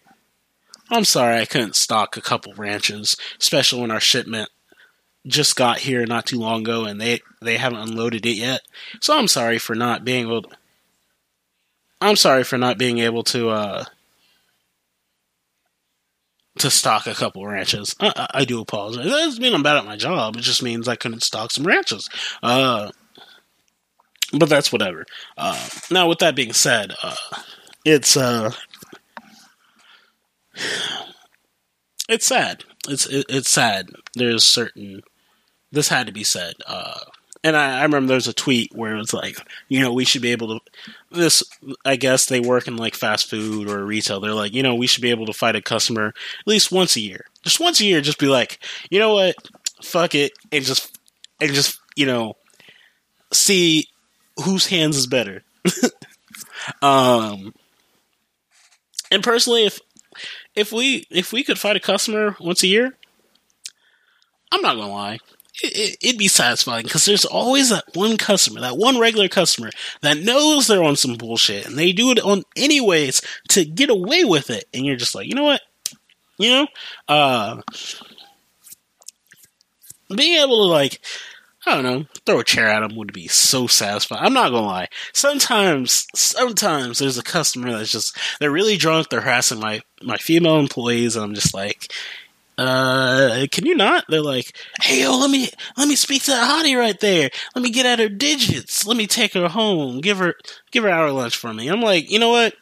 I'm 0.90 1.04
sorry 1.04 1.38
I 1.38 1.46
couldn't 1.46 1.76
stock 1.76 2.16
a 2.16 2.20
couple 2.20 2.52
ranches, 2.54 3.16
especially 3.40 3.80
when 3.80 3.90
our 3.90 4.00
shipment 4.00 4.50
just 5.26 5.56
got 5.56 5.78
here 5.78 6.04
not 6.04 6.26
too 6.26 6.38
long 6.38 6.60
ago 6.60 6.84
and 6.84 7.00
they 7.00 7.20
they 7.40 7.56
haven't 7.56 7.88
unloaded 7.88 8.26
it 8.26 8.36
yet. 8.36 8.60
So 9.00 9.18
I'm 9.18 9.28
sorry 9.28 9.58
for 9.58 9.74
not 9.74 10.04
being 10.04 10.26
able. 10.26 10.42
To, 10.42 10.48
I'm 12.00 12.16
sorry 12.16 12.44
for 12.44 12.58
not 12.58 12.76
being 12.76 12.98
able 12.98 13.22
to 13.24 13.48
uh, 13.48 13.84
to 16.58 16.70
stock 16.70 17.06
a 17.06 17.14
couple 17.14 17.46
ranches. 17.46 17.94
I, 18.00 18.28
I, 18.32 18.44
do 18.44 18.60
apologize. 18.60 19.04
That 19.04 19.10
doesn't 19.10 19.42
mean 19.42 19.54
I'm 19.54 19.62
bad 19.62 19.76
at 19.76 19.84
my 19.84 19.96
job. 19.96 20.36
It 20.36 20.42
just 20.42 20.62
means 20.62 20.88
I 20.88 20.96
couldn't 20.96 21.22
stock 21.22 21.50
some 21.50 21.66
ranches. 21.66 22.08
Uh, 22.42 22.92
but 24.32 24.48
that's 24.48 24.72
whatever. 24.72 25.04
Uh, 25.36 25.68
now, 25.90 26.08
with 26.08 26.18
that 26.18 26.36
being 26.36 26.52
said, 26.52 26.92
uh, 27.02 27.16
it's 27.84 28.16
uh, 28.16 28.52
it's 32.08 32.26
sad. 32.26 32.64
It's 32.88 33.06
it, 33.06 33.26
it's 33.28 33.50
sad. 33.50 33.90
There's 34.14 34.44
certain 34.44 35.02
this 35.72 35.88
had 35.88 36.06
to 36.06 36.12
be 36.12 36.24
said. 36.24 36.54
And 37.44 37.58
I, 37.58 37.80
I, 37.80 37.82
remember 37.82 38.14
was 38.14 38.26
a 38.26 38.32
tweet 38.32 38.74
where 38.74 38.96
it's 38.96 39.12
like, 39.12 39.36
you 39.68 39.78
know, 39.78 39.92
we 39.92 40.06
should 40.06 40.22
be 40.22 40.32
able 40.32 40.58
to. 40.58 40.64
This, 41.10 41.42
I 41.84 41.96
guess 41.96 42.24
they 42.24 42.40
work 42.40 42.66
in 42.66 42.78
like 42.78 42.94
fast 42.94 43.28
food 43.28 43.68
or 43.68 43.84
retail. 43.84 44.18
They're 44.18 44.32
like, 44.32 44.54
you 44.54 44.62
know, 44.62 44.74
we 44.74 44.86
should 44.86 45.02
be 45.02 45.10
able 45.10 45.26
to 45.26 45.34
fight 45.34 45.54
a 45.54 45.60
customer 45.60 46.08
at 46.08 46.46
least 46.46 46.72
once 46.72 46.96
a 46.96 47.00
year. 47.00 47.26
Just 47.42 47.60
once 47.60 47.82
a 47.82 47.84
year, 47.84 48.00
just 48.00 48.18
be 48.18 48.28
like, 48.28 48.58
you 48.88 48.98
know 48.98 49.12
what, 49.12 49.36
fuck 49.82 50.14
it, 50.14 50.32
and 50.50 50.64
just 50.64 50.98
and 51.38 51.52
just 51.52 51.78
you 51.96 52.06
know, 52.06 52.36
see 53.30 53.88
whose 54.42 54.66
hands 54.68 54.96
is 54.96 55.06
better. 55.06 55.42
um, 56.82 57.52
and 59.10 59.22
personally, 59.22 59.66
if 59.66 59.80
if 60.54 60.72
we 60.72 61.06
if 61.10 61.30
we 61.30 61.44
could 61.44 61.58
fight 61.58 61.76
a 61.76 61.80
customer 61.80 62.36
once 62.40 62.62
a 62.62 62.68
year, 62.68 62.96
I'm 64.50 64.62
not 64.62 64.76
gonna 64.76 64.90
lie 64.90 65.18
it, 65.62 65.98
would 66.04 66.18
be 66.18 66.28
satisfying 66.28 66.84
because 66.84 67.04
there's 67.04 67.24
always 67.24 67.70
that 67.70 67.84
one 67.94 68.16
customer, 68.16 68.60
that 68.60 68.76
one 68.76 68.98
regular 68.98 69.28
customer 69.28 69.70
that 70.02 70.18
knows 70.18 70.66
they're 70.66 70.82
on 70.82 70.96
some 70.96 71.14
bullshit 71.14 71.66
and 71.66 71.78
they 71.78 71.92
do 71.92 72.10
it 72.10 72.20
on 72.20 72.42
anyways 72.56 73.22
to 73.48 73.64
get 73.64 73.90
away 73.90 74.24
with 74.24 74.50
it. 74.50 74.64
And 74.74 74.84
you're 74.84 74.96
just 74.96 75.14
like, 75.14 75.28
you 75.28 75.34
know 75.34 75.44
what? 75.44 75.62
You 76.38 76.50
know, 76.50 76.66
uh, 77.08 77.62
being 80.14 80.42
able 80.42 80.66
to 80.66 80.72
like, 80.72 81.00
I 81.66 81.74
don't 81.74 81.84
know, 81.84 82.06
throw 82.26 82.40
a 82.40 82.44
chair 82.44 82.68
at 82.68 82.80
them 82.80 82.96
would 82.96 83.12
be 83.12 83.28
so 83.28 83.66
satisfying. 83.66 84.22
I'm 84.22 84.34
not 84.34 84.50
gonna 84.50 84.66
lie. 84.66 84.88
Sometimes, 85.12 86.06
sometimes 86.14 86.98
there's 86.98 87.16
a 87.16 87.22
customer 87.22 87.70
that's 87.70 87.92
just 87.92 88.18
they're 88.38 88.50
really 88.50 88.76
drunk. 88.76 89.08
They're 89.08 89.20
harassing 89.20 89.60
my 89.60 89.80
my 90.02 90.16
female 90.16 90.58
employees, 90.58 91.16
and 91.16 91.24
I'm 91.24 91.34
just 91.34 91.54
like, 91.54 91.90
uh, 92.56 93.46
can 93.50 93.66
you 93.66 93.74
not? 93.74 94.04
They're 94.08 94.22
like, 94.22 94.56
hey, 94.80 95.02
yo, 95.02 95.16
let 95.18 95.30
me, 95.30 95.48
let 95.76 95.88
me 95.88 95.96
speak 95.96 96.22
to 96.24 96.30
that 96.30 96.50
hottie 96.50 96.78
right 96.78 96.98
there. 97.00 97.30
Let 97.54 97.62
me 97.62 97.70
get 97.70 97.86
at 97.86 97.98
her 97.98 98.08
digits. 98.08 98.86
Let 98.86 98.96
me 98.96 99.06
take 99.06 99.34
her 99.34 99.48
home. 99.48 100.00
Give 100.00 100.18
her, 100.18 100.34
give 100.70 100.84
her 100.84 100.90
hour 100.90 101.10
lunch 101.10 101.36
for 101.36 101.52
me. 101.52 101.68
I'm 101.68 101.80
like, 101.80 102.10
you 102.10 102.18
know 102.18 102.30
what? 102.30 102.54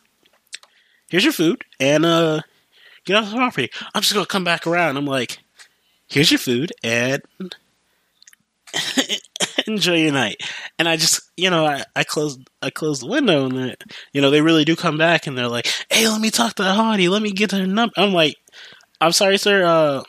Here's 1.09 1.25
your 1.25 1.33
food 1.33 1.65
and, 1.79 2.07
uh, 2.07 2.41
get 3.05 3.17
off 3.17 3.31
the 3.31 3.37
property. 3.37 3.71
I'm 3.95 4.03
just 4.03 4.15
gonna 4.15 4.27
come 4.27 4.45
back 4.45 4.67
around. 4.67 4.97
I'm 4.97 5.07
like, 5.07 5.39
here's 6.09 6.31
your 6.31 6.39
food 6.39 6.73
and 6.83 7.23
enjoy 9.67 9.97
your 9.97 10.13
night. 10.13 10.37
And 10.79 10.89
I 10.89 10.97
just, 10.97 11.21
you 11.37 11.51
know, 11.51 11.67
I, 11.67 11.85
I 11.95 12.05
closed, 12.05 12.41
I 12.63 12.71
closed 12.71 13.03
the 13.03 13.07
window 13.07 13.47
and, 13.47 13.77
you 14.13 14.21
know, 14.23 14.31
they 14.31 14.41
really 14.41 14.65
do 14.65 14.77
come 14.77 14.97
back 14.97 15.27
and 15.27 15.37
they're 15.37 15.49
like, 15.49 15.69
hey, 15.91 16.09
let 16.09 16.21
me 16.21 16.31
talk 16.31 16.55
to 16.55 16.63
the 16.63 16.71
hottie. 16.71 17.11
Let 17.11 17.23
me 17.23 17.33
get 17.33 17.53
her 17.53 17.67
number. 17.67 17.93
I'm 17.97 18.13
like, 18.13 18.37
I'm 19.03 19.13
sorry, 19.13 19.37
sir. 19.37 19.65
Uh, 19.65 20.03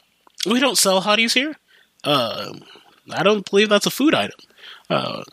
we 0.46 0.60
don't 0.60 0.78
sell 0.78 1.02
hotties 1.02 1.34
here. 1.34 1.56
Uh, 2.04 2.54
I 3.12 3.24
don't 3.24 3.50
believe 3.50 3.70
that's 3.70 3.88
a 3.88 3.92
food 3.92 4.14
item. 4.14 4.38
Uh, 4.88 5.24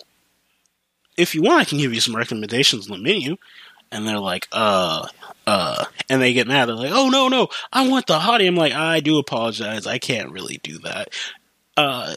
if 1.18 1.34
you 1.34 1.42
want, 1.42 1.60
I 1.60 1.64
can 1.64 1.76
give 1.76 1.92
you 1.92 2.00
some 2.00 2.16
recommendations 2.16 2.90
on 2.90 2.96
the 2.96 3.02
menu. 3.02 3.36
And 3.92 4.08
they're 4.08 4.18
like, 4.18 4.48
uh, 4.52 5.06
uh, 5.46 5.84
and 6.08 6.22
they 6.22 6.32
get 6.32 6.46
mad. 6.46 6.66
They're 6.66 6.76
like, 6.76 6.92
oh, 6.92 7.10
no, 7.10 7.28
no, 7.28 7.48
I 7.72 7.86
want 7.86 8.06
the 8.06 8.18
hottie. 8.18 8.46
I'm 8.46 8.54
like, 8.54 8.72
I 8.72 9.00
do 9.00 9.18
apologize. 9.18 9.86
I 9.86 9.98
can't 9.98 10.30
really 10.30 10.58
do 10.62 10.78
that. 10.78 11.08
Uh, 11.76 12.14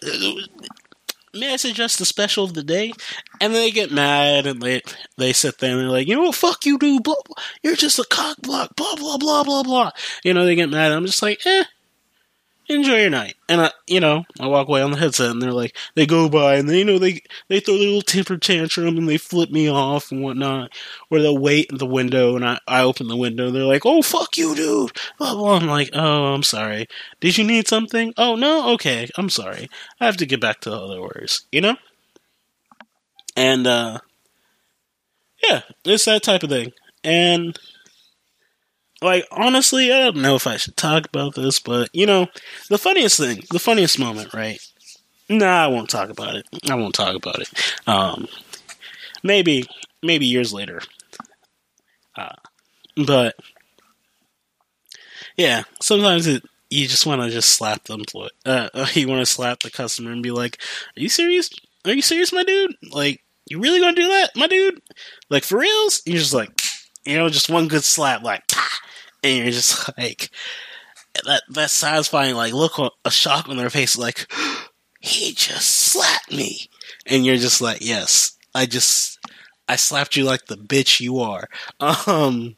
may 1.34 1.54
I 1.54 1.56
suggest 1.58 2.00
the 2.00 2.06
special 2.06 2.44
of 2.44 2.54
the 2.54 2.64
day? 2.64 2.94
And 3.42 3.54
they 3.54 3.72
get 3.72 3.92
mad 3.92 4.46
and 4.46 4.62
they 4.62 4.82
they 5.18 5.34
sit 5.34 5.58
there 5.60 5.72
and 5.72 5.82
they're 5.82 5.90
like, 5.90 6.08
you 6.08 6.16
know 6.16 6.24
what, 6.24 6.36
fuck 6.36 6.66
you, 6.66 6.78
dude. 6.78 7.04
Blah, 7.04 7.16
blah. 7.26 7.44
You're 7.64 7.76
just 7.76 8.00
a 8.00 8.06
cock 8.10 8.38
block. 8.42 8.76
Blah 8.76 8.96
blah 8.96 9.18
blah 9.18 9.44
blah 9.44 9.64
blah. 9.64 9.92
You 10.24 10.34
know 10.34 10.46
they 10.46 10.56
get 10.56 10.70
mad. 10.70 10.92
I'm 10.92 11.06
just 11.06 11.22
like, 11.22 11.46
eh. 11.46 11.64
Enjoy 12.70 13.02
your 13.02 13.10
night, 13.10 13.36
and 13.50 13.60
I, 13.60 13.72
you 13.88 14.00
know, 14.00 14.24
I 14.40 14.48
walk 14.48 14.70
away 14.70 14.82
on 14.82 14.92
the 14.92 14.98
headset, 14.98 15.32
and 15.32 15.42
they're 15.42 15.52
like, 15.52 15.76
they 15.96 16.06
go 16.06 16.30
by, 16.30 16.56
and 16.56 16.70
they, 16.70 16.80
you 16.80 16.86
know, 16.86 16.98
they 16.98 17.22
they 17.50 17.60
throw 17.60 17.76
their 17.78 17.88
little 17.88 18.02
temper 18.02 18.38
tantrum, 18.38 18.98
and 18.98 19.08
they 19.08 19.18
flip 19.18 19.52
me 19.52 19.70
off 19.70 20.12
and 20.14 20.24
whatnot, 20.24 20.72
or 21.10 21.22
they'll 21.22 21.38
wait 21.38 21.70
in 21.72 21.78
the 21.78 21.86
window, 21.86 22.38
and 22.38 22.46
I, 22.46 22.60
I 22.66 22.82
open 22.84 23.10
the 23.10 23.18
window, 23.18 23.48
and 23.48 23.56
they're 23.56 23.66
like, 23.66 23.86
oh 23.86 24.02
fuck 24.02 24.38
you, 24.38 24.56
dude, 24.56 24.94
blah 25.18 25.36
blah. 25.36 25.58
I'm 25.58 25.68
like, 25.68 25.90
oh, 25.94 26.34
I'm 26.34 26.44
sorry. 26.44 26.88
Did 27.20 27.38
you 27.38 27.44
need 27.44 27.68
something? 27.68 28.14
Oh 28.18 28.36
no, 28.36 28.72
okay, 28.76 29.10
I'm 29.18 29.30
sorry. 29.30 29.70
I 30.00 30.06
have 30.06 30.18
to 30.18 30.26
get 30.26 30.40
back 30.40 30.62
to 30.62 30.70
the 30.70 30.80
other 30.80 31.02
words, 31.02 31.46
you 31.52 31.60
know. 31.60 31.76
And 33.36 33.68
uh, 33.68 34.00
yeah, 35.42 35.62
it's 35.86 36.06
that 36.06 36.24
type 36.24 36.44
of 36.44 36.50
thing, 36.50 36.72
and 37.04 37.58
like 39.04 39.28
honestly, 39.32 39.92
I 39.92 40.00
don't 40.00 40.18
know 40.18 40.36
if 40.36 40.48
I 40.48 40.58
should 40.58 40.78
talk 40.78 41.06
about 41.06 41.36
this, 41.36 41.60
but 41.60 41.90
you 41.94 42.06
know, 42.06 42.28
the 42.70 42.78
funniest 42.78 43.18
thing, 43.20 43.44
the 43.52 43.60
funniest 43.60 44.00
moment, 44.00 44.34
right? 44.34 44.60
Nah, 45.30 45.66
I 45.66 45.68
won't 45.68 45.90
talk 45.90 46.10
about 46.10 46.36
it. 46.36 46.48
I 46.70 46.76
won't 46.76 46.96
talk 46.96 47.16
about 47.16 47.40
it. 47.40 47.50
Um, 47.88 48.28
maybe, 49.24 49.66
maybe 50.02 50.26
years 50.26 50.54
later. 50.54 50.82
Uh, 52.16 52.36
but 52.96 53.36
yeah, 55.38 55.64
sometimes 55.82 56.28
it 56.28 56.44
you 56.70 56.88
just 56.88 57.06
want 57.06 57.22
to 57.22 57.30
just 57.30 57.50
slap 57.50 57.84
the 57.84 57.94
employee. 57.94 58.32
Uh, 58.46 58.70
you 58.94 59.08
want 59.08 59.22
to 59.22 59.26
slap 59.26 59.60
the 59.60 59.70
customer 59.72 60.12
and 60.12 60.24
be 60.24 60.32
like, 60.32 60.60
"Are 60.98 61.02
you 61.02 61.10
serious? 61.10 61.50
Are 61.86 61.94
you 61.94 62.02
serious, 62.02 62.34
my 62.34 62.44
dude? 62.44 62.76
Like, 62.92 63.22
you 63.48 63.60
really 63.60 63.80
gonna 63.80 63.96
do 63.96 64.08
that, 64.08 64.32
my 64.36 64.48
dude? 64.48 64.82
Like 65.30 65.44
for 65.44 65.60
reals?" 65.60 66.02
you're 66.06 66.18
just 66.18 66.34
like, 66.34 66.50
you 67.06 67.18
know, 67.18 67.30
just 67.30 67.50
one 67.50 67.68
good 67.68 67.84
slap, 67.84 68.24
like, 68.24 68.44
and 69.24 69.38
you're 69.38 69.52
just 69.52 69.90
like 69.98 70.30
that. 71.26 71.44
That 71.50 71.70
satisfying, 71.70 72.36
like 72.36 72.54
look, 72.54 72.78
a 73.06 73.12
shock 73.12 73.50
on 73.50 73.58
their 73.58 73.70
face, 73.70 73.98
like 73.98 74.32
he 75.00 75.34
just 75.34 75.70
slapped 75.70 76.32
me, 76.32 76.70
and 77.06 77.26
you're 77.26 77.38
just 77.38 77.62
like, 77.62 77.80
yes, 77.82 78.38
I 78.54 78.66
just, 78.66 79.20
I 79.68 79.76
slapped 79.76 80.16
you 80.16 80.24
like 80.24 80.46
the 80.46 80.58
bitch 80.58 81.00
you 81.00 81.20
are. 81.20 81.48
Um, 82.08 82.56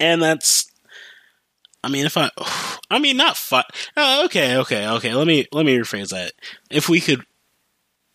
and 0.00 0.22
that's 0.22 0.70
I 1.82 1.88
mean, 1.88 2.06
if 2.06 2.16
I, 2.16 2.30
I 2.90 2.98
mean, 2.98 3.16
not 3.16 3.36
fun. 3.36 3.64
Oh, 3.96 4.24
okay, 4.26 4.56
okay, 4.58 4.88
okay. 4.88 5.14
Let 5.14 5.26
me 5.26 5.46
let 5.52 5.66
me 5.66 5.76
rephrase 5.76 6.10
that. 6.10 6.32
If 6.70 6.88
we 6.88 7.00
could, 7.00 7.24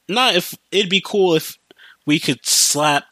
not 0.08 0.36
if 0.36 0.56
it'd 0.72 0.90
be 0.90 1.04
cool 1.04 1.36
if 1.36 1.58
we 2.06 2.20
could 2.20 2.46
slap 2.46 3.06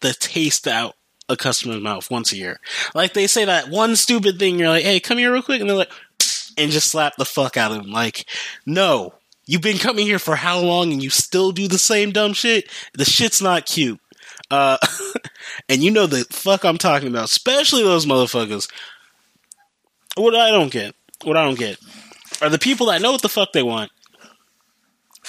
the 0.00 0.12
taste 0.12 0.68
out 0.68 0.94
a 1.28 1.36
customer's 1.36 1.82
mouth 1.82 2.10
once 2.10 2.32
a 2.32 2.36
year. 2.36 2.60
Like 2.94 3.12
they 3.12 3.26
say 3.26 3.44
that 3.44 3.68
one 3.68 3.96
stupid 3.96 4.38
thing. 4.38 4.58
You're 4.58 4.68
like, 4.68 4.84
hey, 4.84 5.00
come 5.00 5.18
here 5.18 5.32
real 5.32 5.42
quick, 5.42 5.60
and 5.60 5.68
they're 5.68 5.76
like, 5.76 5.92
and 6.58 6.70
just 6.70 6.90
slap 6.90 7.16
the 7.16 7.24
fuck 7.24 7.56
out 7.56 7.72
of 7.72 7.82
them. 7.82 7.92
Like, 7.92 8.24
no, 8.66 9.14
you've 9.46 9.62
been 9.62 9.78
coming 9.78 10.06
here 10.06 10.18
for 10.18 10.36
how 10.36 10.60
long, 10.60 10.92
and 10.92 11.02
you 11.02 11.10
still 11.10 11.52
do 11.52 11.68
the 11.68 11.78
same 11.78 12.12
dumb 12.12 12.32
shit. 12.32 12.68
The 12.94 13.04
shit's 13.04 13.42
not 13.42 13.66
cute. 13.66 14.00
Uh, 14.50 14.78
and 15.68 15.82
you 15.82 15.90
know 15.90 16.06
the 16.06 16.24
fuck 16.30 16.64
I'm 16.64 16.78
talking 16.78 17.08
about, 17.08 17.24
especially 17.24 17.82
those 17.82 18.06
motherfuckers 18.06 18.68
what 20.18 20.34
I 20.34 20.50
don't 20.50 20.70
get, 20.72 20.94
what 21.24 21.36
I 21.36 21.44
don't 21.44 21.58
get, 21.58 21.78
are 22.42 22.50
the 22.50 22.58
people 22.58 22.86
that 22.86 23.00
know 23.00 23.12
what 23.12 23.22
the 23.22 23.28
fuck 23.28 23.52
they 23.52 23.62
want. 23.62 23.90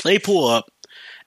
They 0.04 0.20
pull 0.20 0.48
up, 0.48 0.66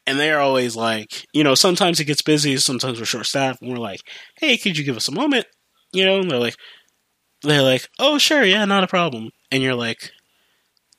and 0.07 0.19
they're 0.19 0.41
always 0.41 0.77
like, 0.77 1.27
you 1.33 1.45
know, 1.45 1.55
sometimes 1.55 2.01
it 2.01 2.05
gets 2.05 2.23
busy, 2.23 2.57
sometimes 2.57 2.99
we're 2.99 3.07
short 3.07 3.27
staffed, 3.27 3.63
and 3.63 3.71
we're 3.71 3.79
like, 3.79 4.01
hey, 4.39 4.57
could 4.57 4.77
you 4.77 4.85
give 4.85 4.97
us 4.97 5.09
a 5.09 5.13
moment? 5.13 5.47
You 5.93 6.05
know, 6.05 6.21
and 6.21 6.31
they're 6.31 6.39
like, 6.39 6.57
they're 7.43 7.63
like, 7.63 7.89
oh, 7.99 8.19
sure, 8.19 8.45
yeah, 8.45 8.65
not 8.65 8.85
a 8.85 8.89
problem. 8.89 9.31
And 9.51 9.63
you're 9.63 9.75
like, 9.75 10.11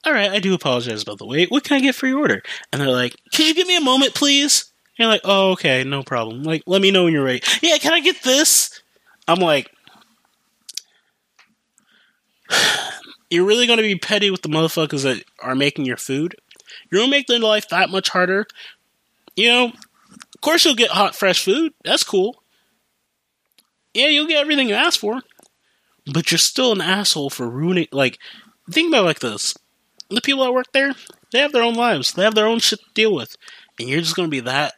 all 0.06 0.14
right, 0.14 0.32
I 0.32 0.40
do 0.40 0.54
apologize 0.54 1.02
about 1.02 1.18
the 1.18 1.26
wait. 1.26 1.50
What 1.50 1.64
can 1.64 1.78
I 1.78 1.82
get 1.82 1.96
for 1.96 2.08
your 2.08 2.20
order? 2.20 2.42
And 2.72 2.82
they're 2.82 2.90
like, 2.90 3.16
could 3.34 3.48
you 3.48 3.54
give 3.54 3.68
me 3.68 3.78
a 3.78 3.82
moment, 3.82 4.14
please? 4.14 4.74
And 4.98 5.06
you're 5.06 5.12
like, 5.12 5.22
oh, 5.24 5.52
okay, 5.52 5.84
no 5.84 6.04
problem. 6.04 6.44
Like, 6.44 6.64
let 6.68 6.82
me 6.82 6.92
know 6.92 7.06
when 7.06 7.14
you're 7.14 7.24
ready. 7.24 7.42
Yeah, 7.62 7.78
can 7.78 7.94
I 7.94 8.02
get 8.02 8.22
this? 8.24 8.82
I'm 9.28 9.40
like, 9.40 9.70
you're 13.30 13.46
really 13.46 13.66
going 13.66 13.78
to 13.78 13.84
be 13.84 13.96
petty 13.96 14.30
with 14.30 14.42
the 14.42 14.50
motherfuckers 14.50 15.04
that 15.04 15.24
are 15.42 15.56
making 15.56 15.86
your 15.86 15.98
food. 15.98 16.36
You're 16.92 17.00
going 17.00 17.10
to 17.10 17.18
make 17.18 17.28
their 17.28 17.40
life 17.40 17.70
that 17.70 17.90
much 17.90 18.10
harder. 18.10 18.46
You 19.36 19.48
know, 19.48 19.66
of 19.66 20.42
course 20.42 20.66
you'll 20.66 20.76
get 20.76 20.92
hot, 20.92 21.16
fresh 21.16 21.44
food. 21.44 21.74
That's 21.84 22.04
cool. 22.04 22.44
Yeah, 23.94 24.08
you'll 24.08 24.28
get 24.28 24.42
everything 24.42 24.70
you 24.70 24.76
ask 24.76 25.00
for. 25.00 25.22
But 26.12 26.32
you're 26.32 26.40
still 26.40 26.74
an 26.74 26.82
asshole 26.82 27.30
for 27.30 27.50
ruining. 27.50 27.88
Like, 27.92 28.20
think 28.70 28.90
about 28.90 29.06
like 29.06 29.20
this: 29.20 29.56
the 30.10 30.22
people 30.22 30.44
that 30.44 30.54
work 30.54 30.72
there, 30.74 30.94
they 31.32 31.40
have 31.40 31.54
their 31.54 31.64
own 31.64 31.76
lives. 31.76 32.14
They 32.14 32.24
have 32.24 32.36
their 32.36 32.48
own 32.48 32.60
shit 32.60 32.80
to 32.80 32.86
deal 32.94 33.14
with, 33.14 33.38
and 33.80 33.88
you're 33.88 34.02
just 34.02 34.16
going 34.16 34.28
to 34.28 34.32
be 34.32 34.42
that. 34.42 34.74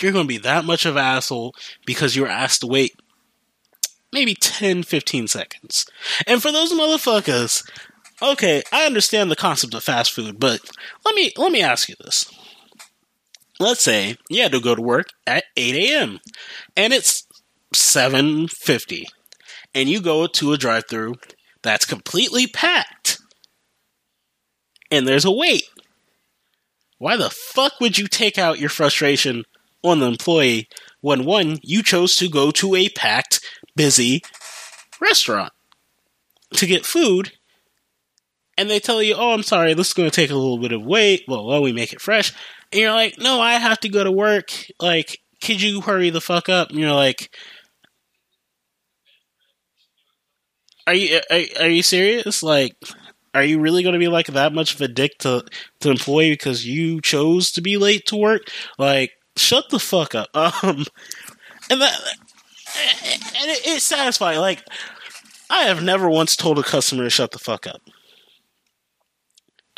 You're 0.00 0.12
going 0.12 0.24
to 0.24 0.28
be 0.28 0.38
that 0.38 0.64
much 0.64 0.84
of 0.84 0.96
an 0.96 1.04
asshole 1.04 1.54
because 1.86 2.16
you 2.16 2.22
were 2.22 2.28
asked 2.28 2.60
to 2.60 2.66
wait 2.66 2.92
maybe 4.12 4.34
10, 4.34 4.82
15 4.82 5.28
seconds. 5.28 5.86
And 6.26 6.40
for 6.40 6.50
those 6.50 6.72
motherfuckers, 6.72 7.68
okay, 8.22 8.62
I 8.72 8.86
understand 8.86 9.30
the 9.30 9.36
concept 9.36 9.74
of 9.74 9.84
fast 9.84 10.12
food, 10.12 10.40
but 10.40 10.60
let 11.04 11.14
me 11.14 11.32
let 11.36 11.52
me 11.52 11.62
ask 11.62 11.88
you 11.88 11.94
this. 12.00 12.30
Let's 13.58 13.82
say 13.82 14.16
you 14.28 14.42
had 14.42 14.52
to 14.52 14.60
go 14.60 14.74
to 14.74 14.82
work 14.82 15.06
at 15.26 15.44
8 15.56 15.74
a.m. 15.74 16.20
and 16.76 16.92
it's 16.92 17.26
7:50, 17.74 19.04
and 19.74 19.88
you 19.88 20.00
go 20.00 20.26
to 20.26 20.52
a 20.52 20.58
drive-through 20.58 21.14
that's 21.62 21.84
completely 21.84 22.46
packed, 22.46 23.18
and 24.90 25.08
there's 25.08 25.24
a 25.24 25.32
wait. 25.32 25.64
Why 26.98 27.16
the 27.16 27.30
fuck 27.30 27.80
would 27.80 27.98
you 27.98 28.06
take 28.06 28.38
out 28.38 28.58
your 28.58 28.70
frustration 28.70 29.44
on 29.82 30.00
the 30.00 30.06
employee 30.06 30.68
when 31.00 31.24
one 31.24 31.58
you 31.62 31.82
chose 31.82 32.16
to 32.16 32.28
go 32.28 32.50
to 32.52 32.74
a 32.74 32.88
packed 32.90 33.40
busy 33.74 34.22
restaurant 35.00 35.52
to 36.54 36.66
get 36.66 36.86
food 36.86 37.32
and 38.58 38.70
they 38.70 38.78
tell 38.80 39.02
you, 39.02 39.14
"Oh, 39.14 39.32
I'm 39.32 39.42
sorry, 39.42 39.74
this 39.74 39.88
is 39.88 39.94
going 39.94 40.10
to 40.10 40.14
take 40.14 40.30
a 40.30 40.34
little 40.34 40.58
bit 40.58 40.72
of 40.72 40.82
wait. 40.82 41.24
Well, 41.28 41.46
while 41.46 41.62
we 41.62 41.72
make 41.72 41.92
it 41.92 42.00
fresh," 42.00 42.32
and 42.72 42.80
you're 42.80 42.92
like, 42.92 43.18
"No, 43.18 43.40
I 43.40 43.54
have 43.54 43.80
to 43.80 43.88
go 43.88 44.04
to 44.04 44.12
work. 44.12 44.52
Like, 44.80 45.20
could 45.42 45.60
you 45.60 45.80
hurry 45.82 46.10
the 46.10 46.20
fuck 46.20 46.48
up?" 46.48 46.70
And 46.70 46.78
you're 46.78 46.92
like, 46.92 47.34
"Are 50.86 50.94
you 50.94 51.20
are, 51.30 51.42
are 51.60 51.68
you 51.68 51.82
serious? 51.82 52.42
Like, 52.42 52.76
are 53.34 53.44
you 53.44 53.60
really 53.60 53.82
going 53.82 53.92
to 53.94 53.98
be 53.98 54.08
like 54.08 54.28
that 54.28 54.52
much 54.52 54.74
of 54.74 54.80
a 54.80 54.88
dick 54.88 55.18
to 55.18 55.44
to 55.80 55.90
employee 55.90 56.30
because 56.30 56.66
you 56.66 57.00
chose 57.00 57.50
to 57.52 57.60
be 57.60 57.76
late 57.76 58.06
to 58.06 58.16
work? 58.16 58.42
Like, 58.78 59.12
shut 59.36 59.70
the 59.70 59.78
fuck 59.78 60.14
up." 60.14 60.28
Um, 60.62 60.84
and 61.70 61.80
that 61.80 61.98
and 62.76 63.50
it, 63.50 63.60
it's 63.64 63.84
satisfying. 63.84 64.38
Like 64.38 64.64
I 65.50 65.62
have 65.64 65.82
never 65.82 66.08
once 66.08 66.36
told 66.36 66.58
a 66.58 66.62
customer 66.62 67.04
to 67.04 67.10
shut 67.10 67.30
the 67.32 67.38
fuck 67.38 67.66
up. 67.66 67.82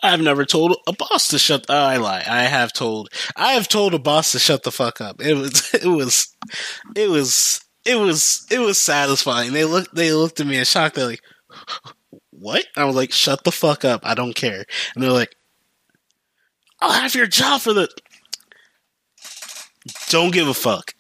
I've 0.03 0.21
never 0.21 0.45
told 0.45 0.77
a 0.87 0.93
boss 0.93 1.29
to 1.29 1.39
shut. 1.39 1.67
Oh, 1.69 1.75
I 1.75 1.97
lie. 1.97 2.25
I 2.27 2.45
have 2.45 2.73
told. 2.73 3.09
I 3.37 3.53
have 3.53 3.69
told 3.69 3.95
a 3.95 3.99
boss 3.99 4.33
to 4.33 4.39
shut 4.39 4.63
the 4.63 4.71
fuck 4.71 5.01
up. 5.01 5.21
It 5.21 5.35
was. 5.35 5.75
It 5.75 5.87
was. 5.87 6.37
It 6.95 7.09
was. 7.11 7.65
It 7.85 7.97
was. 7.97 8.47
It 8.51 8.59
was 8.61 8.79
satisfying. 8.79 9.53
They 9.53 9.65
looked. 9.65 9.95
They 9.95 10.13
looked 10.13 10.41
at 10.41 10.47
me 10.47 10.59
in 10.59 10.65
shock. 10.65 10.95
They're 10.95 11.07
like, 11.07 11.23
what? 12.31 12.65
I 12.77 12.85
was 12.85 12.95
like, 12.95 13.13
shut 13.13 13.45
the 13.45 13.53
fuck 13.53 13.85
up. 13.85 14.03
I 14.05 14.15
don't 14.15 14.35
care. 14.35 14.65
And 14.95 15.03
they're 15.03 15.11
like, 15.11 15.35
I'll 16.81 16.93
have 16.93 17.15
your 17.15 17.27
job 17.27 17.61
for 17.61 17.73
the. 17.73 17.89
Don't 20.11 20.33
give 20.33 20.47
a 20.47 20.55
fuck. 20.55 20.95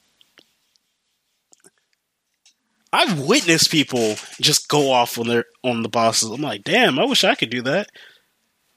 I've 2.92 3.20
witnessed 3.20 3.70
people 3.70 4.16
just 4.40 4.68
go 4.68 4.90
off 4.90 5.18
when 5.18 5.28
they're 5.28 5.44
on 5.62 5.82
the 5.82 5.88
bosses. 5.88 6.30
I'm 6.30 6.40
like, 6.40 6.64
damn, 6.64 6.98
I 6.98 7.04
wish 7.04 7.22
I 7.22 7.34
could 7.34 7.50
do 7.50 7.62
that. 7.62 7.90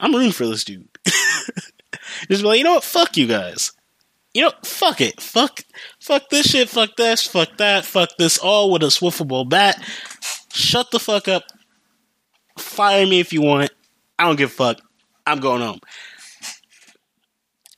I'm 0.02 0.14
rooting 0.14 0.32
for 0.32 0.48
this 0.48 0.64
dude. 0.64 0.90
just 1.06 2.42
be 2.42 2.44
like, 2.44 2.58
you 2.58 2.64
know 2.64 2.74
what? 2.74 2.84
Fuck 2.84 3.16
you 3.16 3.28
guys. 3.28 3.72
You 4.34 4.44
know, 4.44 4.52
fuck 4.64 5.00
it. 5.00 5.22
Fuck, 5.22 5.62
fuck 6.00 6.30
this 6.30 6.48
shit. 6.48 6.70
Fuck 6.70 6.96
this. 6.96 7.28
Fuck 7.28 7.58
that. 7.58 7.86
Fuck 7.86 8.18
this. 8.18 8.38
All 8.38 8.72
with 8.72 8.84
a 8.84 8.88
swiftable 8.88 9.48
bat. 9.48 9.82
Shut 10.52 10.90
the 10.92 11.00
fuck 11.00 11.28
up. 11.28 11.44
Fire 12.58 13.06
me 13.06 13.20
if 13.20 13.32
you 13.32 13.42
want. 13.42 13.72
I 14.18 14.26
don't 14.26 14.38
give 14.38 14.50
a 14.50 14.54
fuck. 14.54 14.82
I'm 15.26 15.40
going 15.40 15.62
home. 15.62 15.80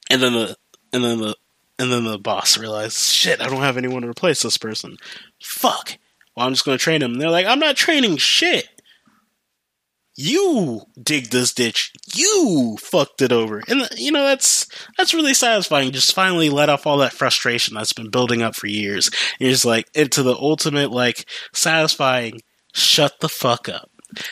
And 0.09 0.21
then 0.21 0.33
the 0.33 0.55
and 0.91 1.03
then 1.03 1.19
the 1.19 1.35
and 1.79 1.91
then 1.91 2.03
the 2.03 2.19
boss 2.19 2.57
realized, 2.57 2.97
shit, 2.97 3.41
I 3.41 3.49
don't 3.49 3.61
have 3.61 3.77
anyone 3.77 4.03
to 4.03 4.09
replace 4.09 4.43
this 4.43 4.57
person. 4.57 4.97
Fuck. 5.41 5.97
Well, 6.35 6.45
I'm 6.45 6.53
just 6.53 6.65
going 6.65 6.77
to 6.77 6.83
train 6.83 7.01
him. 7.01 7.13
And 7.13 7.21
they're 7.21 7.29
like, 7.29 7.45
I'm 7.45 7.59
not 7.59 7.75
training 7.75 8.17
shit. 8.17 8.69
You 10.15 10.83
dig 11.01 11.29
this 11.29 11.53
ditch. 11.53 11.91
You 12.13 12.77
fucked 12.79 13.21
it 13.21 13.31
over. 13.31 13.63
And 13.67 13.87
you 13.95 14.11
know 14.11 14.23
that's 14.23 14.67
that's 14.97 15.13
really 15.13 15.33
satisfying. 15.33 15.91
Just 15.91 16.13
finally 16.13 16.49
let 16.49 16.69
off 16.69 16.85
all 16.85 16.97
that 16.97 17.13
frustration 17.13 17.73
that's 17.73 17.93
been 17.93 18.11
building 18.11 18.41
up 18.41 18.55
for 18.55 18.67
years. 18.67 19.09
You're 19.39 19.51
just 19.51 19.65
like 19.65 19.87
into 19.95 20.21
the 20.21 20.35
ultimate 20.35 20.91
like 20.91 21.25
satisfying 21.51 22.41
shut 22.73 23.19
the 23.21 23.29
fuck 23.29 23.67
up. 23.67 23.89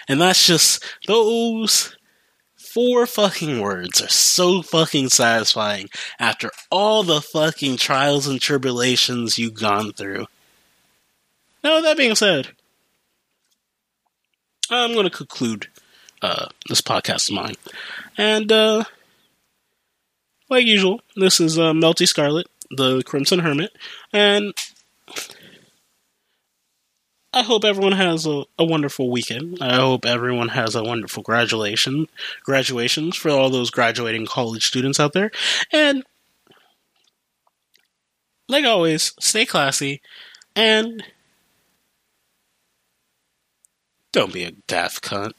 And 0.08 0.22
that's 0.22 0.46
just 0.46 0.84
those 1.08 1.96
four 2.56 3.06
fucking 3.06 3.60
words 3.60 4.02
are 4.02 4.10
so 4.10 4.62
fucking 4.62 5.10
satisfying 5.10 5.90
after 6.20 6.52
all 6.70 7.04
the 7.04 7.22
fucking 7.22 7.78
trials 7.78 8.28
and 8.28 8.40
tribulations 8.40 9.38
you've 9.38 9.60
gone 9.60 9.92
through. 9.92 10.26
Now, 11.64 11.82
that 11.82 11.98
being 11.98 12.16
said, 12.16 12.50
I'm 14.72 14.94
going 14.94 15.04
to 15.04 15.16
conclude 15.16 15.68
uh, 16.22 16.48
this 16.70 16.82
podcast 16.82 17.30
of 17.30 17.36
mine. 17.36 17.56
And, 18.18 18.52
uh, 18.52 18.86
like 20.50 20.66
usual, 20.66 21.02
this 21.16 21.40
is 21.40 21.58
uh, 21.58 21.72
Melty 21.72 22.08
Scarlet, 22.08 22.48
the 22.70 23.04
Crimson 23.04 23.40
Hermit, 23.40 23.72
and 24.14 24.54
I 27.34 27.44
hope 27.44 27.64
everyone 27.64 27.94
has 27.94 28.26
a, 28.26 28.44
a 28.60 28.66
wonderful 28.66 29.10
weekend. 29.10 29.60
I 29.62 29.76
hope 29.76 30.06
everyone 30.06 30.50
has 30.50 30.76
a 30.76 30.84
wonderful 30.84 31.24
graduation, 31.24 32.08
graduations 32.44 33.16
for 33.16 33.30
all 33.30 33.50
those 33.50 33.72
graduating 33.72 34.26
college 34.26 34.66
students 34.66 35.00
out 35.00 35.14
there. 35.14 35.32
And 35.72 36.04
like 38.50 38.66
always, 38.66 39.14
stay 39.20 39.46
classy 39.46 40.02
and 40.58 41.04
don't 44.12 44.34
be 44.34 44.43
a 44.43 44.51
daft 44.68 45.03
cunt. 45.03 45.34